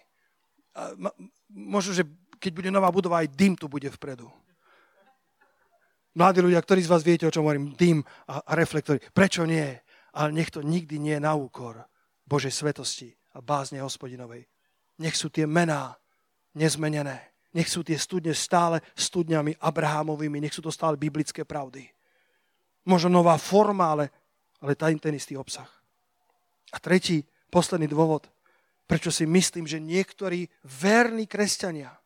Možno, 1.49 1.93
že 1.93 2.03
keď 2.39 2.51
bude 2.55 2.71
nová 2.71 2.87
budova, 2.89 3.19
aj 3.19 3.35
dym 3.35 3.53
tu 3.59 3.67
bude 3.67 3.91
vpredu. 3.91 4.31
Mladí 6.15 6.41
ľudia, 6.41 6.63
ktorí 6.63 6.81
z 6.81 6.91
vás 6.91 7.03
viete, 7.05 7.27
o 7.27 7.31
čom 7.31 7.45
hovorím, 7.45 7.77
dym 7.77 8.01
a, 8.25 8.41
a 8.41 8.51
reflektory. 8.57 8.97
Prečo 9.13 9.45
nie? 9.45 9.77
Ale 10.17 10.33
nech 10.33 10.49
to 10.49 10.65
nikdy 10.65 10.97
nie 10.97 11.19
je 11.19 11.21
na 11.21 11.37
úkor 11.37 11.85
Božej 12.25 12.49
svetosti 12.49 13.13
a 13.37 13.43
bázne 13.43 13.83
hospodinovej. 13.83 14.47
Nech 14.99 15.13
sú 15.13 15.29
tie 15.29 15.45
mená 15.45 15.93
nezmenené. 16.57 17.29
Nech 17.53 17.69
sú 17.69 17.85
tie 17.85 17.97
studne 17.97 18.33
stále 18.33 18.81
studňami 18.97 19.61
Abrahámovými. 19.61 20.41
Nech 20.41 20.53
sú 20.53 20.65
to 20.65 20.73
stále 20.73 20.97
biblické 20.97 21.45
pravdy. 21.45 21.85
Možno 22.89 23.21
nová 23.21 23.37
forma, 23.37 23.93
ale, 23.93 24.05
ale 24.63 24.73
tá 24.73 24.89
ten 24.89 25.13
istý 25.13 25.37
obsah. 25.37 25.69
A 26.73 26.81
tretí, 26.81 27.21
posledný 27.53 27.85
dôvod, 27.89 28.29
prečo 28.89 29.13
si 29.13 29.29
myslím, 29.29 29.69
že 29.69 29.77
niektorí 29.77 30.49
verní 30.65 31.29
kresťania 31.29 31.98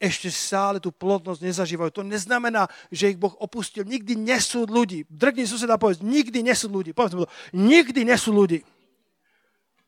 ešte 0.00 0.32
stále 0.32 0.80
tú 0.80 0.88
plodnosť 0.88 1.44
nezažívajú. 1.44 2.00
To 2.00 2.02
neznamená, 2.02 2.64
že 2.88 3.12
ich 3.12 3.20
Boh 3.20 3.36
opustil. 3.36 3.84
Nikdy 3.84 4.16
nesúd 4.16 4.72
ľudí. 4.72 5.04
Drgni 5.12 5.44
suseda 5.44 5.76
povedz, 5.76 6.00
nikdy 6.00 6.40
nesúd 6.40 6.72
ľudí. 6.72 6.96
Povedz 6.96 7.12
to, 7.12 7.28
nikdy 7.52 8.08
nesúd 8.08 8.32
ľudí. 8.32 8.64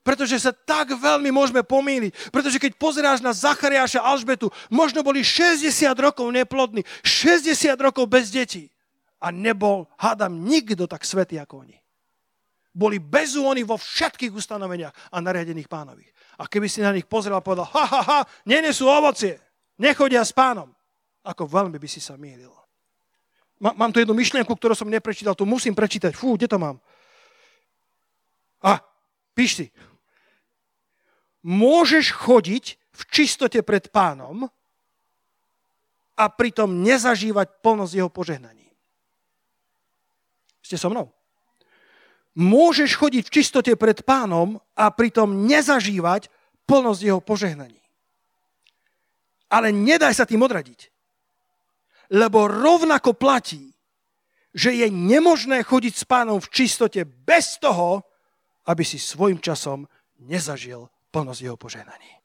Pretože 0.05 0.37
sa 0.37 0.53
tak 0.53 0.93
veľmi 0.93 1.33
môžeme 1.33 1.65
pomýliť. 1.65 2.29
Pretože 2.29 2.61
keď 2.61 2.77
pozeráš 2.77 3.25
na 3.25 3.33
Zachariáša 3.33 4.05
a 4.05 4.13
Alžbetu, 4.13 4.53
možno 4.69 5.01
boli 5.01 5.25
60 5.25 5.65
rokov 5.97 6.29
neplodní, 6.29 6.85
60 7.01 7.73
rokov 7.81 8.05
bez 8.13 8.29
detí. 8.29 8.69
A 9.23 9.33
nebol, 9.33 9.89
hádam, 9.97 10.45
nikto 10.45 10.85
tak 10.85 11.09
svetý 11.09 11.41
ako 11.41 11.65
oni. 11.65 11.79
Boli 12.75 13.01
bezúhony 13.01 13.65
vo 13.65 13.81
všetkých 13.81 14.35
ustanoveniach 14.35 14.93
a 15.15 15.17
nariadených 15.23 15.71
pánových. 15.71 16.11
A 16.37 16.51
keby 16.51 16.67
si 16.69 16.83
na 16.83 16.91
nich 16.91 17.07
pozrel 17.07 17.39
a 17.39 17.45
povedal, 17.45 17.71
ha, 17.71 17.85
ha, 17.87 18.03
ha, 18.03 18.21
nenesú 18.45 18.91
ovocie 18.91 19.39
nechodia 19.79 20.25
s 20.25 20.33
pánom. 20.35 20.73
Ako 21.23 21.47
veľmi 21.47 21.79
by 21.79 21.89
si 21.89 22.03
sa 22.03 22.19
mýlil. 22.19 22.51
Mám 23.63 23.95
tu 23.95 24.03
jednu 24.03 24.11
myšlienku, 24.19 24.51
ktorú 24.51 24.75
som 24.75 24.91
neprečítal, 24.91 25.39
tu 25.39 25.47
musím 25.47 25.71
prečítať. 25.71 26.11
Fú, 26.19 26.35
kde 26.35 26.51
to 26.51 26.59
mám? 26.59 26.83
A, 28.59 28.83
píš 29.39 29.63
si. 29.63 29.67
Môžeš 31.47 32.11
chodiť 32.11 32.65
v 32.75 33.03
čistote 33.11 33.63
pred 33.63 33.87
pánom 33.91 34.51
a 36.19 36.25
pritom 36.31 36.83
nezažívať 36.83 37.63
plnosť 37.63 37.93
jeho 37.99 38.11
požehnaní. 38.11 38.67
Ste 40.63 40.79
so 40.79 40.91
mnou? 40.91 41.11
Môžeš 42.39 42.97
chodiť 42.97 43.29
v 43.29 43.35
čistote 43.35 43.73
pred 43.77 44.01
pánom 44.07 44.63
a 44.73 44.89
pritom 44.95 45.45
nezažívať 45.45 46.31
plnosť 46.65 47.01
jeho 47.03 47.21
požehnaní. 47.21 47.82
Ale 49.53 49.69
nedaj 49.69 50.17
sa 50.17 50.25
tým 50.25 50.41
odradiť. 50.41 50.89
Lebo 52.17 52.49
rovnako 52.49 53.13
platí, 53.13 53.73
že 54.53 54.73
je 54.73 54.89
nemožné 54.89 55.65
chodiť 55.65 55.95
s 55.97 56.05
pánom 56.05 56.41
v 56.41 56.51
čistote 56.53 57.05
bez 57.05 57.57
toho, 57.61 58.05
aby 58.69 58.85
si 58.85 59.01
svojim 59.01 59.41
časom 59.41 59.89
nezažil 60.21 60.89
plnosť 61.13 61.41
jeho 61.41 61.57
požehnaní. 61.57 62.23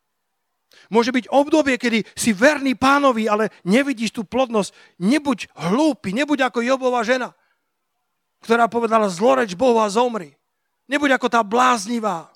Môže 0.88 1.12
byť 1.12 1.28
obdobie, 1.28 1.76
kedy 1.76 2.08
si 2.16 2.32
verný 2.32 2.80
pánovi, 2.80 3.28
ale 3.28 3.52
nevidíš 3.68 4.16
tú 4.16 4.24
plodnosť. 4.24 4.72
Nebuď 5.04 5.52
hlúpy, 5.56 6.16
nebuď 6.16 6.48
ako 6.48 6.64
Jobová 6.64 7.04
žena, 7.04 7.36
ktorá 8.40 8.72
povedala 8.72 9.12
zloreč 9.12 9.52
Bohu 9.58 9.84
a 9.84 9.92
zomri. 9.92 10.32
Nebuď 10.88 11.20
ako 11.20 11.28
tá 11.28 11.44
bláznivá. 11.44 12.32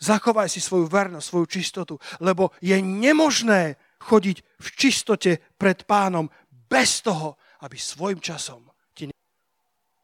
Zachovaj 0.00 0.50
si 0.50 0.58
svoju 0.58 0.90
vernosť, 0.90 1.26
svoju 1.28 1.46
čistotu, 1.46 1.94
lebo 2.18 2.50
je 2.58 2.74
nemožné 2.80 3.78
chodiť 4.00 4.36
v 4.40 4.68
čistote 4.74 5.38
pred 5.60 5.84
pánom 5.84 6.26
bez 6.70 7.04
toho, 7.04 7.36
aby 7.60 7.76
svojim 7.76 8.20
časom 8.20 8.64
ti... 8.96 9.12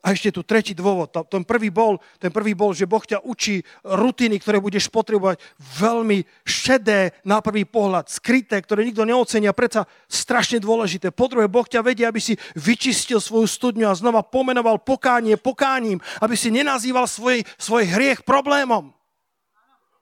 A 0.07 0.15
ešte 0.15 0.31
tu 0.31 0.47
tretí 0.47 0.71
dôvod. 0.71 1.11
Ten 1.27 1.43
prvý, 1.43 1.75
bol, 1.75 1.99
ten 2.23 2.31
prvý 2.31 2.55
bol, 2.55 2.71
že 2.71 2.87
Boh 2.87 3.03
ťa 3.03 3.27
učí 3.27 3.59
rutiny, 3.83 4.39
ktoré 4.39 4.63
budeš 4.63 4.87
potrebovať 4.87 5.43
veľmi 5.83 6.23
šedé 6.47 7.11
na 7.27 7.43
prvý 7.43 7.67
pohľad, 7.67 8.07
skryté, 8.07 8.63
ktoré 8.63 8.87
nikto 8.87 9.03
neocenia, 9.03 9.51
predsa 9.51 9.83
strašne 10.07 10.63
dôležité. 10.63 11.11
Po 11.11 11.27
druhé, 11.27 11.51
Boh 11.51 11.67
ťa 11.67 11.83
vedie, 11.83 12.07
aby 12.07 12.23
si 12.23 12.39
vyčistil 12.55 13.19
svoju 13.19 13.51
studňu 13.51 13.91
a 13.91 13.99
znova 13.99 14.23
pomenoval 14.23 14.79
pokánie 14.79 15.35
pokáním, 15.35 15.99
aby 16.23 16.39
si 16.39 16.55
nenazýval 16.55 17.11
svoj, 17.11 17.43
svoj 17.59 17.91
hriech 17.91 18.23
problémom. 18.23 18.96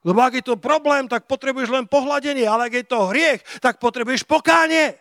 Lebo 0.05 0.21
ak 0.21 0.37
je 0.37 0.45
to 0.45 0.61
problém, 0.61 1.09
tak 1.09 1.25
potrebuješ 1.25 1.73
len 1.73 1.89
pohľadenie, 1.89 2.45
ale 2.45 2.69
ak 2.69 2.73
je 2.77 2.85
to 2.85 3.09
hriech, 3.09 3.41
tak 3.57 3.81
potrebuješ 3.81 4.21
pokánie. 4.29 4.93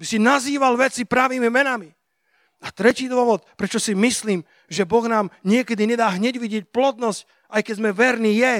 By 0.00 0.04
si 0.08 0.16
nazýval 0.16 0.80
veci 0.80 1.04
pravými 1.04 1.52
menami. 1.52 1.92
A 2.64 2.72
tretí 2.72 3.06
dôvod, 3.06 3.44
prečo 3.54 3.76
si 3.76 3.92
myslím, 3.92 4.42
že 4.66 4.88
Boh 4.88 5.04
nám 5.06 5.30
niekedy 5.44 5.84
nedá 5.84 6.08
hneď 6.10 6.40
vidieť 6.40 6.64
plodnosť, 6.72 7.52
aj 7.52 7.60
keď 7.62 7.74
sme 7.76 7.90
verní, 7.94 8.32
je, 8.40 8.54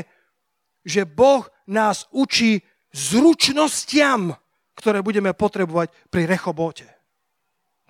že 0.86 1.02
Boh 1.08 1.48
nás 1.66 2.06
učí 2.12 2.62
zručnostiam, 2.92 4.36
ktoré 4.78 5.02
budeme 5.02 5.34
potrebovať 5.34 5.90
pri 6.12 6.28
rechobote, 6.30 6.86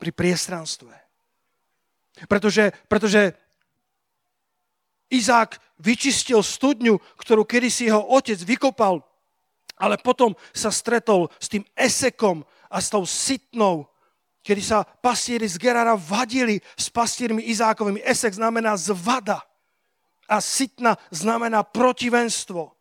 pri 0.00 0.10
priestranstve. 0.14 0.94
Pretože, 2.24 2.72
pretože 2.88 3.36
Izák 5.08 5.56
vyčistil 5.78 6.42
studňu, 6.42 7.00
ktorú 7.16 7.44
kedysi 7.46 7.88
jeho 7.88 8.02
otec 8.02 8.38
vykopal, 8.44 9.00
ale 9.78 9.96
potom 9.98 10.34
sa 10.50 10.68
stretol 10.74 11.30
s 11.38 11.46
tým 11.48 11.64
esekom 11.78 12.42
a 12.68 12.82
s 12.82 12.90
tou 12.90 13.06
sitnou, 13.06 13.86
kedy 14.42 14.62
sa 14.62 14.84
pastieri 14.84 15.46
z 15.48 15.56
Gerara 15.56 15.94
vadili 15.94 16.60
s 16.76 16.90
pastiermi 16.90 17.46
Izákovými. 17.46 18.02
Esek 18.02 18.34
znamená 18.34 18.76
zvada 18.76 19.44
a 20.28 20.40
sitna 20.40 20.98
znamená 21.10 21.62
protivenstvo. 21.62 22.77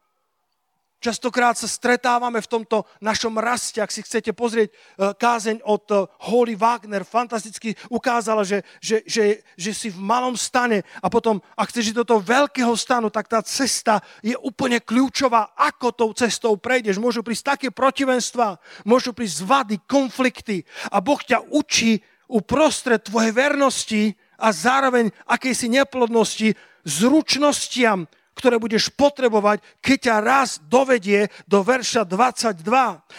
Častokrát 0.97 1.53
sa 1.53 1.69
stretávame 1.69 2.41
v 2.41 2.49
tomto 2.49 2.81
našom 3.05 3.37
raste, 3.37 3.77
ak 3.77 3.93
si 3.93 4.01
chcete 4.01 4.33
pozrieť 4.33 4.73
e, 4.73 4.75
kázeň 5.13 5.61
od 5.61 5.85
e, 5.93 5.95
Holly 6.25 6.57
Wagner, 6.57 7.05
fantasticky 7.05 7.77
ukázala, 7.93 8.41
že, 8.41 8.65
že, 8.81 9.05
že, 9.05 9.45
že 9.53 9.71
si 9.77 9.93
v 9.93 10.01
malom 10.01 10.33
stane. 10.33 10.81
A 10.97 11.05
potom, 11.05 11.37
ak 11.53 11.69
chceš 11.69 11.93
ísť 11.93 12.01
do 12.01 12.07
toho 12.09 12.21
veľkého 12.25 12.73
stanu, 12.73 13.13
tak 13.13 13.29
tá 13.29 13.45
cesta 13.45 14.01
je 14.25 14.33
úplne 14.41 14.81
kľúčová, 14.81 15.53
ako 15.53 15.93
tou 15.93 16.09
cestou 16.17 16.57
prejdeš. 16.57 16.97
Môžu 16.97 17.21
prísť 17.21 17.53
také 17.53 17.67
protivenstva, 17.69 18.57
môžu 18.81 19.13
prísť 19.13 19.45
zvady, 19.45 19.75
konflikty. 19.85 20.65
A 20.89 20.97
Boh 20.97 21.21
ťa 21.21 21.45
učí 21.53 22.01
uprostred 22.25 23.05
tvojej 23.05 23.37
vernosti 23.37 24.17
a 24.41 24.49
zároveň 24.49 25.13
akejsi 25.29 25.69
neplodnosti 25.69 26.57
zručnostiam, 26.87 28.09
ktoré 28.37 28.61
budeš 28.61 28.93
potrebovať, 28.93 29.65
keď 29.81 29.97
ťa 29.97 30.15
raz 30.21 30.49
dovedie 30.69 31.33
do 31.49 31.65
verša 31.65 32.05
22. 32.05 32.61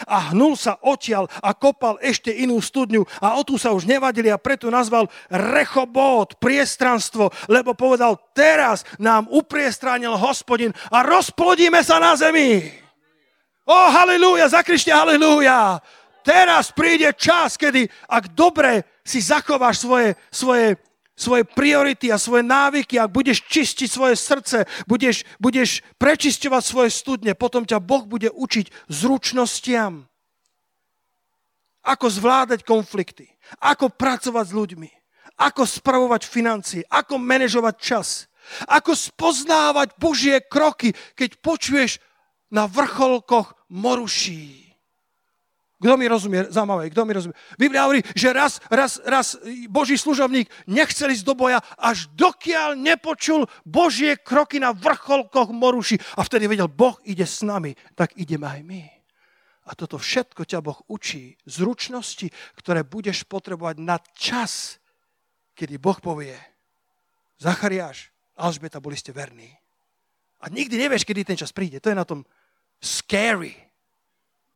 A 0.06 0.16
hnul 0.30 0.54
sa 0.54 0.78
odtiaľ 0.78 1.26
a 1.42 1.50
kopal 1.58 1.98
ešte 1.98 2.30
inú 2.30 2.62
studňu 2.62 3.02
a 3.18 3.34
o 3.34 3.42
tu 3.42 3.58
sa 3.58 3.74
už 3.74 3.90
nevadili 3.90 4.30
a 4.30 4.38
preto 4.38 4.70
nazval 4.70 5.10
Rechobot, 5.26 6.38
priestranstvo, 6.38 7.34
lebo 7.50 7.74
povedal, 7.74 8.14
teraz 8.30 8.86
nám 9.02 9.26
upriestránil 9.28 10.14
hospodin 10.14 10.70
a 10.94 11.02
rozplodíme 11.02 11.82
sa 11.82 11.98
na 11.98 12.14
zemi. 12.14 12.62
O, 13.68 13.76
halleluja, 13.92 14.48
zakrište 14.48 14.88
halleluja. 14.88 15.82
Teraz 16.24 16.72
príde 16.72 17.12
čas, 17.16 17.60
kedy, 17.60 17.88
ak 18.08 18.32
dobre 18.32 19.00
si 19.00 19.20
zachováš 19.24 19.80
svoje, 19.80 20.12
svoje 20.28 20.76
svoje 21.18 21.42
priority 21.42 22.14
a 22.14 22.16
svoje 22.16 22.46
návyky, 22.46 22.94
ak 22.94 23.10
budeš 23.10 23.42
čistiť 23.50 23.90
svoje 23.90 24.14
srdce, 24.14 24.70
budeš, 24.86 25.26
budeš 25.42 25.82
prečisťovať 25.98 26.62
svoje 26.62 26.90
studne, 26.94 27.34
potom 27.34 27.66
ťa 27.66 27.82
Boh 27.82 28.06
bude 28.06 28.30
učiť 28.30 28.70
zručnostiam. 28.86 30.06
Ako 31.82 32.06
zvládať 32.06 32.62
konflikty, 32.62 33.26
ako 33.58 33.90
pracovať 33.90 34.46
s 34.46 34.54
ľuďmi, 34.54 34.90
ako 35.42 35.66
spravovať 35.66 36.22
financie, 36.22 36.86
ako 36.86 37.18
manažovať 37.18 37.74
čas, 37.82 38.08
ako 38.70 38.94
spoznávať 38.94 39.98
Božie 39.98 40.38
kroky, 40.46 40.94
keď 41.18 41.42
počuješ 41.42 41.98
na 42.54 42.70
vrcholkoch 42.70 43.58
moruší 43.68 44.67
kto 45.78 45.94
mi 45.94 46.10
rozumie? 46.10 46.50
Zaujímavé, 46.50 46.90
kto 46.90 47.06
mi 47.06 47.14
rozumie? 47.14 47.36
Biblia 47.54 47.86
hovorí, 47.86 48.02
že 48.18 48.34
raz, 48.34 48.58
raz, 48.66 48.98
raz 49.06 49.38
Boží 49.70 49.94
služobník 49.94 50.50
nechcel 50.66 51.14
ísť 51.14 51.22
do 51.22 51.38
boja, 51.38 51.62
až 51.78 52.10
dokiaľ 52.18 52.74
nepočul 52.74 53.46
Božie 53.62 54.18
kroky 54.18 54.58
na 54.58 54.74
vrcholkoch 54.74 55.54
moruši. 55.54 56.02
A 56.18 56.26
vtedy 56.26 56.50
vedel, 56.50 56.66
Boh 56.66 56.98
ide 57.06 57.22
s 57.22 57.46
nami, 57.46 57.78
tak 57.94 58.18
ideme 58.18 58.50
aj 58.50 58.60
my. 58.66 58.82
A 59.70 59.76
toto 59.78 60.02
všetko 60.02 60.42
ťa 60.42 60.66
Boh 60.66 60.82
učí. 60.90 61.38
Zručnosti, 61.46 62.26
ktoré 62.58 62.82
budeš 62.82 63.22
potrebovať 63.22 63.78
na 63.78 64.02
čas, 64.18 64.82
kedy 65.54 65.78
Boh 65.78 66.02
povie, 66.02 66.34
Zachariáš, 67.38 68.10
Alžbeta, 68.34 68.82
boli 68.82 68.98
ste 68.98 69.14
verní. 69.14 69.54
A 70.42 70.50
nikdy 70.50 70.74
nevieš, 70.74 71.06
kedy 71.06 71.22
ten 71.22 71.38
čas 71.38 71.54
príde. 71.54 71.78
To 71.78 71.90
je 71.90 71.98
na 71.98 72.06
tom 72.06 72.26
scary. 72.82 73.54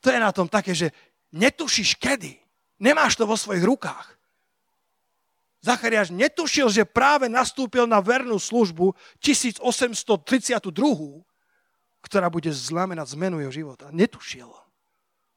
To 0.03 0.11
je 0.11 0.19
na 0.19 0.35
tom 0.35 0.51
také, 0.51 0.75
že 0.75 0.91
netušíš 1.33 1.97
kedy. 1.97 2.39
Nemáš 2.79 3.17
to 3.17 3.25
vo 3.25 3.35
svojich 3.35 3.65
rukách. 3.65 4.19
Zachariáš 5.63 6.11
netušil, 6.11 6.67
že 6.75 6.83
práve 6.83 7.31
nastúpil 7.31 7.87
na 7.87 8.03
vernú 8.03 8.35
službu 8.35 8.99
1832, 9.23 10.67
ktorá 12.03 12.27
bude 12.27 12.51
znamenať 12.51 13.15
zmenu 13.15 13.39
jeho 13.39 13.55
života. 13.55 13.87
Netušil. 13.95 14.51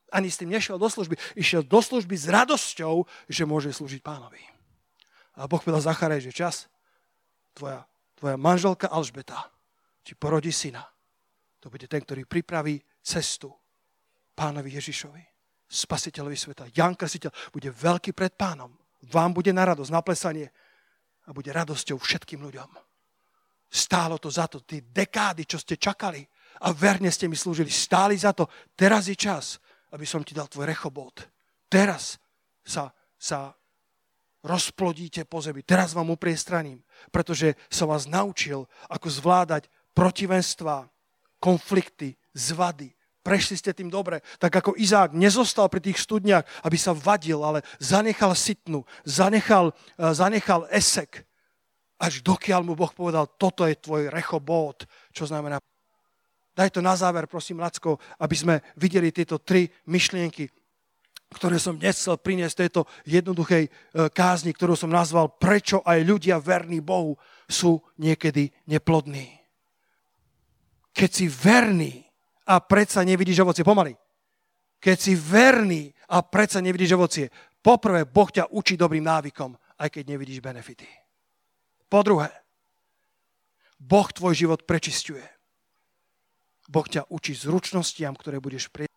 Ani 0.09 0.33
s 0.33 0.41
tým 0.41 0.49
nešiel 0.49 0.81
do 0.81 0.89
služby. 0.89 1.13
Išiel 1.37 1.61
do 1.61 1.77
služby 1.77 2.17
s 2.17 2.25
radosťou, 2.25 3.05
že 3.29 3.45
môže 3.45 3.69
slúžiť 3.69 4.01
pánovi. 4.01 4.41
A 5.37 5.45
Boh 5.45 5.61
povedal 5.61 5.85
Zachariáš, 5.85 6.33
že 6.33 6.33
čas, 6.33 6.55
tvoja, 7.53 7.85
tvoja 8.17 8.33
manželka 8.33 8.89
Alžbeta 8.89 9.53
ti 10.01 10.17
porodí 10.17 10.49
syna. 10.49 10.81
To 11.61 11.69
bude 11.69 11.85
ten, 11.85 12.01
ktorý 12.01 12.25
pripraví 12.25 12.81
cestu 13.05 13.53
pánovi 14.33 14.73
Ježišovi 14.73 15.34
spasiteľovi 15.65 16.37
sveta. 16.37 16.69
Jan 16.71 16.93
Krsiteľ 16.93 17.31
bude 17.51 17.69
veľký 17.73 18.13
pred 18.13 18.33
pánom. 18.33 18.71
Vám 19.09 19.33
bude 19.33 19.53
na 19.53 19.65
radosť, 19.65 19.91
na 19.91 20.01
plesanie 20.01 20.47
a 21.25 21.33
bude 21.33 21.49
radosťou 21.49 21.97
všetkým 21.97 22.41
ľuďom. 22.41 22.69
Stálo 23.69 24.21
to 24.21 24.29
za 24.29 24.47
to, 24.47 24.61
tie 24.61 24.81
dekády, 24.81 25.43
čo 25.43 25.57
ste 25.59 25.75
čakali 25.75 26.23
a 26.63 26.71
verne 26.71 27.11
ste 27.11 27.27
mi 27.27 27.35
slúžili, 27.35 27.67
stáli 27.67 28.15
za 28.15 28.31
to. 28.31 28.47
Teraz 28.77 29.11
je 29.11 29.17
čas, 29.17 29.59
aby 29.91 30.05
som 30.07 30.23
ti 30.23 30.31
dal 30.31 30.47
tvoj 30.47 30.69
rechobot. 30.69 31.27
Teraz 31.67 32.15
sa, 32.63 32.93
sa 33.19 33.51
rozplodíte 34.45 35.25
po 35.25 35.41
zemi. 35.41 35.65
Teraz 35.65 35.91
vám 35.91 36.13
upriestraním, 36.13 36.79
pretože 37.09 37.57
som 37.67 37.89
vás 37.89 38.05
naučil, 38.05 38.69
ako 38.87 39.07
zvládať 39.09 39.67
protivenstva, 39.97 40.87
konflikty, 41.41 42.13
zvady, 42.31 42.93
Prešli 43.25 43.57
ste 43.57 43.73
tým 43.73 43.89
dobre. 43.89 44.21
Tak 44.37 44.53
ako 44.61 44.77
Izák 44.77 45.17
nezostal 45.17 45.65
pri 45.65 45.81
tých 45.81 45.97
studniach, 45.97 46.45
aby 46.61 46.77
sa 46.77 46.93
vadil, 46.93 47.41
ale 47.41 47.65
zanechal 47.81 48.37
sitnu, 48.37 48.85
zanechal, 49.01 49.73
eh, 49.73 50.13
zanechal 50.13 50.69
esek. 50.69 51.25
Až 51.97 52.21
dokiaľ 52.21 52.61
mu 52.61 52.77
Boh 52.77 52.93
povedal, 52.93 53.25
toto 53.25 53.65
je 53.65 53.73
tvoj 53.81 54.13
rechobót, 54.13 54.85
čo 55.09 55.25
znamená... 55.25 55.57
Daj 56.55 56.77
to 56.77 56.85
na 56.85 56.93
záver, 56.93 57.25
prosím, 57.25 57.59
Lacko, 57.59 57.97
aby 58.21 58.35
sme 58.37 58.55
videli 58.77 59.11
tieto 59.11 59.41
tri 59.41 59.67
myšlienky, 59.89 60.47
ktoré 61.33 61.59
som 61.59 61.75
dnes 61.75 61.97
chcel 61.97 62.21
priniesť 62.21 62.69
tejto 62.69 62.85
jednoduchej 63.09 63.63
eh, 63.65 63.71
kázni, 64.13 64.53
ktorú 64.53 64.77
som 64.77 64.93
nazval 64.93 65.33
Prečo 65.33 65.81
aj 65.81 65.97
ľudia 66.05 66.37
verní 66.37 66.77
Bohu 66.77 67.17
sú 67.49 67.81
niekedy 67.97 68.53
neplodní. 68.69 69.33
Keď 70.93 71.09
si 71.09 71.25
verný, 71.25 72.04
a 72.45 72.61
predsa 72.61 73.01
nevidíš 73.01 73.41
ovocie. 73.41 73.65
Pomaly. 73.65 73.93
Keď 74.79 74.97
si 74.97 75.13
verný 75.17 75.89
a 76.09 76.21
predsa 76.21 76.61
nevidíš 76.61 76.93
ovocie. 76.93 77.29
Poprvé, 77.59 78.05
Boh 78.05 78.29
ťa 78.29 78.53
učí 78.53 78.77
dobrým 78.77 79.01
návykom, 79.01 79.57
aj 79.81 79.89
keď 79.89 80.03
nevidíš 80.05 80.39
benefity. 80.41 80.85
Po 81.89 82.05
druhé, 82.05 82.29
Boh 83.81 84.05
tvoj 84.05 84.37
život 84.37 84.61
prečistuje. 84.69 85.25
Boh 86.69 86.85
ťa 86.85 87.09
učí 87.09 87.33
zručnostiam, 87.33 88.13
ktoré 88.13 88.37
budeš 88.37 88.69
prieť 88.69 88.95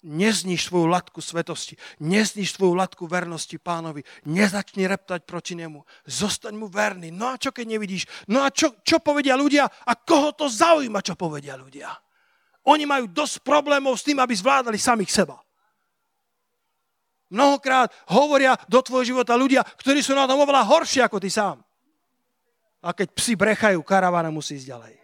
nezniž 0.00 0.64
svoju 0.64 0.88
latku 0.88 1.20
svetosti, 1.20 1.76
nezniž 2.00 2.56
svoju 2.56 2.72
latku 2.72 3.04
vernosti 3.04 3.60
pánovi, 3.60 4.00
nezačni 4.24 4.88
reptať 4.88 5.28
proti 5.28 5.52
nemu, 5.56 5.84
zostaň 6.08 6.56
mu 6.56 6.72
verný. 6.72 7.12
No 7.12 7.36
a 7.36 7.36
čo 7.36 7.52
keď 7.52 7.76
nevidíš? 7.76 8.08
No 8.32 8.40
a 8.40 8.48
čo, 8.48 8.80
čo 8.80 9.00
povedia 9.04 9.36
ľudia? 9.36 9.68
A 9.68 9.92
koho 9.96 10.32
to 10.32 10.48
zaujíma, 10.48 11.04
čo 11.04 11.20
povedia 11.20 11.56
ľudia? 11.60 11.92
Oni 12.70 12.86
majú 12.86 13.10
dosť 13.10 13.42
problémov 13.42 13.98
s 13.98 14.06
tým, 14.06 14.22
aby 14.22 14.30
zvládali 14.30 14.78
samých 14.78 15.10
seba. 15.10 15.42
Mnohokrát 17.30 17.90
hovoria 18.10 18.58
do 18.66 18.82
tvojho 18.82 19.14
života 19.14 19.38
ľudia, 19.38 19.62
ktorí 19.62 20.02
sú 20.02 20.14
na 20.14 20.26
tom 20.26 20.38
oveľa 20.42 20.66
horší 20.66 21.02
ako 21.02 21.18
ty 21.22 21.30
sám. 21.30 21.62
A 22.82 22.94
keď 22.94 23.14
psi 23.14 23.34
brechajú, 23.38 23.78
karavana 23.86 24.30
musí 24.34 24.58
ísť 24.58 24.70
ďalej. 24.70 24.94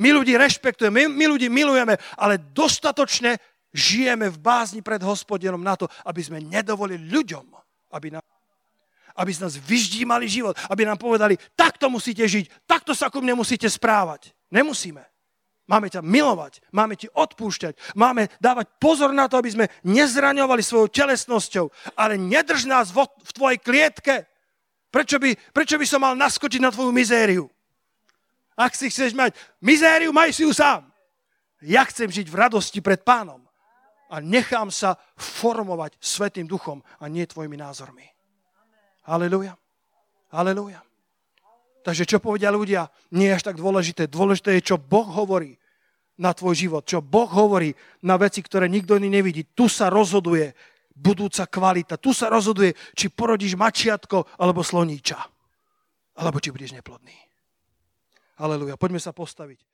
My 0.00 0.08
ľudí 0.08 0.32
rešpektujeme, 0.40 1.04
my, 1.04 1.12
my 1.12 1.26
ľudí 1.36 1.52
milujeme, 1.52 2.00
ale 2.16 2.40
dostatočne 2.40 3.36
žijeme 3.76 4.32
v 4.32 4.40
bázni 4.40 4.80
pred 4.80 5.00
hospodinom 5.04 5.60
na 5.60 5.76
to, 5.76 5.84
aby 6.08 6.20
sme 6.24 6.40
nedovolili 6.40 7.12
ľuďom, 7.12 7.44
aby, 7.92 8.08
nám, 8.16 8.24
aby 9.20 9.30
z 9.36 9.42
nás 9.44 9.52
vyždímali 9.60 10.24
život, 10.24 10.56
aby 10.72 10.88
nám 10.88 10.96
povedali, 10.96 11.36
takto 11.52 11.92
musíte 11.92 12.24
žiť, 12.24 12.64
takto 12.64 12.96
sa 12.96 13.12
ku 13.12 13.20
mne 13.20 13.36
musíte 13.36 13.68
správať. 13.68 14.32
Nemusíme. 14.48 15.11
Máme 15.70 15.86
ťa 15.86 16.02
milovať, 16.02 16.58
máme 16.74 16.98
ti 16.98 17.06
odpúšťať, 17.06 17.94
máme 17.94 18.26
dávať 18.42 18.66
pozor 18.82 19.14
na 19.14 19.30
to, 19.30 19.38
aby 19.38 19.50
sme 19.54 19.70
nezraňovali 19.86 20.58
svojou 20.58 20.90
telesnosťou, 20.90 21.70
ale 21.94 22.18
nedrž 22.18 22.66
nás 22.66 22.90
vo, 22.90 23.06
v 23.22 23.30
tvojej 23.30 23.58
klietke. 23.62 24.26
Prečo 24.90 25.22
by, 25.22 25.30
prečo 25.54 25.78
by 25.78 25.86
som 25.86 26.02
mal 26.02 26.18
naskočiť 26.18 26.60
na 26.60 26.74
tvoju 26.74 26.90
mizériu? 26.90 27.46
Ak 28.58 28.76
si 28.76 28.92
chceš 28.92 29.16
mať 29.16 29.32
mizériu, 29.62 30.12
maj 30.12 30.34
si 30.34 30.44
ju 30.44 30.52
sám. 30.52 30.84
Ja 31.62 31.86
chcem 31.86 32.10
žiť 32.10 32.26
v 32.26 32.36
radosti 32.36 32.82
pred 32.82 33.00
pánom 33.06 33.40
a 34.12 34.20
nechám 34.20 34.68
sa 34.68 34.98
formovať 35.16 35.96
Svetým 36.02 36.44
duchom 36.44 36.82
a 37.00 37.06
nie 37.06 37.24
tvojimi 37.24 37.56
názormi. 37.56 38.04
Halelujá. 39.06 39.56
Halelujá. 40.28 40.82
Takže 41.82 42.06
čo 42.06 42.22
povedia 42.22 42.54
ľudia, 42.54 42.86
nie 43.10 43.26
je 43.26 43.36
až 43.36 43.44
tak 43.50 43.58
dôležité. 43.58 44.06
Dôležité 44.06 44.58
je, 44.58 44.74
čo 44.74 44.76
Boh 44.78 45.06
hovorí 45.06 45.58
na 46.22 46.30
tvoj 46.30 46.54
život, 46.54 46.86
čo 46.86 47.02
Boh 47.02 47.26
hovorí 47.26 47.74
na 48.06 48.14
veci, 48.14 48.38
ktoré 48.38 48.70
nikto 48.70 48.94
iný 48.94 49.10
nevidí. 49.10 49.42
Tu 49.50 49.66
sa 49.66 49.90
rozhoduje 49.90 50.54
budúca 50.94 51.48
kvalita. 51.48 51.98
Tu 51.98 52.12
sa 52.14 52.28
rozhoduje, 52.30 52.76
či 52.94 53.10
porodíš 53.10 53.58
mačiatko 53.58 54.38
alebo 54.38 54.62
sloníča. 54.62 55.18
Alebo 56.20 56.38
či 56.38 56.52
budeš 56.52 56.76
neplodný. 56.76 57.16
Aleluja. 58.38 58.76
Poďme 58.76 59.00
sa 59.00 59.16
postaviť. 59.16 59.71